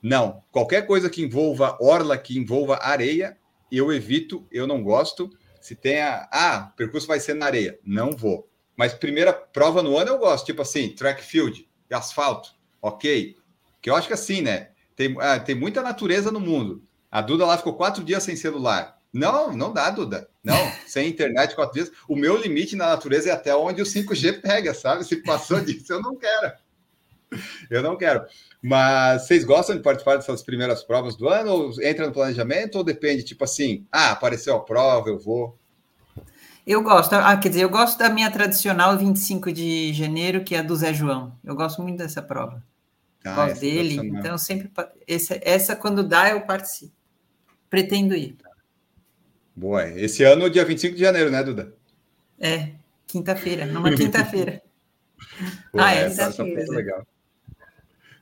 Não. 0.00 0.42
Qualquer 0.52 0.86
coisa 0.86 1.10
que 1.10 1.22
envolva 1.22 1.76
Orla, 1.80 2.16
que 2.16 2.38
envolva 2.38 2.78
areia, 2.80 3.36
eu 3.72 3.92
evito, 3.92 4.46
eu 4.52 4.66
não 4.66 4.82
gosto. 4.82 5.30
Se 5.60 5.74
tem 5.74 6.00
a. 6.00 6.28
Ah, 6.30 6.70
o 6.72 6.76
percurso 6.76 7.08
vai 7.08 7.18
ser 7.18 7.34
na 7.34 7.46
areia. 7.46 7.78
Não 7.84 8.12
vou. 8.12 8.48
Mas 8.76 8.92
primeira 8.92 9.32
prova 9.32 9.82
no 9.82 9.96
ano 9.96 10.10
eu 10.10 10.18
gosto, 10.18 10.46
tipo 10.46 10.62
assim, 10.62 10.88
track 10.88 11.22
field, 11.22 11.68
asfalto, 11.90 12.50
ok. 12.82 13.36
Que 13.80 13.90
eu 13.90 13.94
acho 13.94 14.08
que 14.08 14.14
assim, 14.14 14.40
né? 14.40 14.70
Tem, 14.96 15.14
ah, 15.20 15.38
tem 15.38 15.54
muita 15.54 15.82
natureza 15.82 16.30
no 16.30 16.40
mundo. 16.40 16.82
A 17.10 17.20
Duda 17.20 17.46
lá 17.46 17.56
ficou 17.56 17.74
quatro 17.74 18.02
dias 18.02 18.22
sem 18.22 18.36
celular. 18.36 18.98
Não, 19.12 19.52
não 19.56 19.72
dá, 19.72 19.90
Duda. 19.90 20.28
Não, 20.42 20.56
sem 20.86 21.08
internet, 21.08 21.54
quatro 21.54 21.74
dias. 21.74 21.92
O 22.08 22.16
meu 22.16 22.36
limite 22.36 22.74
na 22.74 22.88
natureza 22.88 23.30
é 23.30 23.32
até 23.32 23.54
onde 23.54 23.80
o 23.80 23.86
5G 23.86 24.40
pega, 24.40 24.74
sabe? 24.74 25.04
Se 25.04 25.16
passou 25.16 25.60
disso, 25.62 25.92
eu 25.92 26.02
não 26.02 26.16
quero. 26.16 26.52
Eu 27.70 27.82
não 27.82 27.96
quero. 27.96 28.24
Mas 28.60 29.22
vocês 29.26 29.44
gostam 29.44 29.76
de 29.76 29.82
participar 29.82 30.16
dessas 30.16 30.42
primeiras 30.42 30.82
provas 30.82 31.16
do 31.16 31.28
ano? 31.28 31.52
Ou 31.52 31.82
entra 31.82 32.06
no 32.06 32.12
planejamento? 32.12 32.76
Ou 32.76 32.84
depende, 32.84 33.22
tipo 33.22 33.44
assim, 33.44 33.86
ah, 33.90 34.10
apareceu 34.10 34.54
a 34.56 34.64
prova, 34.64 35.08
eu 35.08 35.18
vou. 35.18 35.56
Eu 36.66 36.82
gosto, 36.82 37.12
ah, 37.12 37.36
quer 37.36 37.50
dizer, 37.50 37.62
eu 37.62 37.68
gosto 37.68 37.98
da 37.98 38.08
minha 38.08 38.30
tradicional 38.30 38.96
25 38.96 39.52
de 39.52 39.92
janeiro, 39.92 40.42
que 40.42 40.54
é 40.54 40.60
a 40.60 40.62
do 40.62 40.74
Zé 40.74 40.94
João. 40.94 41.36
Eu 41.44 41.54
gosto 41.54 41.82
muito 41.82 41.98
dessa 41.98 42.22
prova. 42.22 42.62
Ah, 43.22 43.34
gosto 43.34 43.52
essa 43.52 43.60
dele, 43.60 43.96
então 43.96 44.38
sempre 44.38 44.70
essa, 45.06 45.38
essa 45.42 45.76
quando 45.76 46.02
dá 46.02 46.30
eu 46.30 46.40
participo. 46.42 46.92
Pretendo 47.68 48.14
ir. 48.14 48.36
Boa. 49.54 49.88
Esse 49.88 50.24
ano, 50.24 50.48
dia 50.48 50.64
25 50.64 50.94
de 50.94 51.00
janeiro, 51.00 51.30
né, 51.30 51.42
Duda? 51.42 51.74
É, 52.38 52.72
quinta-feira, 53.06 53.66
numa 53.66 53.92
quinta-feira. 53.94 54.62
Ah, 55.76 55.94
é, 55.94 56.04
essa, 56.04 56.24
essa 56.24 56.42
é 56.42 56.66
legal. 56.66 57.06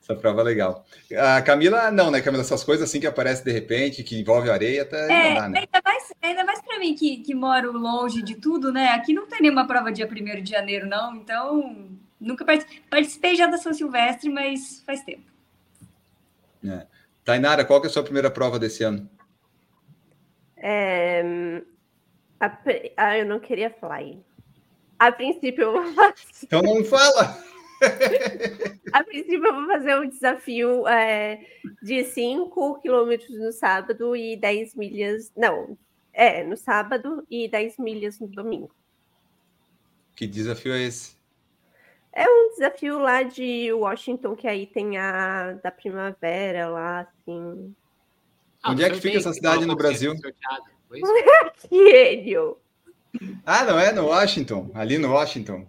Essa 0.02 0.16
prova 0.16 0.40
é 0.40 0.44
legal. 0.44 0.84
A 1.16 1.40
Camila, 1.42 1.90
não, 1.90 2.10
né, 2.10 2.20
Camila? 2.20 2.42
Essas 2.42 2.64
coisas 2.64 2.88
assim 2.88 2.98
que 2.98 3.06
aparecem 3.06 3.44
de 3.44 3.52
repente, 3.52 4.02
que 4.02 4.18
envolve 4.18 4.50
areia, 4.50 4.82
até 4.82 5.06
não 5.06 5.14
É, 5.14 5.34
dá, 5.34 5.48
né? 5.48 5.58
ainda 5.60 5.80
mais 5.84 6.12
Ainda 6.22 6.44
mais 6.44 6.62
para 6.62 6.78
mim 6.78 6.94
que, 6.94 7.18
que 7.18 7.34
moro 7.34 7.72
longe 7.72 8.22
de 8.22 8.36
tudo, 8.36 8.72
né? 8.72 8.88
Aqui 8.90 9.12
não 9.12 9.26
tem 9.26 9.42
nenhuma 9.42 9.66
prova 9.66 9.90
dia 9.90 10.08
1 10.08 10.42
de 10.42 10.50
janeiro, 10.50 10.86
não. 10.86 11.16
Então, 11.16 11.88
nunca 12.20 12.44
participei, 12.44 12.82
participei 12.88 13.36
já 13.36 13.46
da 13.46 13.58
São 13.58 13.74
Silvestre, 13.74 14.30
mas 14.30 14.82
faz 14.86 15.02
tempo. 15.02 15.24
É. 16.64 16.86
Tainara, 17.24 17.64
qual 17.64 17.80
que 17.80 17.88
é 17.88 17.90
a 17.90 17.92
sua 17.92 18.04
primeira 18.04 18.30
prova 18.30 18.56
desse 18.56 18.84
ano? 18.84 19.10
É, 20.56 21.60
a, 22.38 22.58
ah, 22.96 23.18
eu 23.18 23.26
não 23.26 23.40
queria 23.40 23.70
falar 23.70 23.96
aí. 23.96 24.18
A 24.98 25.10
princípio 25.10 25.64
eu 25.64 25.72
vou 25.72 25.92
fazer. 25.94 26.14
Então 26.44 26.62
não 26.62 26.84
fala! 26.84 27.36
a 28.92 29.04
princípio 29.04 29.44
eu 29.44 29.54
vou 29.54 29.66
fazer 29.66 29.96
um 29.96 30.08
desafio 30.08 30.86
é, 30.86 31.40
de 31.82 32.04
5 32.04 32.80
quilômetros 32.80 33.38
no 33.38 33.52
sábado 33.52 34.14
e 34.14 34.36
10 34.36 34.74
milhas. 34.74 35.32
Não, 35.36 35.76
é, 36.12 36.44
no 36.44 36.56
sábado 36.56 37.26
e 37.30 37.48
10 37.48 37.78
milhas 37.78 38.20
no 38.20 38.28
domingo. 38.28 38.74
Que 40.14 40.26
desafio 40.26 40.74
é 40.74 40.82
esse? 40.82 41.16
É 42.12 42.28
um 42.28 42.50
desafio 42.50 42.98
lá 42.98 43.22
de 43.22 43.72
Washington, 43.72 44.36
que 44.36 44.46
aí 44.46 44.66
tem 44.66 44.98
a 44.98 45.52
da 45.62 45.70
primavera 45.70 46.68
lá, 46.68 47.00
assim. 47.00 47.74
Ah, 48.62 48.72
Onde 48.72 48.84
é 48.84 48.90
que 48.90 49.00
fica 49.00 49.16
essa 49.16 49.32
cidade 49.32 49.64
no 49.64 49.74
Brasil? 49.74 50.12
Quênio. 51.68 52.58
Ah, 53.44 53.64
não 53.64 53.78
é 53.78 53.92
no 53.92 54.06
Washington? 54.06 54.70
Ali 54.74 54.98
no 54.98 55.10
Washington. 55.10 55.66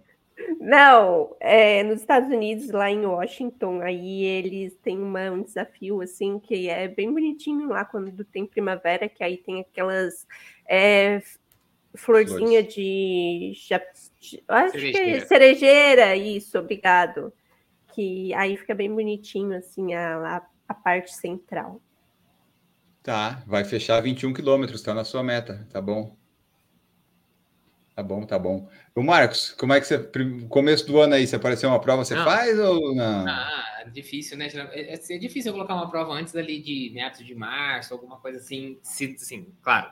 Não, 0.60 1.36
é 1.40 1.82
nos 1.82 2.00
Estados 2.00 2.28
Unidos, 2.28 2.70
lá 2.70 2.90
em 2.90 3.04
Washington, 3.04 3.80
aí 3.80 4.22
eles 4.24 4.76
têm 4.82 4.98
uma, 4.98 5.30
um 5.30 5.42
desafio 5.42 6.00
assim 6.00 6.38
que 6.38 6.68
é 6.68 6.88
bem 6.88 7.12
bonitinho 7.12 7.68
lá 7.68 7.84
quando 7.84 8.24
tem 8.24 8.46
primavera, 8.46 9.08
que 9.08 9.22
aí 9.22 9.36
tem 9.36 9.60
aquelas 9.60 10.26
é, 10.68 11.22
florzinha 11.94 12.62
de, 12.62 13.52
de, 14.20 14.42
acho 14.48 14.72
cerejeira. 14.72 14.98
que 14.98 15.10
é 15.10 15.20
cerejeira, 15.26 16.16
isso, 16.16 16.58
obrigado. 16.58 17.32
Que 17.92 18.34
aí 18.34 18.56
fica 18.56 18.74
bem 18.74 18.92
bonitinho 18.92 19.56
assim 19.56 19.94
a, 19.94 20.36
a, 20.36 20.42
a 20.68 20.74
parte 20.74 21.14
central. 21.14 21.80
Tá, 23.02 23.42
vai 23.46 23.64
fechar 23.64 24.00
21 24.00 24.32
quilômetros, 24.32 24.82
tá 24.82 24.94
na 24.94 25.04
sua 25.04 25.22
meta, 25.22 25.68
tá 25.70 25.80
bom. 25.80 26.16
Tá 27.94 28.02
bom, 28.02 28.26
tá 28.26 28.36
bom. 28.36 28.68
O 28.92 29.02
Marcos, 29.04 29.52
como 29.52 29.72
é 29.72 29.80
que 29.80 29.86
você. 29.86 29.98
Começo 30.48 30.84
do 30.84 30.98
ano 31.00 31.14
aí, 31.14 31.26
se 31.26 31.36
aparecer 31.36 31.66
uma 31.66 31.80
prova, 31.80 32.04
você 32.04 32.16
não. 32.16 32.24
faz 32.24 32.58
ou 32.58 32.92
não? 32.92 33.24
Ah, 33.28 33.82
é 33.86 33.88
difícil, 33.88 34.36
né? 34.36 34.48
É, 34.72 34.94
é, 34.94 35.00
é 35.10 35.18
difícil 35.18 35.50
eu 35.50 35.54
colocar 35.54 35.74
uma 35.74 35.88
prova 35.88 36.12
antes 36.12 36.34
ali 36.34 36.60
de 36.60 36.90
meados 36.92 37.24
de 37.24 37.34
março, 37.36 37.94
alguma 37.94 38.18
coisa 38.18 38.38
assim. 38.38 38.78
Se, 38.82 39.14
assim, 39.14 39.46
claro. 39.62 39.90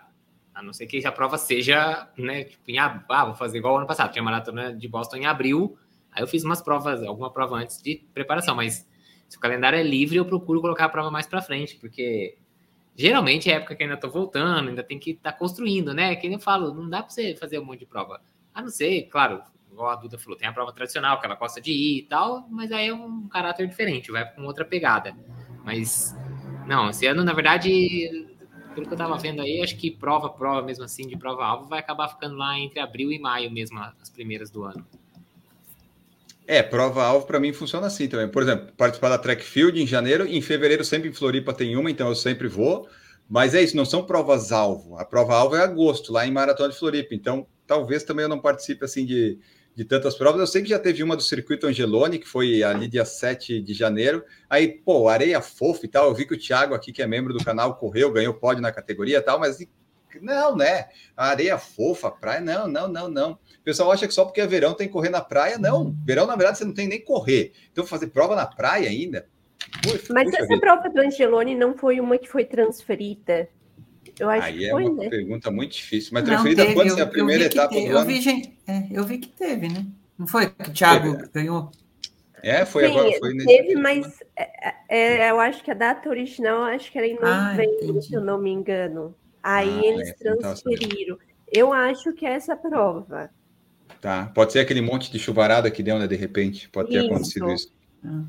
A 0.53 0.62
não 0.62 0.72
ser 0.72 0.86
que 0.86 1.07
a 1.07 1.12
prova 1.12 1.38
seja, 1.38 2.09
né? 2.18 2.44
Tipo, 2.44 2.70
em 2.70 2.78
ah, 2.78 3.05
vou 3.24 3.34
fazer 3.36 3.59
igual 3.59 3.78
ano 3.78 3.86
passado. 3.86 4.11
Tinha 4.12 4.22
maratona 4.22 4.74
de 4.74 4.88
Boston 4.88 5.18
em 5.18 5.26
abril. 5.26 5.78
Aí 6.11 6.22
eu 6.22 6.26
fiz 6.26 6.42
umas 6.42 6.61
provas, 6.61 7.03
alguma 7.05 7.32
prova 7.32 7.57
antes 7.57 7.80
de 7.80 8.05
preparação, 8.12 8.55
mas 8.55 8.86
se 9.28 9.38
o 9.38 9.40
calendário 9.40 9.78
é 9.78 9.82
livre, 9.82 10.16
eu 10.16 10.26
procuro 10.26 10.61
colocar 10.61 10.84
a 10.84 10.88
prova 10.90 11.11
mais 11.11 11.26
para 11.26 11.40
frente, 11.40 11.76
porque 11.76 12.36
Geralmente 12.95 13.51
é 13.51 13.55
época 13.55 13.74
que 13.74 13.82
ainda 13.82 13.97
tô 13.97 14.11
voltando, 14.11 14.68
ainda 14.68 14.82
tem 14.82 14.99
que 14.99 15.12
estar 15.12 15.32
tá 15.32 15.38
construindo, 15.38 15.95
né? 15.95 16.14
Que 16.16 16.26
eu 16.26 16.38
falo, 16.38 16.74
não 16.74 16.88
dá 16.88 17.03
para 17.03 17.11
você 17.11 17.34
fazer 17.34 17.59
um 17.59 17.64
monte 17.64 17.80
de 17.80 17.86
prova. 17.86 18.20
A 18.55 18.61
não 18.61 18.68
ser, 18.68 19.03
claro, 19.05 19.43
igual 19.70 19.90
a 19.90 19.97
Duda 19.97 20.18
falou, 20.18 20.36
tem 20.36 20.47
a 20.47 20.53
prova 20.53 20.72
tradicional 20.72 21.18
que 21.18 21.24
ela 21.24 21.34
gosta 21.34 21.61
de 21.61 21.72
ir 21.72 21.99
e 22.01 22.03
tal, 22.03 22.47
mas 22.51 22.70
aí 22.70 22.88
é 22.88 22.95
um 22.95 23.26
caráter 23.28 23.66
diferente, 23.66 24.12
vai 24.12 24.30
com 24.34 24.45
outra 24.45 24.64
pegada. 24.64 25.16
Mas, 25.64 26.14
não, 26.66 26.90
esse 26.90 27.07
ano, 27.07 27.24
na 27.24 27.32
verdade, 27.32 28.28
pelo 28.74 28.86
que 28.86 28.93
eu 28.93 28.99
tava 28.99 29.16
vendo 29.16 29.40
aí, 29.40 29.62
acho 29.62 29.76
que 29.76 29.90
prova, 29.90 30.28
prova 30.28 30.61
mesmo 30.61 30.84
assim, 30.84 31.07
de 31.07 31.16
prova-alvo, 31.16 31.66
vai 31.66 31.78
acabar 31.78 32.09
ficando 32.09 32.36
lá 32.36 32.59
entre 32.59 32.78
abril 32.78 33.11
e 33.11 33.18
maio 33.18 33.51
mesmo, 33.51 33.78
as 33.78 34.11
primeiras 34.11 34.51
do 34.51 34.64
ano. 34.64 34.86
É, 36.47 36.62
prova-alvo 36.62 37.26
para 37.26 37.38
mim 37.38 37.53
funciona 37.53 37.86
assim 37.86 38.09
também. 38.09 38.28
Por 38.28 38.43
exemplo, 38.43 38.72
participar 38.76 39.11
da 39.11 39.18
Track 39.18 39.45
Field 39.45 39.80
em 39.80 39.86
janeiro, 39.86 40.26
em 40.26 40.40
fevereiro 40.43 40.84
sempre 40.84 41.09
em 41.09 41.12
Floripa 41.12 41.53
tem 41.53 41.76
uma, 41.76 41.90
então 41.90 42.09
eu 42.09 42.14
sempre 42.14 42.49
vou. 42.49 42.88
Mas 43.28 43.55
é 43.55 43.62
isso, 43.62 43.76
não 43.76 43.84
são 43.84 44.05
provas-alvo. 44.05 44.99
A 44.99 45.05
prova-alvo 45.05 45.57
é 45.57 45.61
agosto, 45.61 46.12
lá 46.12 46.26
em 46.26 46.30
Maratona 46.30 46.70
de 46.70 46.78
Floripa. 46.78 47.14
Então, 47.14 47.47
talvez 47.66 48.03
também 48.03 48.24
eu 48.24 48.28
não 48.28 48.40
participe 48.40 48.84
assim 48.84 49.07
de, 49.07 49.38
de 49.74 49.84
tantas 49.84 50.14
provas. 50.16 50.40
Eu 50.40 50.47
sei 50.47 50.62
que 50.62 50.68
já 50.68 50.78
teve 50.78 51.03
uma 51.03 51.16
do 51.16 51.22
Circuito 51.22 51.66
Angeloni, 51.66 52.18
que 52.18 52.28
foi 52.28 52.62
ali 52.62 52.88
dia 52.88 53.05
7 53.05 53.61
de 53.62 53.72
janeiro. 53.72 54.24
Aí, 54.51 54.68
pô, 54.68 55.09
areia 55.09 55.40
fofa 55.40 55.86
e 55.86 55.88
tal. 55.88 56.09
Eu 56.09 56.14
vi 56.14 56.26
que 56.26 56.34
o 56.34 56.38
Thiago 56.38 56.74
aqui, 56.74 56.93
que 56.93 57.01
é 57.01 57.07
membro 57.07 57.32
do 57.32 57.43
canal, 57.43 57.76
correu, 57.76 58.12
ganhou 58.12 58.34
pódio 58.34 58.61
na 58.61 58.72
categoria 58.72 59.18
e 59.18 59.22
tal, 59.22 59.38
mas 59.38 59.59
não, 60.21 60.57
né? 60.57 60.87
A 61.17 61.29
areia 61.29 61.59
fofa, 61.59 62.11
praia, 62.11 62.41
não, 62.41 62.69
não, 62.69 62.89
não, 62.89 63.09
não. 63.09 63.33
O 63.33 63.65
pessoal 63.65 63.93
acha 63.93 64.07
que 64.07 64.15
só 64.15 64.25
porque 64.25 64.41
é 64.41 64.47
verão 64.47 64.75
tem 64.75 64.87
que 64.87 64.93
correr 64.93 65.11
na 65.11 65.21
praia. 65.21 65.59
Não, 65.59 65.85
uhum. 65.85 65.97
verão, 66.05 66.27
na 66.27 66.37
verdade, 66.37 66.59
você 66.59 66.65
não 66.65 66.75
tem 66.75 66.89
nem 66.89 67.01
correr. 67.01 67.53
Então, 67.71 67.87
fazer 67.87 68.09
prova 68.09 68.35
na 68.35 68.47
praia 68.47 68.89
ainda. 68.89 69.27
Puxa, 69.83 70.13
Mas 70.13 70.25
puxa 70.25 70.39
essa 70.39 70.49
vida. 70.49 70.61
prova 70.61 70.89
do 70.89 71.01
Angeloni 71.01 71.55
não 71.55 71.77
foi 71.77 72.01
uma 72.01 72.19
que 72.19 72.29
foi 72.29 72.45
transferida. 72.45 73.49
Eu 74.19 74.29
acho 74.29 74.47
Aí 74.47 74.59
que 74.59 74.67
é 74.67 74.71
foi, 74.71 74.85
uma 74.85 75.03
né? 75.05 75.09
pergunta 75.09 75.51
muito 75.51 75.73
difícil. 75.73 76.11
Mas 76.13 76.25
transferida 76.25 76.73
quando 76.75 76.99
é 76.99 77.03
a 77.03 77.07
primeira 77.07 77.45
etapa 77.45 77.75
do 77.75 77.97
ano? 77.97 78.07
Vi, 78.07 78.21
gente, 78.21 78.59
é, 78.67 78.87
eu 78.91 79.05
vi 79.05 79.19
que 79.19 79.29
teve, 79.29 79.69
né? 79.69 79.87
Não 80.19 80.27
foi 80.27 80.51
que 80.51 80.71
o 80.71 80.73
Thiago 80.73 81.17
teve. 81.17 81.29
ganhou? 81.33 81.71
É, 82.43 82.67
foi 82.67 82.87
Sim, 82.87 82.91
agora. 82.91 83.19
Foi 83.19 83.37
teve, 83.37 83.75
mas 83.77 84.23
é, 84.37 84.75
é, 84.89 85.31
eu 85.31 85.39
acho 85.39 85.63
que 85.63 85.71
a 85.71 85.75
data 85.75 86.09
original 86.09 86.65
acho 86.65 86.91
que 86.91 86.99
era 86.99 87.07
em 87.07 87.17
ah, 87.23 87.51
novembro, 87.53 87.99
ah, 87.99 88.03
se 88.03 88.13
eu 88.13 88.21
não 88.21 88.39
me 88.39 88.51
engano. 88.51 89.15
Aí 89.43 89.80
ah, 89.80 89.86
eles 89.86 90.09
é, 90.09 90.36
transferiram. 90.36 91.18
Eu 91.53 91.72
acho 91.72 92.12
que 92.12 92.24
é 92.24 92.32
essa 92.32 92.57
prova. 92.57 93.30
Tá. 94.01 94.30
Pode 94.34 94.53
ser 94.53 94.61
aquele 94.61 94.80
monte 94.80 95.11
de 95.11 95.18
chuvarada 95.18 95.70
que 95.70 95.82
deu, 95.82 95.99
né? 95.99 96.07
De 96.07 96.16
repente. 96.16 96.68
Pode 96.68 96.90
ter 96.90 96.99
isso. 96.99 97.07
acontecido 97.07 97.53
isso. 97.53 97.72
Ah. 98.05 98.22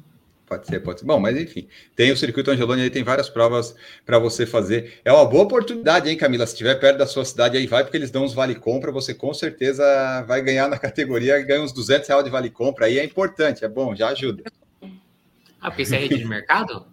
Pode 0.45 0.67
ser, 0.67 0.79
pode 0.81 0.99
ser. 0.99 1.05
Bom, 1.05 1.19
mas 1.19 1.35
enfim, 1.37 1.67
tem 1.95 2.11
o 2.11 2.17
circuito 2.17 2.51
Angeloni 2.51 2.83
aí, 2.83 2.89
tem 2.89 3.03
várias 3.03 3.29
provas 3.29 3.75
para 4.05 4.19
você 4.19 4.45
fazer. 4.45 4.99
É 5.03 5.11
uma 5.11 5.25
boa 5.25 5.43
oportunidade, 5.43 6.09
hein, 6.09 6.17
Camila? 6.17 6.45
Se 6.45 6.53
estiver 6.53 6.75
perto 6.75 6.97
da 6.97 7.07
sua 7.07 7.25
cidade, 7.25 7.57
aí 7.57 7.65
vai, 7.65 7.83
porque 7.83 7.97
eles 7.97 8.11
dão 8.11 8.23
uns 8.23 8.33
vale-compra, 8.33 8.91
você 8.91 9.13
com 9.13 9.33
certeza 9.33 9.83
vai 10.27 10.41
ganhar 10.41 10.67
na 10.67 10.77
categoria, 10.77 11.41
ganha 11.41 11.61
uns 11.61 11.71
200 11.71 12.07
reais 12.07 12.23
de 12.23 12.29
vale-compra. 12.29 12.85
Aí 12.85 12.99
é 12.99 13.03
importante, 13.03 13.65
é 13.65 13.69
bom, 13.69 13.95
já 13.95 14.09
ajuda. 14.09 14.43
Ah, 15.59 15.71
porque 15.71 15.83
isso 15.83 15.95
é 15.95 15.97
rede 15.97 16.17
de 16.17 16.25
mercado? 16.25 16.85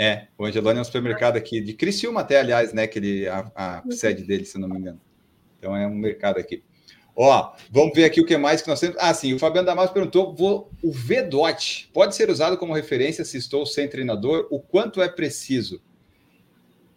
É, 0.00 0.28
o 0.38 0.44
Angeloni 0.44 0.78
é 0.78 0.80
um 0.80 0.84
supermercado 0.84 1.36
aqui, 1.36 1.60
de 1.60 1.74
Criciúma 1.74 2.20
até, 2.20 2.38
aliás, 2.38 2.72
né, 2.72 2.86
que 2.86 3.00
ele, 3.00 3.26
a, 3.26 3.50
a 3.52 3.82
sede 3.90 4.22
dele, 4.22 4.44
se 4.44 4.56
não 4.56 4.68
me 4.68 4.78
engano. 4.78 5.00
Então 5.58 5.76
é 5.76 5.84
um 5.88 5.94
mercado 5.94 6.38
aqui. 6.38 6.62
Ó, 7.16 7.52
vamos 7.68 7.92
ver 7.96 8.04
aqui 8.04 8.20
o 8.20 8.24
que 8.24 8.36
mais 8.36 8.62
que 8.62 8.68
nós 8.68 8.78
temos. 8.78 8.96
Ah, 9.00 9.12
sim, 9.12 9.34
o 9.34 9.40
Fabiano 9.40 9.66
Damasio 9.66 9.92
perguntou: 9.92 10.32
vou, 10.32 10.70
o 10.84 10.92
VDOT 10.92 11.90
pode 11.92 12.14
ser 12.14 12.30
usado 12.30 12.56
como 12.56 12.72
referência 12.72 13.24
se 13.24 13.36
estou 13.36 13.66
sem 13.66 13.88
treinador? 13.88 14.46
O 14.52 14.60
quanto 14.60 15.02
é 15.02 15.08
preciso? 15.08 15.82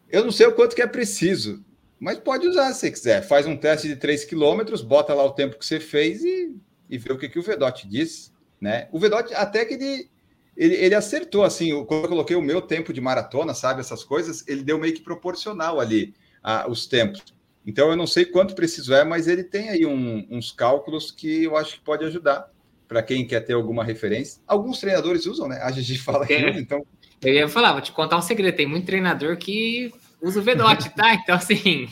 Eu 0.08 0.24
não 0.24 0.32
sei 0.32 0.46
o 0.46 0.54
quanto 0.54 0.76
que 0.76 0.82
é 0.84 0.86
preciso, 0.86 1.66
mas 2.00 2.20
pode 2.20 2.48
usar 2.48 2.72
se 2.74 2.92
quiser. 2.92 3.24
Faz 3.24 3.48
um 3.48 3.58
teste 3.58 3.88
de 3.88 3.96
3 3.96 4.26
quilômetros, 4.26 4.84
bota 4.84 5.12
lá 5.12 5.24
o 5.24 5.32
tempo 5.32 5.58
que 5.58 5.66
você 5.66 5.80
fez 5.80 6.24
e, 6.24 6.56
e 6.88 7.00
vê 7.00 7.12
o 7.12 7.18
que, 7.18 7.28
que 7.28 7.40
o 7.40 7.44
VDOT 7.44 7.88
diz. 7.88 8.32
Né? 8.60 8.88
O 8.92 9.00
VDOT, 9.00 9.34
até 9.34 9.66
que 9.66 9.74
ele, 9.74 10.08
ele, 10.56 10.76
ele 10.76 10.96
acertou, 10.96 11.44
assim, 11.44 11.72
quando 11.86 12.04
eu 12.04 12.10
coloquei 12.10 12.36
o 12.36 12.42
meu 12.42 12.62
tempo 12.62 12.94
de 12.94 13.02
maratona, 13.02 13.54
sabe, 13.54 13.80
essas 13.80 14.04
coisas, 14.04 14.48
ele 14.48 14.64
deu 14.64 14.78
meio 14.78 14.94
que 14.94 15.02
proporcional 15.02 15.80
ali 15.80 16.14
a, 16.44 16.70
os 16.70 16.86
tempos. 16.86 17.24
Então, 17.66 17.90
eu 17.90 17.96
não 17.96 18.08
sei 18.08 18.26
quanto 18.26 18.56
preciso 18.56 18.94
é, 18.94 19.04
mas 19.04 19.28
ele 19.28 19.44
tem 19.44 19.70
aí 19.70 19.86
um, 19.86 20.28
uns 20.30 20.52
cálculos 20.52 21.12
que 21.12 21.44
eu 21.44 21.56
acho 21.56 21.76
que 21.76 21.82
pode 21.82 22.04
ajudar 22.06 22.50
para 22.88 23.02
quem 23.02 23.26
quer 23.26 23.40
ter 23.42 23.54
alguma 23.54 23.84
referência. 23.84 24.42
Alguns 24.46 24.80
treinadores 24.80 25.26
usam, 25.26 25.48
né? 25.48 25.60
A 25.62 25.72
Gigi 25.72 25.98
fala 25.98 26.26
que 26.26 26.34
é. 26.34 26.50
então. 26.60 26.86
Eu 27.22 27.34
ia 27.34 27.48
falar, 27.48 27.72
vou 27.72 27.82
te 27.82 27.92
contar 27.92 28.18
um 28.18 28.22
segredo: 28.22 28.56
tem 28.56 28.66
muito 28.66 28.86
treinador 28.86 29.38
que 29.38 29.94
usa 30.22 30.40
o 30.40 30.44
VDOT, 30.44 30.90
tá? 30.96 31.14
Então, 31.22 31.36
assim, 31.36 31.88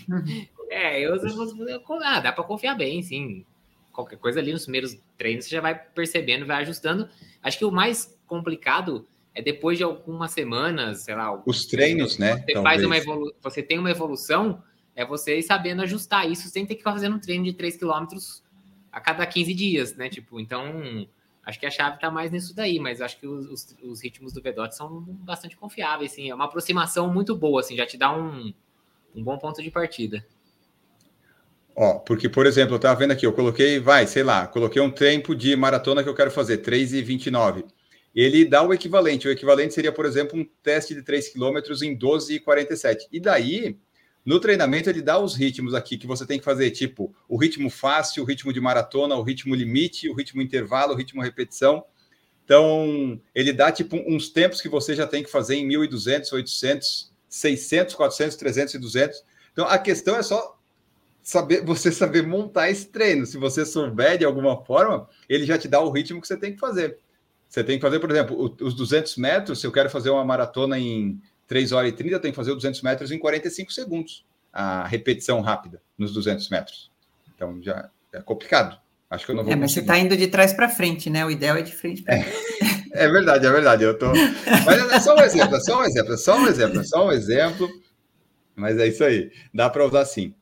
é, 0.70 1.00
eu 1.00 1.14
uso. 1.14 1.56
Ah, 2.04 2.20
dá 2.20 2.34
para 2.34 2.44
confiar 2.44 2.76
bem, 2.76 3.02
sim. 3.02 3.46
Qualquer 3.94 4.18
coisa 4.18 4.40
ali 4.40 4.52
nos 4.52 4.64
primeiros 4.64 4.98
treinos 5.18 5.46
você 5.46 5.52
já 5.52 5.62
vai 5.62 5.76
percebendo, 5.76 6.46
vai 6.46 6.64
ajustando. 6.64 7.08
Acho 7.42 7.58
que 7.58 7.66
o 7.66 7.72
mais 7.72 8.19
complicado 8.30 9.06
é 9.36 9.42
depois 9.42 9.78
de 9.78 9.84
algumas 9.84 10.32
semanas, 10.32 11.04
sei 11.04 11.16
lá. 11.16 11.42
Os 11.46 11.66
treinos, 11.66 12.18
né? 12.18 12.44
Você, 12.46 12.54
faz 12.62 12.84
uma 12.84 12.98
evolu 12.98 13.34
você 13.42 13.62
tem 13.62 13.78
uma 13.78 13.92
evolução 13.92 14.64
é 14.96 15.06
você 15.06 15.38
ir 15.38 15.44
sabendo 15.44 15.82
ajustar 15.82 16.30
isso 16.30 16.50
sem 16.50 16.66
ter 16.66 16.76
que 16.76 16.84
fazer 16.84 17.10
um 17.10 17.20
treino 17.20 17.46
de 17.46 17.54
3 17.54 17.78
km 17.78 18.06
a 18.92 19.00
cada 19.00 19.26
15 19.26 19.54
dias, 19.54 19.96
né? 19.96 20.10
Tipo, 20.10 20.42
então, 20.42 21.08
acho 21.46 21.58
que 21.58 21.66
a 21.66 21.72
chave 21.72 21.96
está 21.96 22.12
mais 22.12 22.32
nisso 22.32 22.54
daí, 22.54 22.80
mas 22.80 23.00
acho 23.00 23.18
que 23.18 23.26
os, 23.26 23.46
os, 23.48 23.78
os 23.82 24.04
ritmos 24.04 24.34
do 24.34 24.42
VDOT 24.42 24.76
são 24.76 25.02
bastante 25.02 25.56
confiáveis, 25.56 26.12
assim, 26.12 26.30
é 26.30 26.36
uma 26.36 26.46
aproximação 26.46 27.14
muito 27.14 27.34
boa, 27.34 27.62
assim, 27.62 27.78
já 27.78 27.86
te 27.86 27.98
dá 27.98 28.14
um, 28.14 28.54
um 29.16 29.24
bom 29.24 29.38
ponto 29.38 29.64
de 29.64 29.72
partida. 29.72 30.26
Ó, 31.76 32.00
porque, 32.00 32.28
por 32.28 32.46
exemplo, 32.46 32.74
eu 32.74 32.78
estava 32.78 33.00
vendo 33.00 33.12
aqui, 33.12 33.26
eu 33.26 33.32
coloquei, 33.32 33.80
vai, 33.80 34.06
sei 34.06 34.24
lá, 34.24 34.48
coloquei 34.48 34.82
um 34.82 34.92
tempo 34.92 35.34
de 35.34 35.56
maratona 35.56 36.04
que 36.04 36.10
eu 36.10 36.16
quero 36.16 36.30
fazer, 36.30 36.58
3,29. 36.58 37.64
Ele 38.16 38.46
dá 38.46 38.64
o 38.64 38.74
equivalente. 38.74 39.28
O 39.28 39.32
equivalente 39.32 39.74
seria, 39.74 39.92
por 39.92 40.06
exemplo, 40.06 40.40
um 40.40 40.46
teste 40.64 40.94
de 40.96 41.02
3 41.04 41.30
km 41.30 41.58
em 41.84 41.98
12,47. 41.98 43.08
E 43.12 43.20
daí, 43.20 43.78
No 44.26 44.40
treinamento, 44.40 44.90
ele 44.90 45.02
dá 45.02 45.18
os 45.18 45.34
ritmos 45.36 45.74
aqui 45.74 45.98
que 45.98 46.06
você 46.06 46.26
tem 46.26 46.38
que 46.38 46.46
fazer, 46.46 46.72
tipo 46.72 47.14
o 47.28 47.38
ritmo 47.38 47.70
fácil, 47.70 48.24
o 48.24 48.26
ritmo 48.26 48.52
de 48.54 48.60
maratona, 48.60 49.16
o 49.16 49.24
ritmo 49.24 49.56
limite, 49.56 50.10
o 50.10 50.14
ritmo 50.14 50.42
intervalo, 50.42 50.94
o 50.94 50.96
ritmo 50.96 51.22
repetição. 51.22 51.84
Então, 52.44 53.20
ele 53.34 53.54
dá 53.54 53.72
tipo 53.72 53.96
uns 53.96 54.30
tempos 54.30 54.62
que 54.62 54.70
você 54.70 54.96
já 54.96 55.08
tem 55.08 55.24
que 55.24 55.32
fazer 55.32 55.56
em 55.56 55.68
1.200, 55.68 56.34
800, 56.34 57.12
600, 57.28 57.96
400, 57.96 58.36
300 58.36 58.74
e 58.74 58.80
200. 58.80 59.24
Então, 59.52 59.66
a 59.68 59.78
questão 59.78 60.16
é 60.16 60.24
só 60.24 60.58
saber 61.24 61.64
você 61.64 61.92
saber 61.92 62.26
montar 62.26 62.70
esse 62.70 62.88
treino. 62.88 63.26
Se 63.26 63.38
você 63.38 63.66
souber 63.66 64.18
de 64.18 64.26
alguma 64.26 64.64
forma, 64.66 65.08
ele 65.28 65.46
já 65.46 65.58
te 65.58 65.68
dá 65.68 65.80
o 65.80 65.92
ritmo 65.92 66.20
que 66.22 66.28
você 66.28 66.38
tem 66.38 66.54
que 66.54 66.60
fazer. 66.60 66.98
Você 67.50 67.64
tem 67.64 67.78
que 67.78 67.82
fazer, 67.82 68.00
por 68.00 68.12
exemplo, 68.12 68.56
os 68.62 68.76
200 68.76 69.18
metros. 69.18 69.60
Se 69.60 69.66
eu 69.66 69.72
quero 69.72 69.90
fazer 69.90 70.12
uma 70.12 70.24
maratona 70.24 70.78
em 70.78 71.20
3 71.48 71.72
horas 71.72 71.90
e 71.90 71.94
30, 71.94 72.16
eu 72.16 72.20
tenho 72.20 72.32
que 72.32 72.36
fazer 72.36 72.52
os 72.52 72.58
200 72.58 72.82
metros 72.84 73.12
em 73.12 73.18
45 73.18 73.74
segundos. 73.74 74.24
A 74.54 74.88
repetição 74.88 75.42
rápida 75.42 75.82
nos 75.98 76.14
200 76.14 76.48
metros. 76.50 76.92
Então 77.36 77.60
já 77.62 77.90
é 78.14 78.22
complicado. 78.22 78.80
Acho 79.10 79.26
que 79.26 79.32
eu 79.32 79.36
não 79.36 79.44
vou. 79.44 79.52
É, 79.52 79.56
mas 79.56 79.72
conseguir. 79.72 79.88
você 79.88 79.92
está 79.92 79.98
indo 79.98 80.16
de 80.16 80.28
trás 80.28 80.54
para 80.54 80.70
frente, 80.70 81.10
né? 81.10 81.26
O 81.26 81.32
ideal 81.32 81.58
é 81.58 81.64
de 81.64 81.72
frente 81.72 82.04
para 82.04 82.22
frente. 82.22 82.94
É, 82.94 83.06
é, 83.06 83.10
verdade, 83.10 83.48
é 83.48 83.52
verdade. 83.52 83.84
Eu 83.84 83.98
tô. 83.98 84.12
Mas 84.66 84.92
é 84.92 85.00
só 85.00 85.16
um 85.16 85.22
exemplo, 85.22 85.56
é 85.56 85.60
só 85.60 85.80
um 85.80 85.84
exemplo, 85.84 86.14
é 86.14 86.18
só 86.18 86.38
um 86.38 86.48
exemplo, 86.48 86.80
é 86.80 86.84
só 86.84 87.08
um 87.08 87.12
exemplo. 87.12 87.70
Mas 88.56 88.78
é 88.78 88.88
isso 88.88 89.04
aí. 89.04 89.32
Dá 89.54 89.70
para 89.70 89.86
usar 89.86 90.06
sim. 90.06 90.36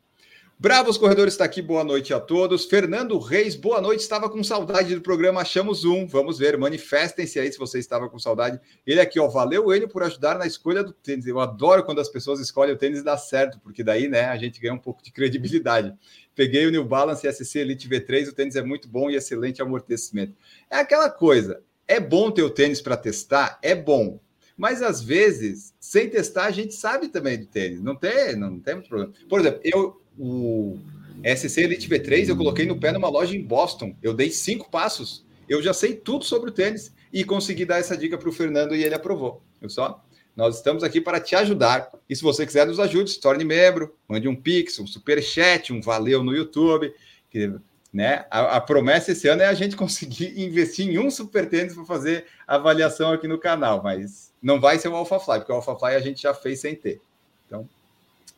Bravos 0.60 0.98
Corredores 0.98 1.36
está 1.36 1.46
aqui, 1.46 1.62
boa 1.62 1.84
noite 1.84 2.12
a 2.16 2.20
todos. 2.20 2.66
Fernando 2.66 3.16
Reis, 3.20 3.56
boa 3.56 3.80
noite. 3.80 4.00
Estava 4.00 4.28
com 4.28 4.44
saudade 4.44 4.96
do 4.96 5.02
programa 5.02 5.42
Achamos 5.42 5.86
Um. 5.86 6.08
Vamos 6.08 6.40
ver, 6.40 6.58
manifestem-se 6.58 7.40
aí 7.40 7.52
se 7.52 7.60
você 7.60 7.78
estava 7.78 8.10
com 8.10 8.18
saudade. 8.18 8.60
Ele 8.84 9.00
aqui, 9.00 9.20
ó, 9.20 9.28
valeu 9.28 9.72
ele 9.72 9.86
por 9.86 10.02
ajudar 10.02 10.36
na 10.36 10.48
escolha 10.48 10.84
do 10.84 10.92
tênis. 10.92 11.28
Eu 11.28 11.40
adoro 11.40 11.84
quando 11.84 12.02
as 12.02 12.10
pessoas 12.10 12.40
escolhem 12.40 12.74
o 12.74 12.78
tênis 12.78 13.02
e 13.02 13.04
dá 13.04 13.16
certo, 13.16 13.60
porque 13.60 13.84
daí, 13.84 14.08
né, 14.08 14.26
a 14.26 14.36
gente 14.36 14.60
ganha 14.60 14.74
um 14.74 14.80
pouco 14.80 15.04
de 15.04 15.12
credibilidade. 15.12 15.94
Peguei 16.34 16.66
o 16.66 16.72
New 16.72 16.86
Balance 16.86 17.32
SC 17.32 17.60
Elite 17.60 17.88
V3, 17.88 18.30
o 18.30 18.34
tênis 18.34 18.56
é 18.56 18.64
muito 18.64 18.88
bom 18.88 19.12
e 19.12 19.16
excelente 19.16 19.62
amortecimento. 19.62 20.34
É 20.72 20.78
aquela 20.78 21.12
coisa, 21.12 21.62
é 21.88 22.00
bom 22.00 22.32
ter 22.32 22.42
o 22.42 22.50
tênis 22.50 22.82
para 22.82 22.98
testar? 22.98 23.60
É 23.62 23.76
bom. 23.76 24.20
Mas 24.58 24.82
às 24.82 25.04
vezes, 25.04 25.76
sem 25.80 26.10
testar, 26.10 26.46
a 26.46 26.52
gente 26.52 26.74
sabe 26.74 27.10
também 27.10 27.40
do 27.40 27.46
tênis. 27.46 27.80
Não 27.80 27.96
tem, 27.96 28.36
não 28.36 28.60
tem 28.60 28.74
muito 28.74 28.90
problema. 28.90 29.14
Por 29.30 29.40
exemplo, 29.40 29.62
eu 29.64 30.02
o 30.18 30.78
SC 31.24 31.62
Elite 31.62 31.90
V3 31.90 32.30
eu 32.30 32.38
coloquei 32.38 32.66
no 32.66 32.80
pé 32.80 32.92
numa 32.92 33.10
loja 33.10 33.36
em 33.36 33.44
Boston. 33.44 33.96
Eu 34.02 34.14
dei 34.14 34.30
cinco 34.30 34.70
passos. 34.70 35.26
Eu 35.48 35.62
já 35.62 35.74
sei 35.74 35.96
tudo 35.96 36.26
sobre 36.26 36.50
o 36.50 36.54
tênis 36.54 36.94
e 37.12 37.24
consegui 37.24 37.66
dar 37.66 37.80
essa 37.80 37.98
dica 37.98 38.18
para 38.18 38.30
o 38.30 38.34
Fernando 38.34 38.76
e 38.76 38.84
ele 38.84 38.96
aprovou. 38.96 39.42
Viu 39.60 39.70
só? 39.70 40.04
Nós 40.36 40.58
estamos 40.58 40.84
aqui 40.84 41.02
para 41.02 41.20
te 41.20 41.36
ajudar. 41.36 41.90
E 42.08 42.16
se 42.16 42.22
você 42.22 42.46
quiser 42.46 42.68
nos 42.68 42.80
ajude, 42.80 43.10
se 43.10 43.20
torne 43.20 43.44
membro, 43.44 43.96
mande 44.08 44.28
um 44.28 44.36
pix, 44.36 44.78
um 44.80 44.86
super 44.86 45.22
chat, 45.22 45.74
um 45.74 45.82
valeu 45.82 46.24
no 46.24 46.36
YouTube. 46.36 46.94
Que, 47.32 47.54
né? 47.92 48.26
A, 48.30 48.58
a, 48.58 48.62
promessa 48.62 49.12
esse 49.12 49.28
ano 49.28 49.42
é 49.42 49.48
a 49.48 49.54
gente 49.54 49.76
conseguir 49.78 50.40
investir 50.40 50.88
em 50.88 51.00
um 51.00 51.10
super 51.10 51.50
tênis 51.50 51.74
para 51.74 51.86
fazer 51.86 52.26
avaliação 52.46 53.12
aqui 53.12 53.28
no 53.28 53.40
canal, 53.40 53.82
mas 53.82 54.32
não 54.42 54.60
vai 54.60 54.78
ser 54.78 54.90
o 54.90 54.96
AlphaFly, 54.96 55.40
porque 55.40 55.52
o 55.52 55.56
AlphaFly 55.56 55.96
a 55.96 56.00
gente 56.00 56.22
já 56.22 56.34
fez 56.34 56.60
sem 56.60 56.76
ter. 56.76 57.02
Então, 57.48 57.68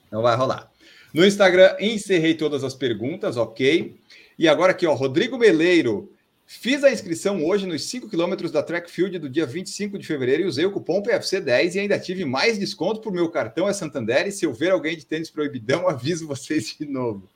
não 0.09 0.21
vai 0.21 0.35
rolar. 0.37 0.68
No 1.13 1.25
Instagram, 1.25 1.75
encerrei 1.79 2.35
todas 2.35 2.63
as 2.63 2.75
perguntas, 2.75 3.35
ok? 3.35 3.95
E 4.37 4.47
agora 4.47 4.71
aqui, 4.71 4.85
ó, 4.85 4.93
Rodrigo 4.93 5.37
Meleiro. 5.37 6.13
Fiz 6.45 6.83
a 6.83 6.91
inscrição 6.91 7.45
hoje 7.45 7.67
nos 7.67 7.83
5 7.83 8.09
quilômetros 8.09 8.51
da 8.51 8.63
Track 8.63 8.89
Field 8.89 9.19
do 9.19 9.29
dia 9.29 9.45
25 9.45 9.99
de 9.99 10.05
fevereiro 10.05 10.43
e 10.43 10.45
usei 10.45 10.65
o 10.65 10.71
cupom 10.71 11.01
PFC10 11.01 11.75
e 11.75 11.79
ainda 11.79 11.99
tive 11.99 12.25
mais 12.25 12.57
desconto 12.57 13.01
por 13.01 13.11
meu 13.11 13.29
cartão 13.29 13.67
é 13.67 13.73
Santander. 13.73 14.27
E 14.27 14.31
se 14.31 14.45
eu 14.45 14.53
ver 14.53 14.71
alguém 14.71 14.97
de 14.97 15.05
tênis 15.05 15.29
proibidão, 15.29 15.85
aviso 15.89 16.27
vocês 16.27 16.75
de 16.79 16.85
novo. 16.85 17.29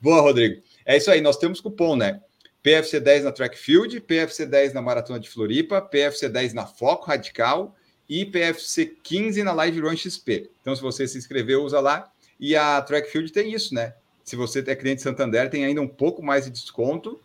Boa, 0.00 0.20
Rodrigo. 0.20 0.62
É 0.84 0.96
isso 0.96 1.10
aí, 1.10 1.20
nós 1.20 1.38
temos 1.38 1.60
cupom, 1.60 1.96
né? 1.96 2.20
PFC10 2.64 3.22
na 3.22 3.32
Track 3.32 3.58
Field, 3.58 4.00
PFC10 4.00 4.72
na 4.72 4.82
Maratona 4.82 5.20
de 5.20 5.30
Floripa, 5.30 5.80
PFC10 5.80 6.52
na 6.52 6.66
Foco 6.66 7.06
Radical 7.06 7.74
e 8.08 8.26
PFC15 8.26 9.42
na 9.42 9.52
Live 9.52 9.80
Run 9.80 9.96
XP. 9.96 10.50
Então, 10.60 10.74
se 10.74 10.82
você 10.82 11.06
se 11.06 11.16
inscreveu, 11.16 11.62
usa 11.62 11.80
lá 11.80 12.10
e 12.38 12.54
a 12.54 12.80
Trackfield 12.80 13.32
tem 13.32 13.52
isso, 13.52 13.74
né? 13.74 13.94
Se 14.24 14.36
você 14.36 14.62
é 14.66 14.76
cliente 14.76 15.02
Santander, 15.02 15.48
tem 15.48 15.64
ainda 15.64 15.80
um 15.80 15.88
pouco 15.88 16.22
mais 16.22 16.44
de 16.44 16.50
desconto. 16.50 17.20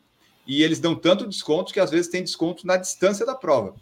E 0.45 0.63
eles 0.63 0.79
dão 0.79 0.95
tanto 0.95 1.27
desconto 1.27 1.73
que 1.73 1.79
às 1.79 1.91
vezes 1.91 2.09
tem 2.09 2.23
desconto 2.23 2.65
na 2.67 2.77
distância 2.77 3.25
da 3.25 3.35
prova. 3.35 3.75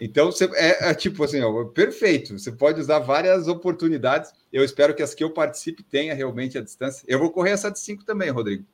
Então, 0.00 0.30
você, 0.30 0.44
é, 0.54 0.90
é, 0.90 0.94
tipo 0.94 1.22
assim, 1.24 1.40
ó, 1.40 1.64
perfeito. 1.64 2.38
Você 2.38 2.52
pode 2.52 2.80
usar 2.80 3.00
várias 3.00 3.48
oportunidades. 3.48 4.32
Eu 4.52 4.64
espero 4.64 4.94
que 4.94 5.02
as 5.02 5.14
que 5.14 5.24
eu 5.24 5.30
participe 5.30 5.82
tenha 5.82 6.14
realmente 6.14 6.56
a 6.56 6.60
distância. 6.60 7.04
Eu 7.08 7.18
vou 7.18 7.30
correr 7.30 7.50
essa 7.50 7.70
de 7.70 7.80
5 7.80 8.04
também, 8.04 8.30
Rodrigo. 8.30 8.64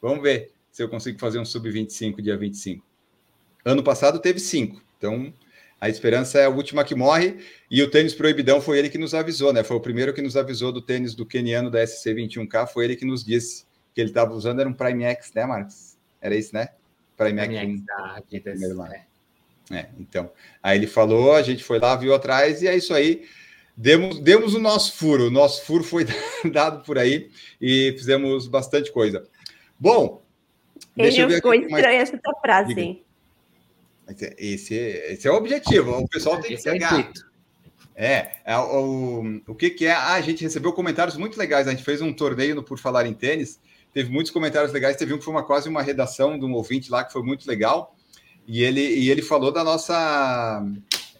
Vamos 0.00 0.22
ver 0.22 0.52
se 0.70 0.82
eu 0.82 0.88
consigo 0.88 1.18
fazer 1.18 1.38
um 1.38 1.44
sub-25 1.44 2.20
dia 2.20 2.36
25. 2.36 2.84
Ano 3.64 3.82
passado 3.82 4.18
teve 4.18 4.38
5. 4.38 4.82
Então, 4.98 5.32
a 5.84 5.88
esperança 5.90 6.38
é 6.38 6.46
a 6.46 6.48
última 6.48 6.82
que 6.82 6.94
morre. 6.94 7.36
E 7.70 7.82
o 7.82 7.90
tênis 7.90 8.14
proibidão 8.14 8.58
foi 8.58 8.78
ele 8.78 8.88
que 8.88 8.96
nos 8.96 9.12
avisou, 9.12 9.52
né? 9.52 9.62
Foi 9.62 9.76
o 9.76 9.80
primeiro 9.80 10.14
que 10.14 10.22
nos 10.22 10.34
avisou 10.34 10.72
do 10.72 10.80
tênis 10.80 11.14
do 11.14 11.26
keniano 11.26 11.70
da 11.70 11.84
SC21K. 11.84 12.68
Foi 12.68 12.86
ele 12.86 12.96
que 12.96 13.04
nos 13.04 13.22
disse 13.22 13.66
que 13.94 14.00
ele 14.00 14.08
estava 14.08 14.32
usando. 14.32 14.60
Era 14.60 14.68
um 14.68 14.72
Prime 14.72 15.04
X, 15.04 15.30
né, 15.34 15.44
Marcos? 15.44 15.98
Era 16.22 16.34
isso, 16.34 16.54
né? 16.54 16.70
Prime, 17.18 17.38
Prime 17.38 17.56
X. 17.56 17.68
X 17.68 17.84
da 17.84 18.16
Adidas, 18.16 18.62
é. 18.62 19.04
é, 19.72 19.88
então. 20.00 20.32
Aí 20.62 20.78
ele 20.78 20.86
falou, 20.86 21.34
a 21.34 21.42
gente 21.42 21.62
foi 21.62 21.78
lá, 21.78 21.94
viu 21.96 22.14
atrás, 22.14 22.62
e 22.62 22.66
é 22.66 22.74
isso 22.74 22.94
aí. 22.94 23.26
Demos, 23.76 24.20
demos 24.20 24.54
o 24.54 24.58
nosso 24.58 24.94
furo. 24.94 25.26
O 25.26 25.30
nosso 25.30 25.66
furo 25.66 25.84
foi 25.84 26.06
dado 26.50 26.82
por 26.82 26.96
aí 26.96 27.28
e 27.60 27.92
fizemos 27.92 28.48
bastante 28.48 28.90
coisa. 28.90 29.22
Bom, 29.78 30.22
deixa 30.96 31.18
ele 31.18 31.24
eu 31.24 31.28
ver 31.28 31.34
ficou 31.36 31.52
estranha 31.52 32.00
essa 32.00 32.18
frase, 32.42 32.80
hein? 32.80 33.03
Esse, 34.38 34.74
esse 34.74 35.26
é 35.26 35.30
o 35.30 35.36
objetivo. 35.36 35.92
O 35.92 36.08
pessoal 36.08 36.40
tem 36.40 36.56
que 36.56 36.62
pegar. 36.62 37.10
É, 37.96 38.32
é 38.44 38.58
o, 38.58 39.40
o 39.46 39.54
que, 39.54 39.70
que 39.70 39.86
é? 39.86 39.92
Ah, 39.92 40.14
a 40.14 40.20
gente 40.20 40.42
recebeu 40.42 40.72
comentários 40.72 41.16
muito 41.16 41.38
legais. 41.38 41.68
A 41.68 41.70
gente 41.70 41.84
fez 41.84 42.02
um 42.02 42.12
torneio 42.12 42.54
no 42.54 42.62
Por 42.62 42.78
Falar 42.78 43.06
em 43.06 43.14
Tênis. 43.14 43.60
Teve 43.92 44.10
muitos 44.10 44.32
comentários 44.32 44.72
legais. 44.72 44.96
Teve 44.96 45.14
um 45.14 45.18
que 45.18 45.24
foi 45.24 45.32
uma, 45.32 45.44
quase 45.44 45.68
uma 45.68 45.82
redação 45.82 46.38
de 46.38 46.44
um 46.44 46.52
ouvinte 46.52 46.90
lá 46.90 47.04
que 47.04 47.12
foi 47.12 47.22
muito 47.22 47.46
legal. 47.46 47.96
E 48.46 48.62
ele, 48.62 48.80
e 48.80 49.10
ele 49.10 49.22
falou 49.22 49.52
da 49.52 49.62
nossa 49.62 50.62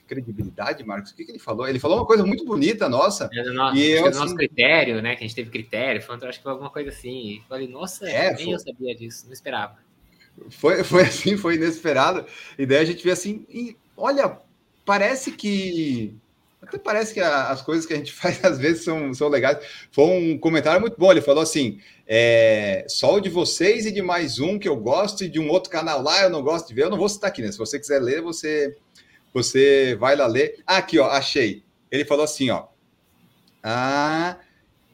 credibilidade, 0.07 0.85
Marcos. 0.85 1.13
O 1.13 1.15
que, 1.15 1.25
que 1.25 1.33
ele 1.33 1.39
falou? 1.39 1.67
Ele 1.67 1.79
falou 1.79 1.99
uma 1.99 2.07
coisa 2.07 2.27
muito 2.27 2.45
bonita 2.45 2.89
nossa. 2.89 3.31
É 3.33 3.43
do 3.43 3.55
nosso, 3.55 3.77
e 3.77 3.91
eu, 3.91 4.07
assim, 4.07 4.19
nosso 4.19 4.35
critério, 4.35 5.01
né? 5.01 5.15
Que 5.15 5.25
a 5.25 5.27
gente 5.27 5.37
teve 5.37 5.51
critério. 5.51 6.03
Foi, 6.03 6.17
acho 6.17 6.39
que 6.39 6.43
foi 6.43 6.53
alguma 6.53 6.71
coisa 6.71 6.91
assim. 6.91 7.37
E 7.37 7.43
falei, 7.49 7.69
nossa, 7.69 8.09
é, 8.09 8.35
nem 8.35 8.47
foi... 8.47 8.55
eu 8.55 8.59
sabia 8.59 8.95
disso, 8.95 9.27
não 9.27 9.33
esperava. 9.33 9.79
Foi, 10.51 10.83
foi 10.85 11.03
assim, 11.03 11.37
foi 11.37 11.55
inesperado. 11.57 12.27
E 12.59 12.67
daí 12.67 12.79
a 12.79 12.85
gente 12.85 13.03
vê 13.05 13.11
assim, 13.11 13.47
e, 13.49 13.77
olha, 13.97 14.39
parece 14.85 15.33
que. 15.33 16.15
Até 16.63 16.79
parece 16.79 17.13
que 17.13 17.21
a, 17.21 17.51
as 17.51 17.61
coisas 17.61 17.85
que 17.85 17.93
a 17.93 17.97
gente 17.97 18.13
faz 18.15 18.43
às 18.45 18.59
vezes 18.59 18.85
são, 18.85 19.13
são 19.13 19.29
legais. 19.29 19.59
Foi 19.91 20.05
um 20.05 20.39
comentário 20.39 20.81
muito 20.81 20.99
bom. 20.99 21.11
Ele 21.11 21.21
falou 21.21 21.43
assim: 21.43 21.81
é, 22.07 22.85
só 22.89 23.15
o 23.15 23.21
de 23.21 23.29
vocês 23.29 23.87
e 23.87 23.93
de 23.93 24.03
mais 24.03 24.39
um 24.39 24.59
que 24.59 24.69
eu 24.69 24.77
gosto, 24.77 25.25
e 25.25 25.29
de 25.29 25.39
um 25.39 25.49
outro 25.49 25.71
canal 25.71 26.03
lá 26.03 26.23
eu 26.23 26.31
não 26.31 26.43
gosto 26.43 26.69
de 26.69 26.75
ver. 26.75 26.85
Eu 26.85 26.91
não 26.91 26.99
vou 26.99 27.09
citar 27.09 27.29
aqui, 27.29 27.43
né? 27.43 27.53
Se 27.53 27.59
você 27.59 27.79
quiser 27.79 28.01
ler, 28.01 28.23
você, 28.23 28.77
você 29.33 29.97
vai 29.99 30.17
lá 30.17 30.27
ler. 30.27 30.63
Ah, 30.67 30.79
aqui, 30.79 30.99
ó, 30.99 31.09
achei. 31.09 31.63
Ele 31.91 32.05
falou 32.05 32.25
assim: 32.25 32.51
ó. 32.51 32.67
Ah, 33.63 34.39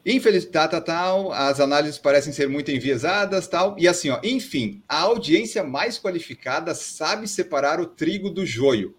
Infelizmente, 0.05 0.53
tal, 0.53 0.69
tal, 0.69 0.83
tal, 0.83 1.33
as 1.33 1.61
análises 1.61 1.99
parecem 1.99 2.33
ser 2.33 2.49
muito 2.49 2.71
enviesadas, 2.71 3.47
tal. 3.47 3.77
E 3.79 3.87
assim, 3.87 4.11
ó, 4.11 4.19
enfim, 4.23 4.83
a 4.89 5.01
audiência 5.01 5.63
mais 5.63 5.99
qualificada 5.99 6.75
sabe 6.75 7.29
separar 7.29 7.81
o 7.81 7.87
trigo 7.87 8.31
do 8.31 8.47
joio. 8.47 8.97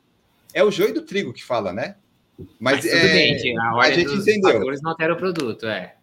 É 0.54 0.64
o 0.64 0.72
joio 0.72 0.94
do 0.94 1.02
trigo 1.02 1.34
que 1.34 1.44
fala, 1.44 1.74
né? 1.74 1.96
Mas, 2.60 2.84
Mas 2.84 2.86
é, 2.86 3.14
bem, 3.14 3.58
a, 3.58 3.80
a 3.80 3.92
gente 3.92 4.14
entendeu. 4.14 4.62
Os 4.68 4.82
não 4.82 4.92
altera 4.92 5.14
o 5.14 5.18
produto, 5.18 5.68
é. 5.68 5.96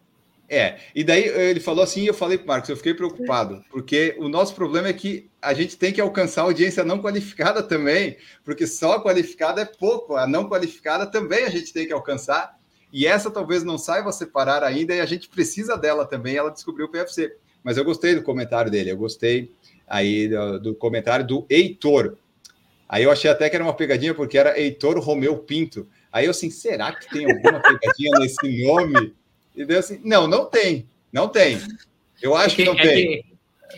É, 0.51 0.78
e 0.94 1.05
daí 1.05 1.24
ele 1.24 1.61
falou 1.61 1.84
assim, 1.84 2.05
eu 2.05 2.14
falei 2.14 2.38
para 2.38 2.46
Marcos, 2.46 2.70
eu 2.70 2.76
fiquei 2.76 2.94
preocupado, 2.94 3.62
porque 3.70 4.16
o 4.18 4.30
nosso 4.30 4.55
problema 4.55 4.88
é 4.88 4.94
que 4.94 5.28
a 5.42 5.53
gente 5.53 5.76
tem 5.76 5.92
que 5.92 6.01
alcançar 6.01 6.40
a 6.40 6.44
audiência 6.44 6.82
não 6.82 7.03
qualificada 7.03 7.62
também, 7.62 8.16
porque 8.42 8.66
só 8.66 8.94
a 8.94 9.03
qualificada 9.03 9.61
é 9.61 9.66
pouco, 9.66 10.16
a 10.16 10.26
não 10.26 10.49
qualificada 10.49 11.07
também 11.07 11.44
a 11.44 11.51
gente 11.51 11.70
tem 11.70 11.86
que 11.86 11.92
alcançar, 11.92 12.57
e 12.93 13.07
essa 13.07 13.30
talvez 13.30 13.62
não 13.62 13.76
saiba 13.76 14.12
separar 14.12 14.62
ainda, 14.62 14.95
e 14.95 15.01
a 15.01 15.07
gente 15.07 15.28
precisa 15.28 15.76
dela 15.76 16.07
também. 16.07 16.36
Ela 16.36 16.51
descobriu 16.51 16.86
o 16.86 16.89
PFC. 16.91 17.36
Mas 17.62 17.76
eu 17.76 17.84
gostei 17.84 18.14
do 18.14 18.22
comentário 18.22 18.70
dele, 18.70 18.91
eu 18.91 18.97
gostei 18.97 19.53
aí 19.86 20.28
do, 20.28 20.61
do 20.61 20.74
comentário 20.74 21.26
do 21.26 21.47
Heitor. 21.51 22.16
Aí 22.89 23.05
eu 23.05 23.11
achei 23.11 23.30
até 23.30 23.51
que 23.51 23.57
era 23.57 23.64
uma 23.64 23.74
pegadinha, 23.74 24.14
porque 24.14 24.39
era 24.39 24.59
Heitor 24.59 24.99
Romeu 24.99 25.36
Pinto. 25.39 25.86
Aí 26.11 26.24
eu 26.24 26.30
assim, 26.30 26.51
será 26.51 26.93
que 26.93 27.09
tem 27.11 27.30
alguma 27.30 27.61
pegadinha 27.61 28.18
nesse 28.18 28.64
nome? 28.64 29.14
E 29.55 29.64
deu 29.64 29.78
assim, 29.78 30.01
não, 30.03 30.26
não 30.26 30.47
tem, 30.47 30.89
não 31.12 31.28
tem. 31.28 31.61
Eu 32.22 32.34
acho 32.34 32.55
é 32.55 32.57
que, 32.57 32.62
que, 32.62 32.68
não 32.70 32.78
é 32.78 32.82
tem. 32.82 33.07
Que, 33.07 33.24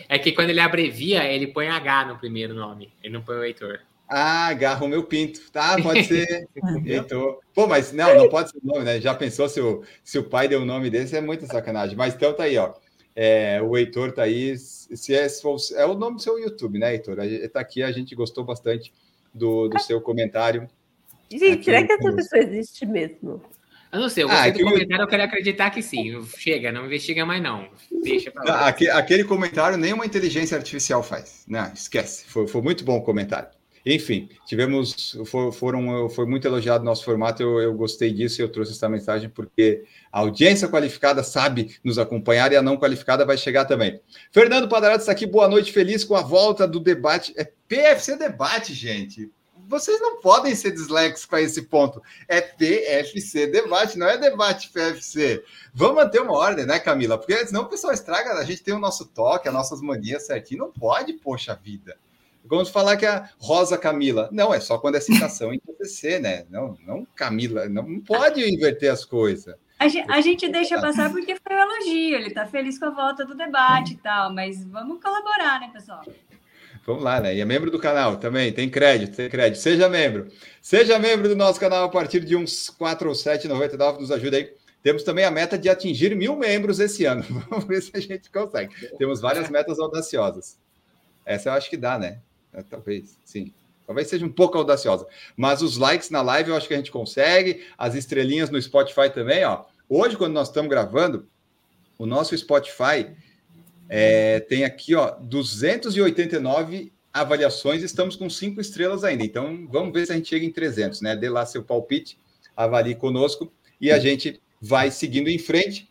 é 0.07 0.19
que 0.19 0.31
quando 0.31 0.51
ele 0.51 0.59
abrevia, 0.61 1.25
ele 1.25 1.47
põe 1.47 1.67
H 1.67 2.05
no 2.05 2.17
primeiro 2.17 2.53
nome, 2.53 2.93
ele 3.03 3.13
não 3.13 3.21
põe 3.21 3.35
o 3.35 3.43
Heitor. 3.43 3.79
Ah, 4.13 4.47
agarra 4.47 4.83
o 4.83 4.89
meu 4.89 5.03
pinto. 5.05 5.39
Tá, 5.51 5.81
pode 5.81 6.03
ser. 6.03 6.47
Heitor. 6.85 7.39
Pô, 7.53 7.65
mas 7.65 7.93
não, 7.93 8.13
não 8.17 8.27
pode 8.29 8.51
ser 8.51 8.57
o 8.57 8.65
nome, 8.67 8.83
né? 8.83 8.99
Já 8.99 9.13
pensou 9.15 9.47
se 9.47 9.61
o, 9.61 9.83
se 10.03 10.19
o 10.19 10.23
pai 10.23 10.49
deu 10.49 10.59
um 10.59 10.65
nome 10.65 10.89
desse? 10.89 11.15
É 11.15 11.21
muita 11.21 11.45
sacanagem. 11.47 11.95
Mas 11.95 12.13
então 12.13 12.33
tá 12.33 12.43
aí, 12.43 12.57
ó. 12.57 12.73
É, 13.15 13.61
o 13.61 13.77
Heitor 13.77 14.11
tá 14.11 14.23
aí. 14.23 14.57
Se 14.57 15.15
é, 15.15 15.27
se 15.29 15.41
for, 15.41 15.55
é 15.75 15.85
o 15.85 15.93
nome 15.93 16.17
do 16.17 16.21
seu 16.21 16.37
YouTube, 16.37 16.77
né, 16.77 16.91
Heitor? 16.93 17.17
Tá 17.53 17.61
aqui, 17.61 17.81
a 17.81 17.91
gente 17.91 18.13
gostou 18.13 18.43
bastante 18.43 18.91
do, 19.33 19.69
do 19.69 19.79
seu 19.79 20.01
comentário. 20.01 20.69
Gente, 21.29 21.53
Aqui 21.53 21.63
será 21.63 21.87
que 21.87 21.93
essa 21.93 22.13
pessoa 22.13 22.41
existe 22.41 22.85
mesmo? 22.85 23.41
Eu 23.93 23.99
não 24.01 24.09
sei, 24.09 24.23
eu 24.23 24.27
Ah, 24.29 24.31
gostei 24.31 24.49
é 24.49 24.51
do 24.53 24.57
que 24.57 24.63
comentário, 24.65 25.03
eu 25.03 25.07
quero 25.07 25.23
acreditar 25.23 25.69
que 25.69 25.81
sim. 25.81 26.21
Chega, 26.37 26.71
não 26.71 26.85
investiga 26.85 27.25
mais 27.25 27.41
não. 27.41 27.69
Deixa 28.03 28.29
pra 28.31 28.43
Ah, 28.43 28.45
lá. 28.51 28.67
aque- 28.67 28.89
Aquele 28.89 29.23
comentário 29.23 29.77
nenhuma 29.77 30.05
inteligência 30.05 30.57
artificial 30.57 31.01
faz. 31.01 31.43
Não, 31.47 31.71
esquece. 31.73 32.25
Foi, 32.25 32.47
foi 32.47 32.61
muito 32.61 32.83
bom 32.83 32.97
o 32.97 33.01
comentário. 33.01 33.47
Enfim, 33.85 34.29
tivemos. 34.45 35.17
for- 35.25 35.51
foram, 35.51 36.07
foi 36.09 36.25
muito 36.25 36.47
elogiado 36.47 36.83
nosso 36.83 37.03
formato. 37.03 37.41
Eu, 37.41 37.59
eu 37.59 37.73
gostei 37.73 38.11
disso 38.13 38.39
e 38.39 38.43
eu 38.43 38.49
trouxe 38.49 38.73
essa 38.73 38.87
mensagem 38.87 39.29
porque 39.29 39.83
a 40.11 40.19
audiência 40.19 40.67
qualificada 40.67 41.23
sabe 41.23 41.75
nos 41.83 41.97
acompanhar 41.97 42.51
e 42.51 42.55
a 42.55 42.61
não 42.61 42.77
qualificada 42.77 43.25
vai 43.25 43.37
chegar 43.37 43.65
também. 43.65 43.99
Fernando 44.31 44.69
Padarado 44.69 44.99
está 44.99 45.11
aqui. 45.11 45.25
Boa 45.25 45.47
noite, 45.47 45.71
feliz 45.71 46.03
com 46.03 46.15
a 46.15 46.21
volta 46.21 46.67
do 46.67 46.79
debate. 46.79 47.33
É 47.35 47.43
PFC 47.67 48.15
Debate, 48.17 48.73
gente. 48.73 49.31
Vocês 49.67 50.01
não 50.01 50.19
podem 50.19 50.53
ser 50.53 50.71
disléxicos 50.71 51.33
a 51.39 51.41
esse 51.41 51.61
ponto. 51.61 52.01
É 52.27 52.41
PFC 52.41 53.47
Debate, 53.47 53.97
não 53.97 54.07
é 54.07 54.17
debate 54.17 54.69
PFC. 54.69 55.43
Vamos 55.73 55.95
manter 55.95 56.21
uma 56.21 56.33
ordem, 56.37 56.65
né, 56.65 56.77
Camila? 56.77 57.17
Porque 57.17 57.47
senão 57.47 57.61
o 57.61 57.69
pessoal 57.69 57.93
estraga. 57.93 58.33
A 58.33 58.43
gente 58.43 58.61
tem 58.63 58.73
o 58.73 58.79
nosso 58.79 59.05
toque, 59.05 59.47
as 59.47 59.53
nossas 59.53 59.81
manias 59.81 60.25
certinho. 60.27 60.59
Não 60.65 60.71
pode, 60.71 61.13
poxa 61.13 61.55
vida. 61.55 61.95
Vamos 62.45 62.69
falar 62.69 62.97
que 62.97 63.05
a 63.05 63.29
Rosa 63.37 63.77
Camila. 63.77 64.29
Não, 64.31 64.53
é 64.53 64.59
só 64.59 64.77
quando 64.77 64.95
é 64.95 64.99
citação 64.99 65.53
em 65.53 65.59
TCC, 65.59 66.19
né? 66.19 66.45
Não, 66.49 66.77
não 66.85 67.05
Camila. 67.15 67.69
Não, 67.69 67.99
pode 68.01 68.41
inverter 68.41 68.91
as 68.91 69.05
coisas. 69.05 69.55
A 69.79 69.87
gente, 69.87 70.11
a 70.11 70.21
gente 70.21 70.47
deixa 70.47 70.79
passar 70.79 71.11
porque 71.11 71.35
foi 71.35 71.55
um 71.55 71.59
elogio, 71.59 72.15
ele 72.15 72.29
tá 72.29 72.45
feliz 72.45 72.77
com 72.77 72.85
a 72.85 72.89
volta 72.91 73.25
do 73.25 73.33
debate 73.33 73.93
e 73.93 73.97
tal, 73.97 74.31
mas 74.31 74.63
vamos 74.63 75.01
colaborar, 75.01 75.59
né, 75.59 75.71
pessoal? 75.73 76.03
Vamos 76.85 77.03
lá, 77.03 77.19
né? 77.19 77.35
E 77.35 77.41
é 77.41 77.45
membro 77.45 77.71
do 77.71 77.79
canal 77.79 78.17
também, 78.17 78.51
tem 78.53 78.69
crédito, 78.69 79.15
tem 79.15 79.29
crédito. 79.29 79.59
Seja 79.59 79.89
membro. 79.89 80.27
Seja 80.61 80.99
membro 80.99 81.29
do 81.29 81.35
nosso 81.35 81.59
canal 81.59 81.85
a 81.85 81.89
partir 81.89 82.19
de 82.23 82.35
uns 82.35 82.69
4 82.69 83.09
ou 83.09 83.15
7,99, 83.15 83.99
nos 83.99 84.11
ajuda 84.11 84.37
aí. 84.37 84.53
Temos 84.83 85.03
também 85.03 85.25
a 85.25 85.31
meta 85.31 85.57
de 85.57 85.69
atingir 85.69 86.15
mil 86.15 86.35
membros 86.35 86.79
esse 86.79 87.05
ano. 87.05 87.23
Vamos 87.49 87.65
ver 87.65 87.81
se 87.81 87.91
a 87.93 87.99
gente 87.99 88.29
consegue. 88.31 88.73
Temos 88.97 89.21
várias 89.21 89.49
metas 89.49 89.79
audaciosas. 89.79 90.59
Essa 91.25 91.49
eu 91.49 91.53
acho 91.53 91.69
que 91.69 91.77
dá, 91.77 91.99
né? 91.99 92.19
É, 92.53 92.61
Talvez, 92.63 93.17
sim. 93.23 93.53
Talvez 93.85 94.07
seja 94.07 94.25
um 94.25 94.31
pouco 94.31 94.57
audaciosa. 94.57 95.05
Mas 95.35 95.61
os 95.61 95.77
likes 95.77 96.09
na 96.09 96.21
live 96.21 96.49
eu 96.49 96.55
acho 96.55 96.67
que 96.67 96.73
a 96.73 96.77
gente 96.77 96.91
consegue. 96.91 97.65
As 97.77 97.95
estrelinhas 97.95 98.49
no 98.49 98.61
Spotify 98.61 99.09
também, 99.13 99.43
ó. 99.43 99.65
Hoje, 99.89 100.15
quando 100.15 100.33
nós 100.33 100.47
estamos 100.47 100.69
gravando, 100.69 101.27
o 101.97 102.05
nosso 102.05 102.37
Spotify 102.37 103.11
é, 103.89 104.39
tem 104.39 104.63
aqui, 104.63 104.95
ó, 104.95 105.11
289 105.19 106.93
avaliações, 107.13 107.83
estamos 107.83 108.15
com 108.15 108.29
cinco 108.29 108.61
estrelas 108.61 109.03
ainda. 109.03 109.25
Então, 109.25 109.67
vamos 109.69 109.91
ver 109.91 110.05
se 110.05 110.13
a 110.13 110.15
gente 110.15 110.29
chega 110.29 110.45
em 110.45 110.51
300, 110.51 111.01
né? 111.01 111.15
Dê 111.15 111.29
lá 111.29 111.45
seu 111.45 111.61
palpite, 111.61 112.17
avalie 112.55 112.95
conosco 112.95 113.51
e 113.81 113.91
a 113.91 113.99
gente 113.99 114.41
vai 114.61 114.89
seguindo 114.89 115.27
em 115.27 115.37
frente. 115.37 115.90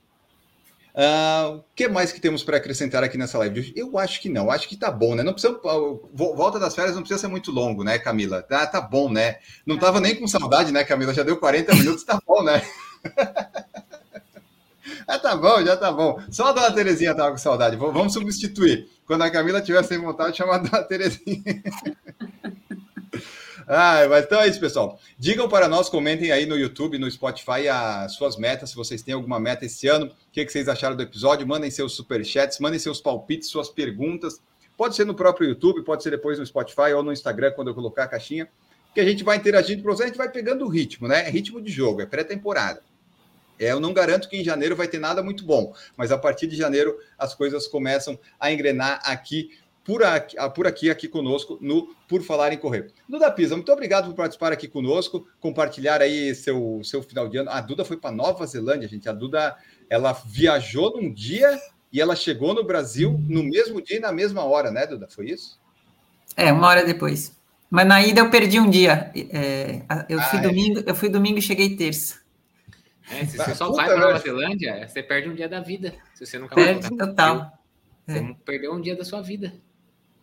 Ah, 0.95 1.53
o 1.57 1.65
que 1.75 1.89
mais 1.89 2.13
que 2.13 2.21
temos 2.21 2.43
para 2.43 2.57
acrescentar 2.57 3.03
aqui 3.05 3.17
nessa 3.17 3.39
live? 3.39 3.73
Eu 3.77 3.97
acho 3.99 4.21
que 4.21 4.29
não, 4.29 4.51
acho 4.51 4.69
que 4.69 4.77
tá 4.77 4.91
bom, 4.91 5.15
né? 5.15 5.23
Não 5.23 5.33
precisa, 5.33 5.55
vo- 5.63 6.35
volta 6.35 6.59
das 6.59 6.75
férias 6.75 6.95
não 6.95 7.03
precisa 7.03 7.21
ser 7.21 7.29
muito 7.29 7.51
longo, 7.53 7.85
né, 7.85 7.99
Camila? 7.99 8.43
Tá, 8.43 8.67
tá 8.67 8.81
bom, 8.81 9.11
né? 9.11 9.37
Não 9.65 9.79
tava 9.79 10.01
nem 10.01 10.17
com 10.17 10.27
saudade, 10.27 10.73
né, 10.73 10.83
Camila? 10.85 11.15
Já 11.15 11.23
deu 11.23 11.37
40 11.37 11.75
minutos, 11.75 12.05
tá 12.05 12.21
bom, 12.27 12.43
né? 12.43 12.63
Ah, 15.07 15.19
tá 15.19 15.37
bom, 15.37 15.63
já 15.65 15.77
tá 15.77 15.91
bom. 15.93 16.21
Só 16.31 16.47
a 16.49 16.53
dona 16.53 16.73
Terezinha 16.73 17.15
tava 17.15 17.33
com 17.33 17.39
saudade. 17.39 17.77
Vamos 17.77 18.13
substituir. 18.13 18.89
Quando 19.07 19.23
a 19.23 19.31
Camila 19.31 19.61
tiver 19.61 19.83
sem 19.85 19.99
vontade, 19.99 20.37
chamar 20.37 20.57
a 20.57 20.59
dona 20.59 20.83
Terezinha. 20.85 21.43
Ah, 23.73 24.05
mas 24.09 24.25
então 24.25 24.41
é 24.41 24.49
isso, 24.49 24.59
pessoal. 24.59 24.99
Digam 25.17 25.49
para 25.49 25.69
nós, 25.69 25.89
comentem 25.89 26.33
aí 26.33 26.45
no 26.45 26.59
YouTube, 26.59 26.99
no 26.99 27.09
Spotify, 27.09 27.69
as 27.69 28.15
suas 28.15 28.37
metas, 28.37 28.71
se 28.71 28.75
vocês 28.75 29.01
têm 29.01 29.15
alguma 29.15 29.39
meta 29.39 29.65
esse 29.65 29.87
ano, 29.87 30.07
o 30.07 30.11
que, 30.33 30.45
que 30.45 30.51
vocês 30.51 30.69
acharam 30.69 30.97
do 30.97 31.03
episódio, 31.05 31.47
mandem 31.47 31.71
seus 31.71 31.93
superchats, 31.93 32.59
mandem 32.59 32.81
seus 32.81 33.01
palpites, 33.01 33.49
suas 33.49 33.69
perguntas. 33.69 34.43
Pode 34.77 34.97
ser 34.97 35.05
no 35.05 35.15
próprio 35.15 35.51
YouTube, 35.51 35.85
pode 35.85 36.03
ser 36.03 36.11
depois 36.11 36.37
no 36.37 36.45
Spotify 36.45 36.93
ou 36.97 37.05
no 37.05 37.13
Instagram, 37.13 37.53
quando 37.53 37.69
eu 37.69 37.75
colocar 37.75 38.03
a 38.03 38.09
caixinha, 38.09 38.49
que 38.93 38.99
a 38.99 39.05
gente 39.05 39.23
vai 39.23 39.37
interagindo 39.37 39.85
com 39.85 39.89
vocês, 39.89 40.07
a 40.07 40.09
gente 40.09 40.19
vai 40.19 40.33
pegando 40.33 40.65
o 40.65 40.69
ritmo, 40.69 41.07
né? 41.07 41.29
É 41.29 41.31
ritmo 41.31 41.63
de 41.63 41.71
jogo, 41.71 42.03
é 42.03 42.07
pré-temporada. 42.07 42.83
É, 43.57 43.71
eu 43.71 43.79
não 43.79 43.93
garanto 43.93 44.29
que 44.29 44.37
em 44.37 44.43
janeiro 44.43 44.75
vai 44.75 44.89
ter 44.89 44.99
nada 44.99 45.23
muito 45.23 45.45
bom, 45.45 45.73
mas 45.97 46.11
a 46.11 46.19
partir 46.19 46.49
de 46.49 46.57
janeiro 46.57 46.99
as 47.17 47.37
coisas 47.37 47.69
começam 47.69 48.19
a 48.41 48.51
engrenar 48.51 49.01
aqui 49.05 49.51
por 49.85 50.05
aqui, 50.05 50.37
ah, 50.39 50.49
por 50.49 50.67
aqui, 50.67 50.91
aqui 50.91 51.09
conosco, 51.09 51.59
no 51.61 51.95
Por 52.07 52.23
Falar 52.23 52.53
em 52.53 52.59
Correr. 52.59 52.93
Duda 53.09 53.31
Pisa, 53.31 53.57
muito 53.57 53.73
obrigado 53.73 54.07
por 54.07 54.15
participar 54.15 54.53
aqui 54.53 54.69
conosco, 54.69 55.27
compartilhar 55.41 56.01
aí 56.03 56.35
seu, 56.35 56.81
seu 56.85 57.03
final 57.03 57.29
de 57.29 57.39
ano. 57.39 57.51
A 57.51 57.61
Duda 57.61 57.85
foi 57.85 57.97
para 57.97 58.11
Nova 58.15 58.47
Zelândia, 58.47 58.89
gente. 58.89 59.09
A 59.09 59.13
Duda, 59.13 59.57
ela 59.89 60.13
viajou 60.13 61.01
num 61.01 61.13
dia 61.13 61.59
e 61.93 62.01
ela 62.01 62.15
chegou 62.15 62.55
no 62.55 62.63
Brasil 62.63 63.19
no 63.29 63.43
mesmo 63.43 63.81
dia 63.81 63.97
e 63.97 64.01
na 64.01 64.13
mesma 64.13 64.45
hora, 64.45 64.71
né, 64.71 64.87
Duda? 64.87 65.09
Foi 65.09 65.31
isso? 65.31 65.59
É, 66.37 66.53
uma 66.53 66.69
hora 66.69 66.85
depois. 66.85 67.37
Mas 67.69 67.87
na 67.87 68.03
ida 68.03 68.21
eu 68.21 68.31
perdi 68.31 68.61
um 68.61 68.69
dia. 68.69 69.11
É, 69.15 69.83
eu, 70.09 70.21
fui 70.21 70.39
Ah, 70.39 70.43
é. 70.43 70.47
domingo, 70.49 70.83
eu 70.87 70.95
fui 70.95 71.09
domingo 71.09 71.39
e 71.39 71.43
cheguei 71.43 71.77
terça. 71.77 72.21
É, 73.11 73.25
se 73.25 73.41
Ah, 73.41 73.45
você 73.45 73.55
só 73.55 73.73
vai 73.73 73.87
para 73.87 73.97
Nova 73.97 74.13
merda. 74.13 74.25
Zelândia, 74.25 74.89
você 74.89 75.03
perde 75.03 75.29
um 75.29 75.35
dia 75.35 75.49
da 75.49 75.61
vida. 75.61 75.95
Se 76.15 76.27
você 76.27 76.39
nunca 76.39 76.55
vai 76.55 76.65
Perde 76.65 76.97
total. 76.97 77.53
Você 78.07 78.37
perdeu 78.45 78.73
um 78.75 78.81
dia 78.81 78.97
da 78.97 79.05
sua 79.05 79.21
vida. 79.21 79.53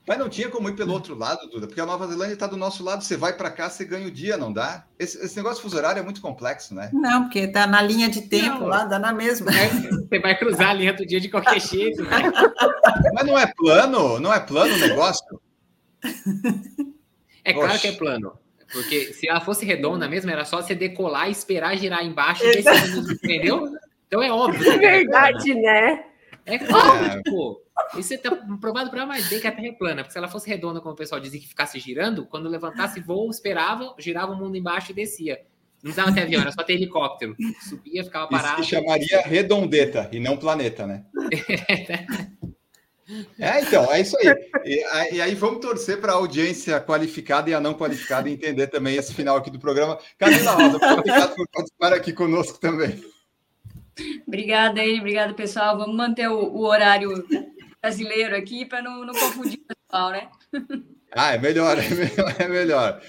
Mas 0.07 0.17
não 0.17 0.29
tinha 0.29 0.47
como 0.49 0.69
ir 0.69 0.75
pelo 0.75 0.93
outro 0.93 1.15
lado, 1.15 1.47
Duda, 1.49 1.67
porque 1.67 1.81
a 1.81 1.85
Nova 1.85 2.07
Zelândia 2.07 2.33
está 2.33 2.47
do 2.47 2.55
nosso 2.55 2.81
lado. 2.81 3.03
Você 3.03 3.17
vai 3.17 3.33
para 3.33 3.51
cá, 3.51 3.69
você 3.69 3.83
ganha 3.83 4.07
o 4.07 4.11
dia, 4.11 4.37
não 4.37 4.53
dá? 4.53 4.85
Esse, 4.97 5.17
esse 5.23 5.35
negócio 5.35 5.57
de 5.57 5.63
fuso 5.63 5.75
horário 5.75 5.99
é 5.99 6.03
muito 6.03 6.21
complexo, 6.21 6.73
né? 6.73 6.89
Não, 6.93 7.23
porque 7.23 7.45
tá 7.47 7.67
na 7.67 7.81
linha 7.81 8.07
de 8.09 8.21
tempo 8.21 8.61
Não. 8.61 8.67
lá, 8.67 8.85
dá 8.85 8.97
na 8.97 9.11
mesma. 9.11 9.51
É, 9.51 9.67
Você 9.67 10.19
vai 10.19 10.37
cruzar 10.37 10.69
a 10.69 10.73
linha 10.73 10.93
do 10.93 11.05
dia 11.05 11.19
de 11.19 11.27
qualquer 11.27 11.59
jeito. 11.59 12.03
né? 12.03 12.09
Mas 13.13 13.25
não 13.25 13.37
é 13.37 13.45
plano? 13.47 14.17
Não 14.19 14.33
é 14.33 14.39
plano 14.39 14.73
o 14.73 14.77
negócio? 14.77 15.41
É 17.43 17.53
claro 17.53 17.71
Oxe. 17.73 17.81
que 17.81 17.87
é 17.87 17.91
plano. 17.91 18.31
Porque 18.71 19.13
se 19.13 19.27
ela 19.29 19.41
fosse 19.41 19.65
redonda 19.65 20.07
mesmo, 20.07 20.29
era 20.31 20.45
só 20.45 20.61
você 20.61 20.75
decolar, 20.75 21.29
esperar 21.29 21.77
girar 21.77 22.05
embaixo 22.05 22.45
e 22.45 22.61
descer, 22.61 22.97
entendeu? 22.97 23.73
Então 24.07 24.21
é 24.23 24.31
óbvio. 24.31 24.71
É 24.71 24.77
verdade, 25.03 25.53
né? 25.53 26.05
É 26.47 26.57
claro, 26.57 27.21
pô. 27.25 27.61
Isso 27.97 28.17
tá 28.19 28.31
provado 28.59 28.89
para 28.89 29.05
mais 29.05 29.27
bem 29.29 29.39
que 29.39 29.47
a 29.47 29.51
Terra 29.51 29.67
é 29.67 29.71
plana. 29.73 30.01
Porque 30.01 30.13
se 30.13 30.17
ela 30.17 30.27
fosse 30.29 30.47
redonda, 30.49 30.79
como 30.79 30.93
o 30.93 30.97
pessoal 30.97 31.19
dizia 31.21 31.39
que 31.39 31.47
ficasse 31.47 31.77
girando, 31.79 32.25
quando 32.25 32.47
levantasse 32.49 32.99
voo, 33.01 33.29
esperava, 33.29 33.93
girava 33.99 34.31
o 34.31 34.35
mundo 34.37 34.55
embaixo 34.57 34.91
e 34.91 34.95
descia. 34.95 35.41
Não 35.83 35.91
precisava 35.93 36.11
ter 36.11 36.21
avião, 36.21 36.41
era 36.41 36.51
só 36.51 36.63
ter 36.63 36.73
helicóptero. 36.73 37.35
Subia, 37.69 38.03
ficava 38.03 38.25
Isso 38.33 38.41
parado. 38.41 38.63
se 38.63 38.69
chamaria 38.71 39.21
redondeta 39.21 40.09
e 40.11 40.19
não 40.19 40.37
planeta, 40.37 40.87
né? 40.87 41.05
É, 43.39 43.61
então, 43.61 43.89
é 43.93 44.01
isso 44.01 44.17
aí. 44.17 44.35
E, 44.65 44.83
aí- 44.83 45.13
e 45.13 45.21
aí 45.21 45.33
vamos 45.33 45.61
torcer 45.61 46.01
para 46.01 46.11
a 46.11 46.15
audiência 46.15 46.77
qualificada 46.81 47.49
e 47.49 47.53
a 47.53 47.59
não 47.61 47.73
qualificada 47.73 48.29
entender 48.29 48.67
também 48.67 48.97
esse 48.97 49.13
final 49.13 49.37
aqui 49.37 49.49
do 49.49 49.57
programa. 49.57 49.97
Camila 50.17 50.51
Rosa, 50.51 50.77
obrigado 50.93 51.33
por 51.33 51.47
participar 51.47 51.93
aqui 51.93 52.11
conosco 52.11 52.59
também. 52.59 53.01
Obrigada 54.27 54.81
aí, 54.81 54.99
obrigada, 54.99 55.33
pessoal. 55.33 55.77
Vamos 55.77 55.95
manter 55.95 56.27
o, 56.29 56.39
o 56.39 56.65
horário 56.65 57.25
brasileiro 57.81 58.35
aqui 58.35 58.65
para 58.65 58.81
não, 58.81 59.05
não 59.05 59.13
confundir 59.13 59.59
o 59.59 59.75
pessoal, 59.75 60.11
né? 60.11 60.29
Ah, 61.09 61.33
é 61.33 61.37
melhor, 61.37 61.77
é 61.79 61.89
melhor, 61.89 62.35
é 62.37 62.47
melhor. 62.47 63.01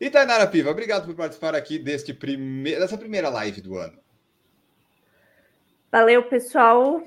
E 0.00 0.10
Tainara 0.10 0.46
Piva, 0.48 0.70
obrigado 0.70 1.06
por 1.06 1.14
participar 1.14 1.54
aqui 1.54 1.78
deste 1.78 2.12
prime... 2.12 2.76
dessa 2.76 2.98
primeira 2.98 3.28
live 3.28 3.60
do 3.62 3.76
ano. 3.76 3.98
Valeu, 5.90 6.24
pessoal. 6.24 7.02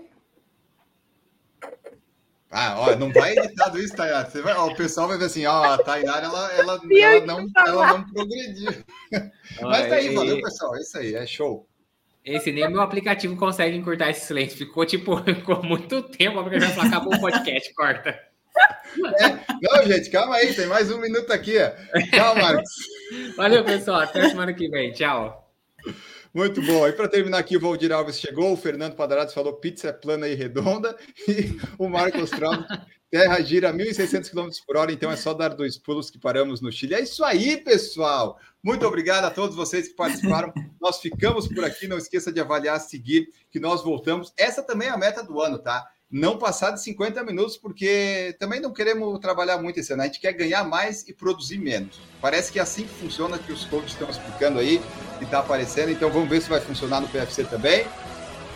Ah, 2.50 2.80
ó, 2.80 2.96
não 2.96 3.12
vai 3.14 3.38
editado 3.38 3.78
isso, 3.78 3.96
Tainara. 3.96 4.28
Você 4.28 4.42
vai, 4.42 4.56
ó, 4.56 4.68
o 4.68 4.76
pessoal 4.76 5.08
vai 5.08 5.20
ver 5.20 5.26
assim, 5.26 5.46
ó, 5.46 5.62
a 5.62 5.78
Tainara, 5.78 6.26
ela, 6.26 6.54
ela, 6.54 6.82
ela, 6.90 7.26
não, 7.26 7.48
ela 7.56 7.88
não 7.94 8.12
progrediu. 8.12 8.72
Mas 9.62 9.88
tá 9.88 9.96
aí, 9.96 10.16
valeu, 10.16 10.42
pessoal. 10.42 10.76
É 10.76 10.80
isso 10.80 10.98
aí, 10.98 11.14
é 11.14 11.28
show. 11.28 11.69
Esse 12.24 12.52
nem 12.52 12.68
o 12.68 12.72
meu 12.72 12.82
aplicativo 12.82 13.36
consegue 13.36 13.78
encurtar 13.78 14.10
esse 14.10 14.26
silêncio. 14.26 14.58
Ficou 14.58 14.86
tipo, 14.86 15.18
ficou 15.24 15.64
muito 15.64 16.02
tempo, 16.04 16.44
porque 16.44 16.60
já 16.60 16.70
falou, 16.70 16.88
acabou 16.88 17.16
o 17.16 17.22
podcast, 17.22 17.74
corta. 17.74 18.20
Não, 19.62 19.86
gente, 19.86 20.10
calma 20.10 20.36
aí, 20.36 20.54
tem 20.54 20.68
mais 20.68 20.92
um 20.92 21.00
minuto 21.00 21.32
aqui. 21.32 21.56
ó. 21.58 22.00
Tchau, 22.12 22.36
Marcos. 22.36 22.70
Valeu, 23.36 23.64
pessoal. 23.64 24.02
Até 24.02 24.30
semana 24.30 24.54
que 24.54 24.68
vem. 24.70 24.92
Tchau. 24.92 25.50
Muito 26.34 26.62
bom. 26.62 26.88
E 26.88 26.94
para 26.94 27.08
terminar 27.08 27.40
aqui, 27.40 27.58
o 27.58 27.60
Valdir 27.60 27.92
Alves 27.92 28.20
chegou, 28.20 28.54
o 28.54 28.58
Fernando 28.58 28.96
Padarado 28.96 29.32
falou 29.32 29.54
pizza 29.54 29.90
é 29.90 29.94
plana 29.94 30.28
e 30.28 30.36
redonda, 30.36 30.96
e 31.28 31.58
o 31.78 31.90
Marcos 31.90 32.30
Traum, 32.30 32.64
terra 33.10 33.42
gira 33.42 33.74
1.600 33.74 34.30
km 34.30 34.50
por 34.66 34.78
hora, 34.78 34.92
então 34.92 35.12
é 35.12 35.16
só 35.16 35.34
dar 35.34 35.50
dois 35.50 35.78
pulos 35.78 36.10
que 36.10 36.20
paramos 36.20 36.62
no 36.62 36.72
Chile. 36.72 36.96
É 36.96 37.02
isso 37.02 37.24
aí, 37.24 37.58
pessoal. 37.58 38.40
Muito 38.64 38.86
obrigado 38.86 39.26
a 39.26 39.32
todos 39.32 39.56
vocês 39.56 39.88
que 39.88 39.96
participaram. 39.96 40.54
Nós 40.80 41.00
ficamos 41.00 41.48
por 41.48 41.64
aqui. 41.64 41.88
Não 41.88 41.98
esqueça 41.98 42.32
de 42.32 42.40
avaliar, 42.40 42.80
seguir, 42.80 43.30
que 43.50 43.60
nós 43.60 43.84
voltamos. 43.84 44.34
Essa 44.38 44.62
também 44.62 44.88
é 44.88 44.92
a 44.92 44.98
meta 44.98 45.24
do 45.24 45.42
ano, 45.42 45.58
tá? 45.58 45.88
não 46.12 46.40
passar 46.40 46.72
de 46.72 46.82
50 46.82 47.24
minutos, 47.24 47.56
porque 47.56 48.36
também 48.40 48.60
não 48.60 48.74
queremos 48.74 49.20
trabalhar 49.20 49.60
muito 49.60 49.80
esse 49.80 49.94
ano. 49.94 50.02
A 50.02 50.06
gente 50.06 50.20
quer 50.20 50.34
ganhar 50.34 50.64
mais 50.64 51.08
e 51.08 51.14
produzir 51.14 51.60
menos. 51.60 52.00
Parece 52.20 52.52
que 52.52 52.58
é 52.58 52.62
assim 52.64 52.84
que 52.84 52.94
funciona, 52.96 53.38
que 53.38 53.52
os 53.52 53.66
coaches 53.66 53.92
estão 53.92 54.10
explicando 54.10 54.58
aí 54.58 54.82
e 55.22 55.24
está 55.24 55.40
aparecendo. 55.40 55.92
Então 55.92 56.10
vamos 56.10 56.28
ver 56.28 56.42
se 56.42 56.50
vai 56.50 56.60
funcionar 56.60 57.00
no 57.00 57.08
PFC 57.08 57.44
também. 57.44 57.86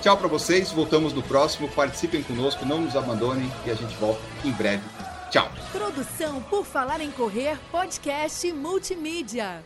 Tchau 0.03 0.17
para 0.17 0.27
vocês, 0.27 0.69
voltamos 0.69 1.13
no 1.13 1.23
próximo. 1.23 1.69
Participem 1.69 2.21
conosco, 2.21 2.65
não 2.65 2.81
nos 2.81 2.93
abandonem 2.93 3.49
e 3.65 3.71
a 3.71 3.73
gente 3.73 3.95
volta 3.95 4.19
em 4.43 4.51
breve. 4.51 4.83
Tchau. 5.31 5.49
Produção 5.71 6.41
por 6.41 6.65
Falar 6.65 6.99
em 6.99 7.09
Correr, 7.09 7.57
podcast 7.71 8.51
multimídia. 8.51 9.63